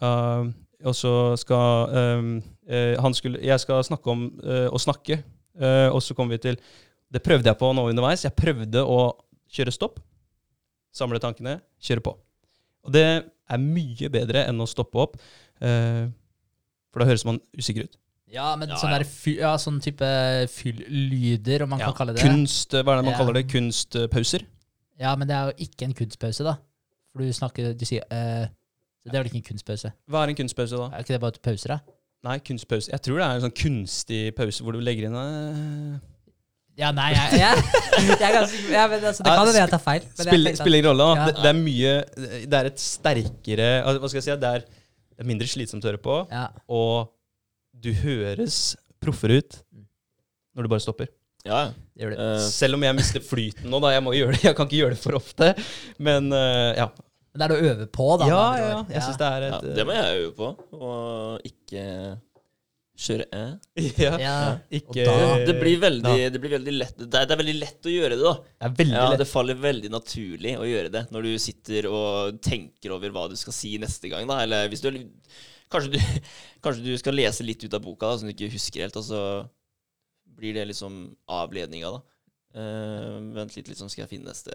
[0.02, 0.46] uh,
[0.84, 5.22] Og så skal um, uh, han skulle, Jeg skal snakke om uh, å snakke,
[5.56, 6.60] eh, og så kommer vi til
[7.08, 8.26] Det prøvde jeg på nå underveis.
[8.26, 9.14] Jeg prøvde å
[9.56, 10.00] kjøre stopp,
[10.92, 12.16] samle tankene, kjøre på.
[12.86, 13.04] Og det
[13.50, 15.16] er mye bedre enn å stoppe opp,
[15.60, 16.06] eh,
[16.92, 17.96] for da høres man usikker ut.
[18.32, 19.34] Ja, men Ja, sånn, ja.
[19.38, 20.06] ja, sånn type
[20.50, 22.22] fyll-lyder, om man Ja, kan kalle det.
[22.26, 23.18] Kunst, hva er det man Ja.
[23.18, 23.46] kaller det?
[23.48, 24.42] Kunstpauser?
[24.98, 26.56] Ja, men det er jo ikke en kunstpause, da.
[27.12, 28.48] For du snakker Du sier eh,
[29.06, 29.92] så Det er vel ikke en kunstpause?
[30.10, 30.86] Hva er en kunstpause, da?
[30.96, 31.78] Er ikke det bare pauser, da?
[32.24, 32.90] Nei, kunstpause.
[32.90, 36.00] Jeg tror det er en sånn kunstig pause hvor du legger inn eh,
[36.76, 37.60] Ja, nei, jeg, jeg,
[38.10, 40.08] jeg er ganske ja, men altså, Det Ja, kan hende jeg tar feil.
[40.12, 41.06] Spiller, spiller ingen rolle.
[41.16, 41.28] Ja.
[41.30, 41.92] Det, det er mye
[42.52, 44.34] Det er et sterkere altså, Hva skal jeg si?
[44.42, 44.66] Det er,
[45.16, 46.50] det er mindre slitsomt å høre på, ja.
[46.68, 47.08] og
[47.72, 48.58] du høres
[49.00, 49.56] proffere ut
[50.56, 51.08] når du bare stopper.
[51.46, 51.62] Ja,
[51.96, 52.20] gjør det.
[52.20, 53.92] Uh, Selv om jeg mister flyten nå, da.
[53.94, 54.44] Jeg må gjøre det.
[54.48, 55.50] Jeg kan ikke gjøre det for ofte.
[56.02, 56.88] Men uh, ja.
[57.32, 58.28] Men det er det å øve på, da.
[58.30, 58.78] Ja, da, ja.
[58.96, 60.52] Jeg syns det er ja, det må jeg øve på.
[60.80, 61.84] Og ikke
[62.96, 63.42] kjøre æ?
[64.04, 64.36] ja, Ja.
[64.72, 67.88] Ikke da- Det blir veldig, det blir veldig lett det er, det er veldig lett
[67.88, 68.34] å gjøre det, da.
[68.40, 69.20] Det er veldig Ja, lett.
[69.22, 73.36] Det faller veldig naturlig å gjøre det når du sitter og tenker over hva du
[73.36, 74.26] skal si neste gang.
[74.30, 74.90] da Eller hvis du
[75.68, 75.98] Kanskje du,
[76.62, 79.02] kanskje du skal lese litt ut av boka da, som du ikke husker helt, og
[79.02, 79.20] så
[80.38, 82.02] blir det liksom avledninga, da.
[82.56, 84.54] Uh, vent litt, liksom, skal jeg finne neste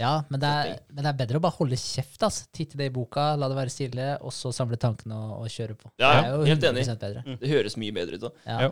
[0.00, 2.22] Ja, men det, er, men det er bedre å bare holde kjeft.
[2.24, 2.46] Altså.
[2.56, 5.76] Titte det i boka, la det være stille, og så samle tankene og, og kjøre
[5.76, 5.90] på.
[6.00, 6.86] Ja, jo helt enig.
[6.88, 7.36] 100% bedre.
[7.42, 8.30] Det høres mye bedre ut, da.
[8.48, 8.60] Ja.
[8.68, 8.70] Ja.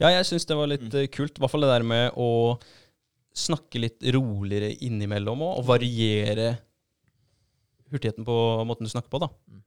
[0.00, 0.94] Ja, jeg syns det var litt Mm.
[1.02, 1.36] eh, kult.
[1.38, 2.28] I hvert fall det der med å
[3.38, 6.48] snakke litt roligere innimellom òg, og variere
[7.92, 8.36] hurtigheten på
[8.68, 9.28] måten du snakker på, da.
[9.48, 9.60] Mm.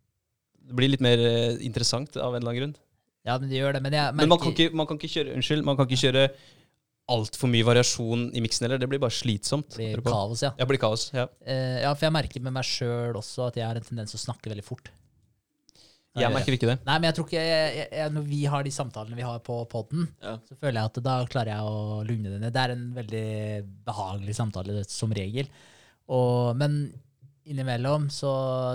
[0.72, 2.76] Det blir litt mer eh, interessant av en eller annen grunn.
[3.28, 3.82] ja, men det gjør det.
[3.86, 6.26] Men, jeg, Men man kan ikke, man kan ikke kjøre Unnskyld, man kan ikke kjøre
[7.14, 8.82] altfor mye variasjon i miksen heller.
[8.82, 9.76] Det blir bare slitsomt.
[9.78, 10.54] det blir kaos, ja.
[10.60, 11.10] Ja, blir kaos.
[11.16, 11.28] Ja.
[11.44, 14.22] Uh, ja, for jeg merker med meg sjøl også at jeg har en tendens til
[14.22, 14.92] å snakke veldig fort.
[16.20, 16.80] Jeg merker ikke det.
[16.84, 19.38] Nei, men jeg tror ikke jeg, jeg, jeg, Når vi har de samtalene vi har
[19.46, 20.34] på poden, Ja.
[20.44, 22.52] så føler jeg at da klarer jeg å lugne det ned.
[22.52, 23.24] Det er en veldig
[23.88, 25.48] behagelig samtale som regel.
[26.12, 26.82] Og, men
[27.48, 28.32] innimellom så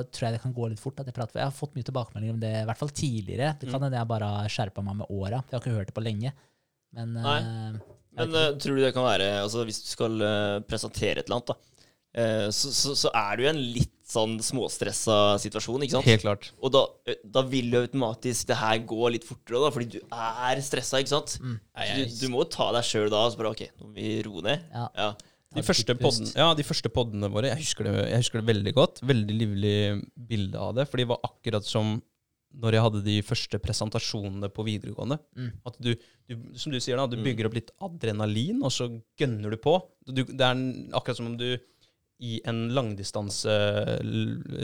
[0.09, 0.97] tror jeg det kan gå litt fort.
[1.03, 3.53] At jeg, prater, jeg har fått mye tilbakemeldinger om det, i hvert fall tidligere.
[3.61, 5.43] Det kan hende jeg bare har skjerpa meg med åra.
[5.45, 6.33] Jeg har ikke hørt det på lenge.
[6.97, 7.39] Men Nei.
[8.17, 11.39] Men uh, tror du det kan være altså Hvis du skal uh, presentere et eller
[11.39, 11.85] annet, da,
[12.23, 16.07] uh, så, så, så er du i en litt sånn småstressa situasjon, ikke sant?
[16.07, 16.51] Helt klart.
[16.63, 16.85] Og da,
[17.27, 21.15] da vil jo automatisk det her gå litt fortere, da, fordi du er stressa, ikke
[21.17, 21.39] sant?
[21.43, 21.57] Mm.
[21.75, 23.97] Så du, du må jo ta deg sjøl da og så bare OK, nå må
[23.99, 24.69] vi roe ned.
[24.71, 24.87] Ja.
[24.95, 25.09] Ja.
[25.57, 28.73] De første, podden, ja, de første poddene våre, jeg husker, det, jeg husker det veldig
[28.77, 29.01] godt.
[29.09, 29.77] Veldig livlig
[30.29, 30.85] bilde av det.
[30.91, 31.97] For det var akkurat som
[32.57, 35.19] når jeg hadde de første presentasjonene på videregående.
[35.37, 35.51] Mm.
[35.69, 35.91] At du,
[36.29, 37.25] du, som du sier da, du Mm.
[37.27, 38.87] bygger opp litt adrenalin, og så
[39.21, 39.75] gønner du på.
[40.09, 40.63] Du, det er
[40.97, 41.51] akkurat som om du
[42.25, 43.53] i en langdistanse,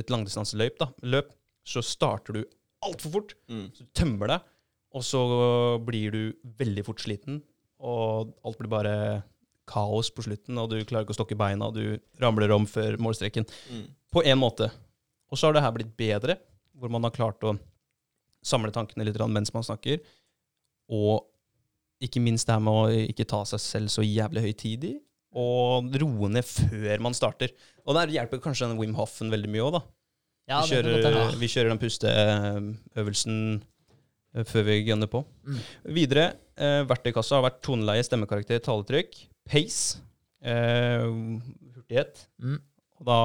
[0.00, 1.34] et langdistanseløp, da, løp,
[1.68, 2.42] så starter du
[2.82, 3.34] altfor fort.
[3.52, 3.66] Mm.
[3.76, 4.46] Så du tømmer deg,
[4.96, 5.20] og så
[5.84, 6.22] blir du
[6.58, 7.42] veldig fort sliten,
[7.82, 8.94] og alt blir bare
[9.68, 12.96] kaos på slutten, og du klarer ikke å stokke beina, og du ramler om før
[13.00, 13.44] målstreken.
[13.70, 13.84] Mm.
[14.12, 14.70] På én måte.
[15.32, 16.38] Og så har det her blitt bedre,
[16.76, 17.54] hvor man har klart å
[18.42, 20.00] samle tankene litt mens man snakker,
[20.92, 21.26] og
[22.02, 24.94] ikke minst det her med å ikke ta seg selv så jævlig høytidig,
[25.32, 27.52] og roe ned før man starter.
[27.86, 29.82] Og der hjelper kanskje den Wim Hoffen veldig mye òg, da.
[30.50, 33.36] ja, Vi kjører, vi kjører den pusteøvelsen
[34.34, 35.22] eh, før vi gønner på.
[35.46, 35.60] Mm.
[35.96, 36.26] Videre,
[36.58, 39.16] eh, verktøykassa har vært toneleie, stemmekarakter, taletrykk,
[39.48, 40.02] pace,
[40.44, 41.06] eh,
[41.78, 42.58] hurtighet, Mm.
[42.98, 43.20] og da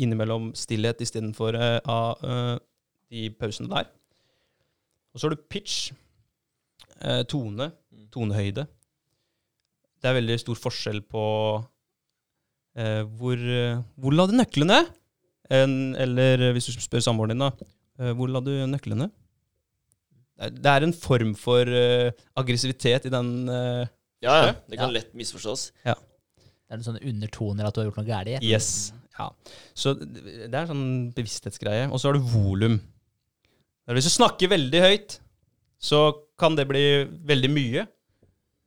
[0.00, 2.58] innimellom stillhet istedenfor eh, av eh,
[3.12, 3.86] de pausene der.
[5.18, 5.90] Og så har du pitch,
[7.02, 7.72] eh, tone,
[8.14, 8.68] tonehøyde.
[9.98, 11.22] Det er veldig stor forskjell på
[12.78, 14.78] eh, hvor, eh, hvor la du nøklene?
[15.50, 17.50] En, eller eh, hvis du spør samboeren din, da.
[17.98, 19.08] eh, hvor la du nøklene?
[20.38, 23.88] Det er, det er en form for eh, aggressivitet i den eh,
[24.22, 24.52] Ja, ja.
[24.70, 25.00] Det kan Ja.
[25.00, 25.72] lett misforstås.
[25.82, 28.42] Det er noen sånne undertoner at du har gjort noe galt.
[28.44, 28.92] Yes.
[29.18, 29.30] Ja.
[29.74, 31.88] Så det det er en sånn bevissthetsgreie.
[31.90, 32.78] Og så har du volum.
[33.88, 35.14] Er Hvis du snakker veldig høyt,
[35.80, 37.86] så kan det bli veldig mye.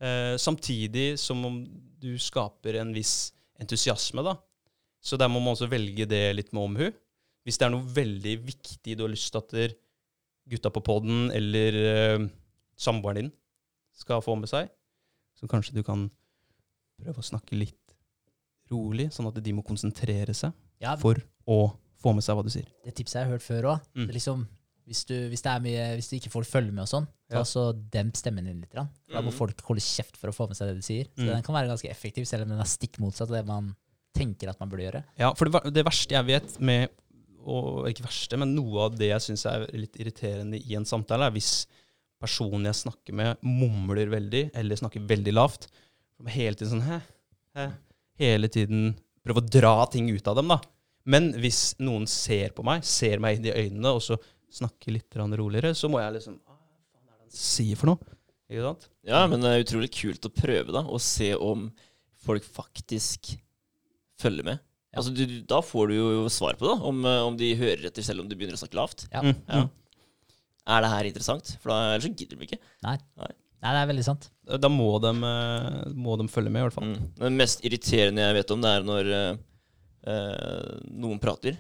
[0.02, 1.60] Eh, samtidig som om
[2.02, 3.30] du skaper en viss
[3.62, 4.34] entusiasme, da.
[5.02, 6.88] Så der må man også velge det litt med omhu.
[7.46, 9.78] Hvis det er noe veldig viktig du har lyst til at
[10.50, 12.26] gutta på poden eller eh,
[12.78, 13.32] samboeren din
[13.94, 14.72] skal få med seg,
[15.38, 16.08] så kanskje du kan
[17.02, 17.78] prøve å snakke litt
[18.72, 21.60] rolig, sånn at de må konsentrere seg Ja, for å
[22.02, 22.66] få med seg hva du sier.
[22.86, 23.88] det tipset jeg har hørt før òg.
[23.98, 24.10] Mm.
[24.16, 24.46] Liksom,
[24.92, 27.42] hvis, du, hvis, mye, hvis du ikke får følge med og sånn, Ja.
[27.48, 28.74] så demp stemmen din litt.
[28.76, 28.86] Da
[29.22, 29.38] må Mhm.
[29.38, 31.06] folk holde kjeft for å få med seg det du sier.
[31.16, 31.34] Så Mm.
[31.36, 33.74] den kan være ganske effektiv, selv om den er stikk motsatt av det man
[34.14, 35.04] tenker at man burde gjøre.
[35.18, 36.90] Ja, for det, det verste jeg vet med
[37.44, 41.26] og Ikke verste, men noe av det jeg syns er litt irriterende i en samtale,
[41.26, 41.66] er hvis
[42.22, 45.66] personen jeg snakker med, mumler veldig, eller snakker veldig lavt.
[46.28, 47.02] Hele tiden sånn hæ,
[47.56, 47.72] hæ,
[48.20, 48.96] Hele tiden
[49.26, 50.60] prøve å dra ting ut av dem, da.
[51.06, 54.20] Men hvis noen ser på meg, ser meg inn i øynene, og så
[54.54, 58.18] snakker litt roligere, så må jeg liksom Hva faen er det han sier for noe?
[58.52, 58.90] Ikke sant?
[59.08, 61.70] Ja, men det er utrolig kult å prøve, da, og se om
[62.26, 63.32] folk faktisk
[64.22, 64.60] følger med.
[64.92, 65.00] Ja.
[65.00, 68.04] Altså, du, da får du jo svar på det, om, eh, om de hører etter
[68.06, 69.06] selv om du begynner å snakke lavt.
[69.14, 69.24] Ja.
[69.24, 69.62] Mm, Ja.
[69.64, 69.70] mm.
[70.72, 71.56] Er det her interessant?
[71.64, 72.60] For da, ellers så gidder de ikke.
[72.86, 72.98] Nei.
[73.18, 74.28] Nei, det er veldig sant.
[74.62, 76.92] Da må de, eh, må de følge med, i hvert fall.
[76.92, 77.08] Mm.
[77.18, 81.58] Det mest irriterende jeg vet om, det er når eh, noen prater,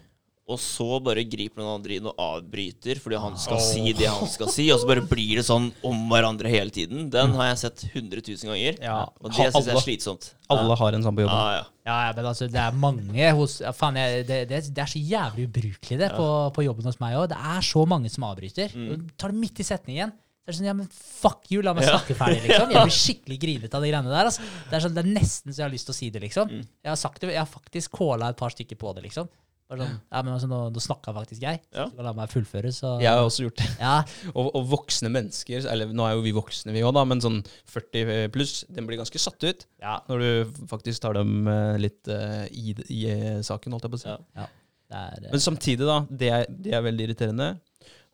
[0.52, 3.64] og så bare griper noen andre inn og avbryter fordi han skal oh.
[3.64, 7.10] si det han skal si, og så bare blir det sånn om hverandre hele tiden.
[7.14, 9.04] Den har jeg sett 100 000 ganger, Ja.
[9.08, 10.32] og det syns jeg er slitsomt.
[10.52, 11.38] Alle har en sånn på jobben.
[11.38, 11.68] Ja, ja.
[11.82, 14.90] Ja, ja, men altså, det er mange hos ja, Faen, jeg, det, det, det er
[14.92, 17.32] så jævlig ubrukelig, det, på, på jobben hos meg òg.
[17.32, 18.76] Det er så mange som avbryter.
[18.76, 18.92] Mm.
[18.92, 20.14] Du tar det midt i setningen.
[20.42, 22.72] Så er det sånn, ja, men fuck you, la meg snakke ferdig, liksom.
[22.74, 24.30] Jeg blir skikkelig grinete av de greiene der.
[24.30, 24.46] Altså.
[24.46, 26.54] Det, er sånn, det er nesten så jeg har lyst til å si det, liksom.
[26.54, 26.64] Mm.
[26.86, 29.30] Jeg har sagt det, jeg har faktisk kåla et par stykker på det, liksom.
[29.72, 31.62] Sånn, ja, men altså, nå, nå snakka faktisk jeg.
[31.72, 31.86] Ja.
[32.04, 33.68] La meg fullføre, så Jeg har også gjort det.
[33.80, 33.94] Ja,
[34.38, 37.40] Og, og voksne mennesker, eller nå er jo vi voksne vi òg, da, men sånn
[37.72, 42.10] 40 pluss, den blir ganske satt ut ja, når du faktisk tar dem eh, litt
[42.12, 44.18] uh, i, i eh, saken, holdt jeg på å si.
[44.38, 44.50] Ja.
[44.92, 47.50] det er, Men samtidig, da, det er, det er veldig irriterende.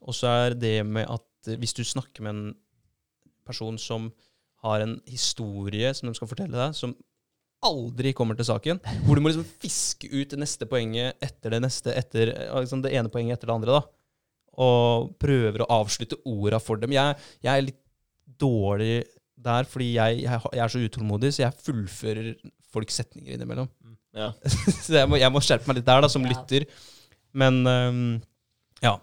[0.08, 2.56] Og så er det med at hvis du snakker med en
[3.48, 4.12] person som
[4.66, 6.96] har en historie som de skal fortelle deg, som
[7.66, 11.62] aldri kommer til saken, hvor du må liksom fiske ut det neste poenget etter det
[11.64, 13.82] neste, etter eh, liksom det ene poenget etter det andre, da.
[14.62, 16.94] Og prøver å avslutte orda for dem.
[16.96, 17.80] Jeg, jeg er litt
[18.42, 19.04] dårlig
[19.38, 22.30] der, fordi jeg, jeg, jeg er så utålmodig, så jeg fullfører
[22.74, 23.70] folks setninger innimellom.
[24.18, 24.32] Ja.
[24.86, 26.34] så jeg må, jeg må skjerpe meg litt der, da, som Ja.
[26.34, 26.66] lytter.
[27.38, 28.00] Men um,
[28.82, 28.96] ja.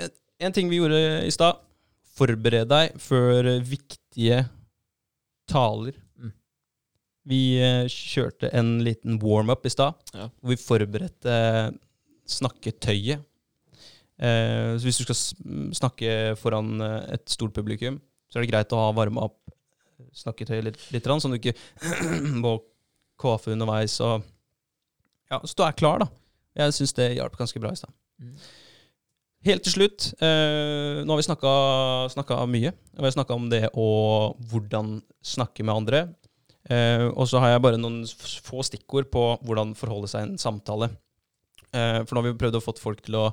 [0.00, 0.10] En,
[0.48, 1.60] en ting vi gjorde i stad.
[2.18, 4.42] Forbered deg før viktige
[5.50, 5.94] taler.
[7.28, 10.28] Vi eh, kjørte en liten warm-up i stad, Ja.
[10.40, 11.34] hvor vi forberedte
[12.30, 13.24] snakketøyet.
[14.20, 15.20] Eh, så hvis du skal
[15.76, 19.38] snakke foran eh, et stort publikum, så er det greit å ha varma opp
[20.16, 21.56] snakketøyet litt, litt sånn at du ikke
[22.44, 22.56] må
[23.20, 23.98] kvafe underveis.
[24.04, 24.24] Og
[25.30, 26.08] ja, så du er klar, da.
[26.60, 27.92] Jeg syns det hjalp ganske bra i stad.
[28.20, 28.34] Mm.
[29.48, 31.24] Helt til slutt, eh, nå har vi
[32.12, 32.72] snakka mye.
[32.92, 36.02] Vi har snakka om det og hvordan snakke med andre.
[36.70, 40.40] Eh, og så har jeg bare noen få stikkord på hvordan forholde seg i en
[40.40, 40.92] samtale.
[41.74, 43.24] Eh, for nå har vi prøvd å få folk til å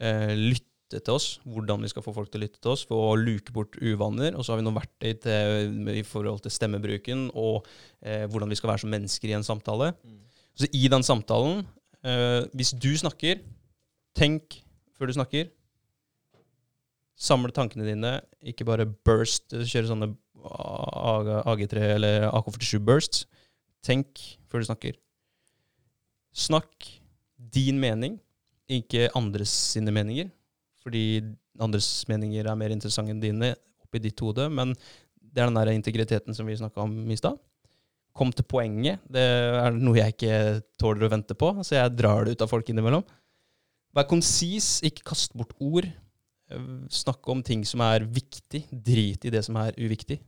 [0.00, 1.28] eh, lytte til oss.
[1.44, 4.32] Hvordan vi skal få folk til å lytte til oss for å luke bort uvaner.
[4.32, 7.66] Og så har vi noen verktøy til, i forhold til stemmebruken og
[8.04, 9.94] hvordan vi skal være som mennesker i en samtale.
[10.04, 10.18] Mm.
[10.60, 11.62] Så i den samtalen,
[12.52, 13.40] hvis du snakker,
[14.12, 14.58] tenk
[14.92, 15.48] før du snakker.
[17.16, 18.12] Samle tankene dine,
[18.44, 20.10] ikke bare burst, kjøre sånne
[20.44, 23.24] AG3 eller AK47 Burst.
[23.84, 24.98] Tenk før du snakker.
[26.34, 26.88] Snakk
[27.54, 28.18] din mening,
[28.70, 30.30] ikke andres sine meninger.
[30.84, 31.22] Fordi
[31.62, 33.54] andres meninger er mer interessante enn dine
[33.84, 34.48] oppi ditt hode.
[34.52, 34.74] Men
[35.16, 37.38] det er den der integriteten som vi snakka om i stad.
[38.14, 39.02] Kom til poenget.
[39.10, 40.36] Det er noe jeg ikke
[40.78, 43.02] tåler å vente på, så jeg drar det ut av folk innimellom.
[43.94, 45.88] Vær konsis, ikke kast bort ord.
[46.50, 48.66] Snakke Snakk om ting som er viktig.
[48.70, 50.20] Drit i det som er uviktig.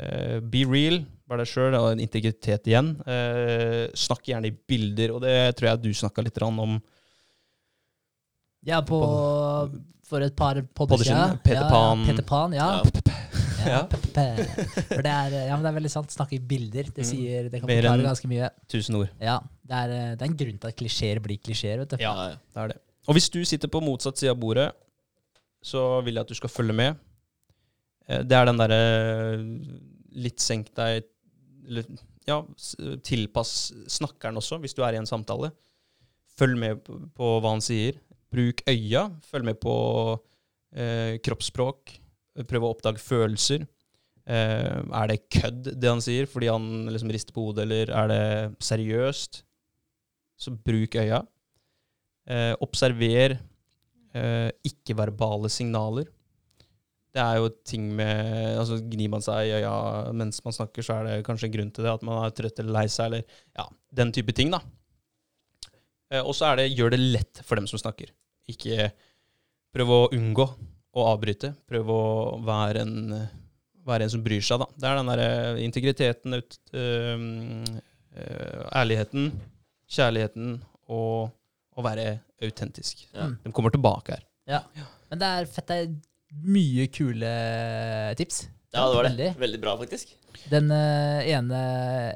[0.00, 2.94] Eh, be real, vær deg sjøl, og en integritet igjen.
[3.04, 6.78] Uh, snakk gjerne i bilder, og det tror jeg du snakka litt om.
[8.64, 9.00] ja, på
[10.08, 12.02] For et par podder siden, Peter Pan.
[12.04, 12.82] Ja, Peter Pan, ja.
[13.62, 13.86] Ja.
[13.86, 16.10] For det er, ja, men det er veldig sant.
[16.12, 16.88] Snakke i bilder.
[16.90, 17.08] Det, Mm.
[17.08, 18.48] sier, det kan Mer forklare ganske mye.
[18.68, 19.08] Tusen ord.
[19.22, 21.84] Ja, det er, eh, det er en grunn til at klisjeer blir klisjeer.
[22.00, 22.34] Ja.
[22.52, 22.78] Det er det.
[23.06, 24.72] Og hvis du sitter på motsatt side av bordet,
[25.62, 26.96] så vil jeg at du skal følge med.
[28.08, 28.80] Eh, Det er den derre
[30.12, 31.04] litt senk deg
[31.68, 31.86] eller,
[32.26, 32.40] Ja,
[33.02, 35.50] tilpass snakkeren også, hvis du er i en samtale.
[36.38, 37.98] Følg med på hva han sier.
[38.30, 39.08] Bruk øya.
[39.26, 39.74] Følg med på
[40.74, 41.96] eh, kroppsspråk.
[42.48, 43.66] Prøv å oppdage følelser.
[44.22, 48.08] Eh, er det kødd, det han sier, fordi han liksom rister på hodet, eller er
[48.12, 48.22] det
[48.62, 49.42] seriøst?
[50.38, 51.24] Så bruk øya.
[52.30, 53.34] Eh, observer
[54.14, 56.06] eh, ikke-verbale signaler.
[57.12, 59.72] Det er jo ting med altså Gnir man seg i øya
[60.16, 61.92] mens man snakker, så er det kanskje en grunn til det.
[61.92, 63.66] At man er trøtt eller lei seg, eller ja,
[64.00, 64.52] den type ting.
[64.54, 64.62] da.
[66.12, 68.12] Eh, og så er det gjør det lett for dem som snakker.
[68.52, 68.90] Ikke
[69.72, 70.46] prøv å unngå
[70.92, 71.52] å avbryte.
[71.68, 72.02] Prøv å
[72.44, 73.36] være en, eh,
[73.88, 74.68] være en som bryr seg, da.
[74.76, 75.30] Det er den derre
[75.64, 77.24] integriteten, ut, øh,
[78.16, 79.32] øh, ærligheten,
[79.88, 81.32] kjærligheten og
[81.76, 83.06] å være autentisk.
[83.14, 83.30] Ja.
[83.44, 84.24] De kommer tilbake her.
[84.48, 84.62] Ja.
[85.10, 85.66] Men det er fett.
[85.68, 85.94] Det er
[86.32, 87.30] mye kule
[88.18, 88.48] tips.
[88.72, 89.12] ja, det var det.
[89.12, 89.30] Veldig.
[89.42, 90.14] Veldig bra, faktisk.
[90.50, 91.58] Den eh, ene,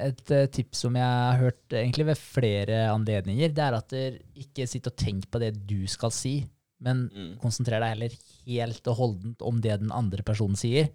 [0.07, 4.17] Et eh, tips som jeg har hørt egentlig ved flere anledninger, det er at dere
[4.35, 6.39] ikke sitt og tenk på det du skal si,
[6.81, 7.37] men Mm.
[7.41, 10.89] konsentrer deg heller helt og holdent om det den andre personen sier.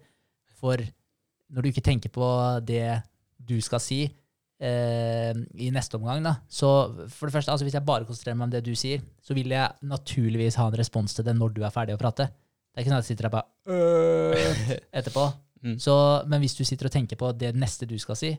[0.59, 0.77] For
[1.51, 2.27] når du ikke tenker på
[2.65, 3.01] det
[3.43, 4.03] du skal si
[4.63, 6.69] eh, i neste omgang, da, så
[7.11, 9.49] for det første, altså hvis jeg bare konsentrerer meg om det du sier, så vil
[9.51, 12.29] jeg naturligvis ha en respons til det når du er ferdig å prate.
[12.73, 15.27] Det er ikke sånn at jeg sitter der bare øh, etterpå.
[15.63, 15.77] Mm.
[15.79, 15.93] Så,
[16.27, 18.33] men hvis du sitter og tenker på det neste du skal si,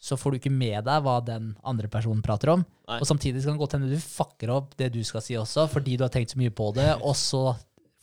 [0.00, 2.64] så får du ikke med deg hva den andre personen prater om.
[2.88, 2.98] Nei.
[2.98, 5.98] Og samtidig kan det godt hende du fucker opp det du skal si også, fordi
[6.00, 7.54] du har tenkt så mye på det, og så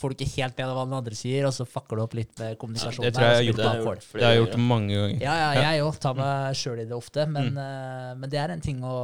[0.01, 2.15] får du ikke helt med deg hva den andre sier, og så fucker du opp
[2.17, 3.05] litt med kommunikasjonen.
[3.05, 5.21] det tror jeg jeg så har gjort det har jeg gjort mange ganger.
[5.21, 8.55] Ja, ja, jeg òg tar meg sjøl i det ofte, men, eh, men det er
[8.55, 8.95] en ting å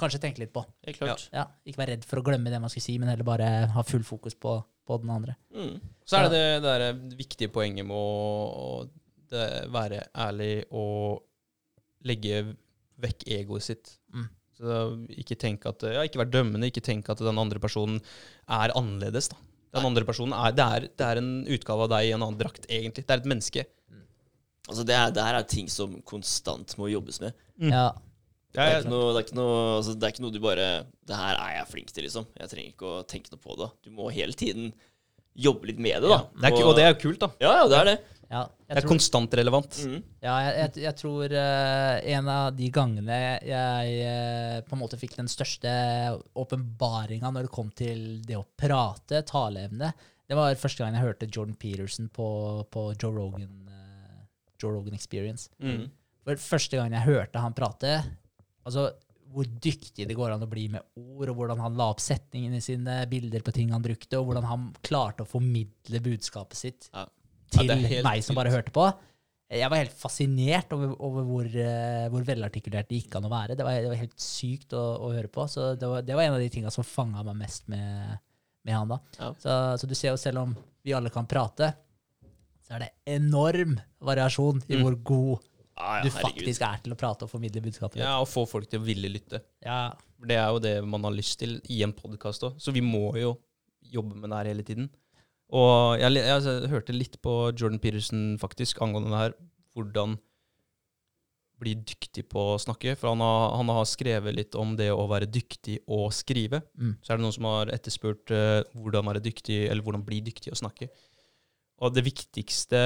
[0.00, 0.62] kanskje tenke litt på.
[1.34, 3.84] Ja, Ikke være redd for å glemme det man skal si, men heller bare ha
[3.84, 5.36] full fokus på, på den andre.
[5.54, 5.76] Mm.
[6.08, 8.88] Så er det det, det viktige poenget med å,
[9.70, 11.20] være ærlig og
[12.08, 12.42] legge
[13.00, 13.92] vekk egoet sitt.
[14.10, 14.26] Mm.
[14.60, 14.80] Så
[15.22, 18.00] ikke tenk at ja, ikke vær dømmende, ikke tenk at den andre personen
[18.50, 19.30] er annerledes.
[19.30, 19.38] da.
[19.78, 22.40] Den andre personen er, det, er, det er en utgave av deg i en annen
[22.40, 23.06] drakt, egentlig.
[23.06, 23.66] Det er et menneske.
[24.66, 27.38] Altså, det, er, det her er ting som konstant må jobbes med.
[27.60, 27.70] Mm.
[27.72, 27.86] Ja,
[28.50, 30.68] Det er, ikke noe, det, er noe, altså, det er ikke noe du bare
[31.06, 32.24] Det her er jeg flink til, liksom.
[32.34, 33.68] Jeg trenger ikke å tenke noe på det.
[33.86, 34.72] Du må hele tiden
[35.38, 36.24] jobbe litt med det, da.
[36.34, 37.30] Det er, og det er jo kult, da.
[37.42, 37.96] Ja, ja, det er det.
[38.30, 38.42] ja.
[38.70, 39.78] Det er tror, konstant relevant.
[39.86, 40.00] Mm.
[40.22, 44.98] ja, jeg, jeg, jeg tror uh, en av de gangene jeg uh, på en måte
[44.98, 45.72] fikk den største
[46.38, 49.92] åpenbaringa når det kom til det å prate, taleevne,
[50.30, 52.28] det var første gang jeg hørte Jordan Peterson på,
[52.70, 54.20] på Joe Rogan, uh,
[54.62, 55.50] Joe Rogan Experience.
[55.58, 55.88] Mm.
[56.22, 57.96] For første gang jeg hørte han prate,
[58.66, 58.90] altså
[59.30, 62.58] hvor dyktig det går an å bli med ord, og hvordan han la opp setningene
[62.64, 67.04] sine, bilder på ting han brukte, og hvordan han klarte å formidle budskapet sitt Ja.
[67.54, 68.88] til Ja, meg som bare hørte på.
[69.50, 73.56] Jeg var helt fascinert over, over hvor, eh, hvor velartikulert det gikk an å være.
[73.58, 75.46] Det var, det var helt sykt å, å høre på.
[75.50, 78.18] Så det var, det var en av de tinga som fanga meg mest med,
[78.66, 78.88] med han.
[78.88, 78.98] da.
[79.18, 79.32] Ja.
[79.42, 80.56] Så, så du ser jo selv om
[80.86, 81.72] vi alle kan prate,
[82.66, 84.82] så er det enorm variasjon i Mm.
[84.86, 85.48] hvor god
[85.80, 87.98] Ja, du faktisk er til å prate og formidle budskapet.
[87.98, 88.04] ditt.
[88.04, 89.42] Ja, Og få folk til å ville lytte.
[89.64, 92.58] Ja, Det er jo det man har lyst til i en podkast òg.
[92.60, 93.38] Så vi må jo
[93.80, 94.90] jobbe med det her hele tiden.
[95.50, 99.38] Og jeg, jeg, jeg hørte litt på Jordan Peterson faktisk angående det her.
[99.74, 100.18] Hvordan
[101.60, 102.94] bli dyktig på å snakke.
[102.98, 106.62] For han har, han har skrevet litt om det å være dyktig og skrive.
[106.80, 106.96] Mm.
[107.02, 110.54] Så er det noen som har etterspurt uh, hvordan være dyktig, eller hvordan bli dyktig
[110.54, 110.90] å snakke.
[111.80, 112.80] Og det viktigste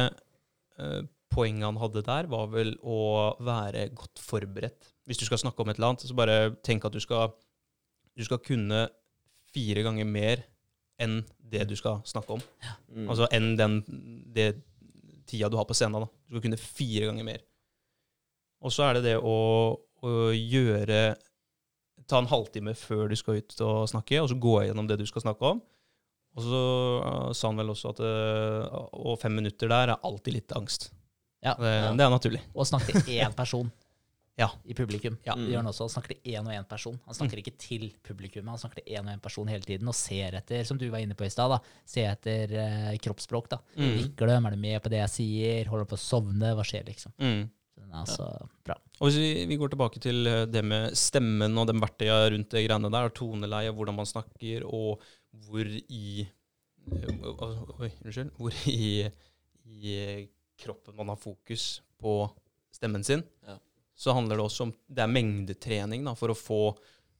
[0.79, 1.01] eh,
[1.35, 2.99] poenget han hadde der, var vel å
[3.43, 4.93] være godt forberedt.
[5.09, 7.35] Hvis du skal snakke om et eller annet, så bare tenk at du skal,
[8.15, 8.87] du skal kunne
[9.55, 10.45] fire ganger mer
[11.03, 12.45] enn det du skal snakke om.
[12.89, 13.09] Mm.
[13.11, 13.81] Altså enn den
[14.35, 14.55] det
[15.29, 16.05] tida du har på scenen.
[16.05, 16.09] da.
[16.29, 17.45] Du skal kunne fire ganger mer.
[18.65, 19.37] Og så er det det å,
[19.77, 21.05] å gjøre
[22.05, 25.07] Ta en halvtime før du skal ut og snakke, og så gå gjennom det du
[25.09, 25.63] skal snakke om.
[26.37, 26.59] Og så
[27.01, 28.67] uh, sa han vel også at uh,
[28.99, 30.91] Og fem minutter der er alltid litt angst.
[31.45, 31.55] Ja.
[31.61, 32.41] Det, det er naturlig.
[32.55, 33.71] Og snakke til én person
[34.37, 34.49] Ja.
[34.67, 35.15] i publikum.
[35.23, 35.37] Ja.
[35.39, 35.85] Det gjør han også.
[35.87, 36.97] Han snakker til én og én person.
[37.07, 39.95] Han snakker ikke til publikum, han snakker til én og én person hele tiden og
[39.95, 43.47] ser etter, som du var inne på i stad, da, ser etter uh, kroppsspråk.
[43.53, 43.61] da.
[43.79, 43.93] Mm.
[44.01, 44.35] Nikker du?
[44.35, 45.71] Er du med på det jeg sier?
[45.71, 46.51] Holder på å sovne?
[46.59, 47.15] Hva skjer, liksom?
[47.23, 47.45] Mm.
[47.75, 48.27] Så Den altså
[48.67, 48.75] bra.
[48.99, 52.51] Og hvis vi, vi går tilbake til eh, det med stemmen og de verktøyene rundt
[52.55, 55.03] det greiene der, toneleie, hvordan man snakker, og
[55.47, 56.27] hvor i
[56.91, 57.27] eh,
[57.79, 58.35] Oi, unnskyld.
[58.39, 59.07] Hvor i,
[59.71, 59.95] i
[60.65, 62.17] kroppen man har fokus på
[62.75, 63.23] stemmen sin.
[63.47, 63.59] Ja.
[63.95, 66.63] Så handler det også om Det er mengdetrening da, for å få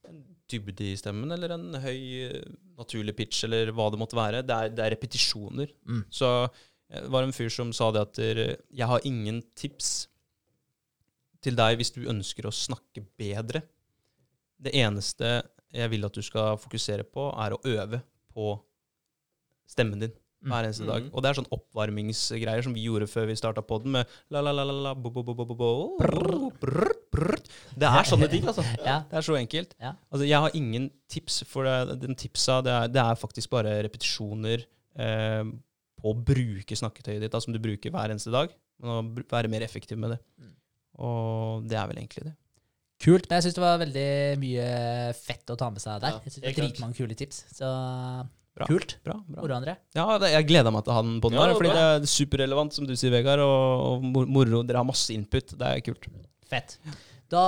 [0.09, 4.43] en dybde i stemmen, eller en høy eh, naturlig pitch, eller hva det måtte være.
[4.45, 5.71] Det er, det er repetisjoner.
[5.87, 6.03] Mm.
[6.13, 9.95] Så eh, det var en fyr som sa det at eh, jeg har ingen tips
[11.45, 13.63] til deg hvis du ønsker å snakke bedre.
[14.61, 15.39] Det eneste
[15.75, 18.01] jeg vil at du skal fokusere på, er å øve
[18.35, 18.53] på
[19.69, 20.13] stemmen din
[20.51, 21.03] hver eneste dag.
[21.03, 21.11] Mhm.
[21.13, 24.53] Og det er sånn oppvarmingsgreier som vi gjorde før vi starta podden, med la la
[24.55, 27.35] la la la bo bo bo bo bo bo brr, brr.
[27.75, 28.65] Det er sånne ting, altså.
[28.89, 29.01] Ja.
[29.09, 29.75] Det er så enkelt.
[29.81, 29.95] Ja.
[30.11, 33.77] Altså, jeg har ingen tips, for det, den tipsa det er, det er faktisk bare
[33.85, 34.65] repetisjoner
[34.97, 35.43] eh,
[36.01, 38.53] på å bruke snakketøyet ditt, da, som du bruker hver eneste dag.
[38.81, 40.21] Men å være mer effektiv med det.
[40.41, 40.55] Mm.
[41.05, 42.35] Og det er vel egentlig det.
[43.03, 43.27] Kult.
[43.29, 44.09] Jeg syns det var veldig
[44.39, 44.65] mye
[45.19, 46.19] fett å ta med seg der.
[46.23, 46.59] Jeg synes det var.
[46.61, 47.41] Dritmange kule tips.
[47.53, 47.69] Så
[48.55, 48.67] Bra.
[48.69, 48.93] kult.
[49.03, 49.41] Bra, bra.
[49.41, 49.73] Moro, André.
[49.97, 51.81] Ja, det, jeg gleder meg til å ha den på den Ja, her, fordi bra.
[51.99, 54.61] det er superrelevant, som du sier, Vegard, og, og moro.
[54.63, 55.57] Dere har masse input.
[55.59, 56.07] Det er kult.
[56.47, 56.77] Fett.
[57.33, 57.41] Da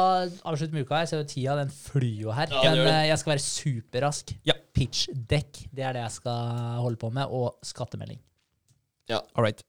[0.49, 0.99] avslutter vi uka.
[1.03, 2.51] Jeg ser jo tida den flyr jo her.
[2.51, 4.34] Ja, men eh, jeg skal være superrask.
[4.49, 4.55] Ja.
[4.77, 7.29] Pitch deck, det er det jeg skal holde på med.
[7.31, 8.19] Og skattemelding.
[9.07, 9.21] Ja.
[9.38, 9.63] All right.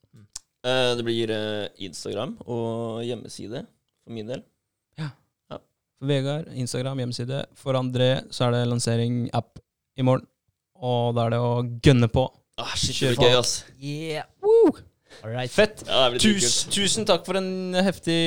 [0.66, 3.62] Eh, det blir eh, Instagram og hjemmeside
[4.02, 4.42] for min del.
[5.98, 7.38] For Vegard, Instagram, hjemmeside.
[7.58, 9.58] For André så er det lansering app
[9.98, 10.26] i morgen.
[10.78, 12.28] Og da er det å gønne på.
[12.58, 13.52] Ah, shit, Kjør det blir gøy, ass.
[13.78, 14.26] Yeah.
[14.42, 14.72] Woo!
[15.24, 15.50] Alright.
[15.50, 15.82] Fett!
[15.88, 18.18] Ja, Tus, tusen takk for en heftig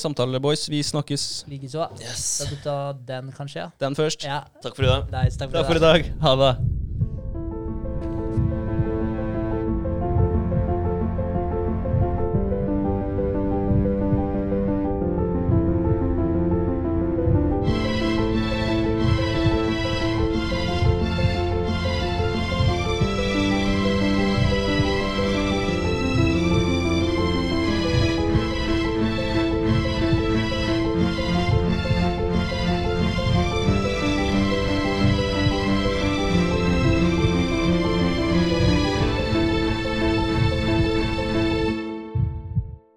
[0.00, 0.66] samtale, boys.
[0.72, 1.44] Vi snakkes.
[1.50, 1.88] Likeså.
[2.00, 2.26] Yes.
[2.40, 2.76] Skal du ta
[3.08, 3.68] den, kanskje?
[3.82, 4.24] Den først.
[4.24, 4.42] ja.
[4.64, 5.10] Takk for i dag.
[5.12, 6.12] Nice, takk for, Takk for i dag.
[6.24, 6.79] Ha det.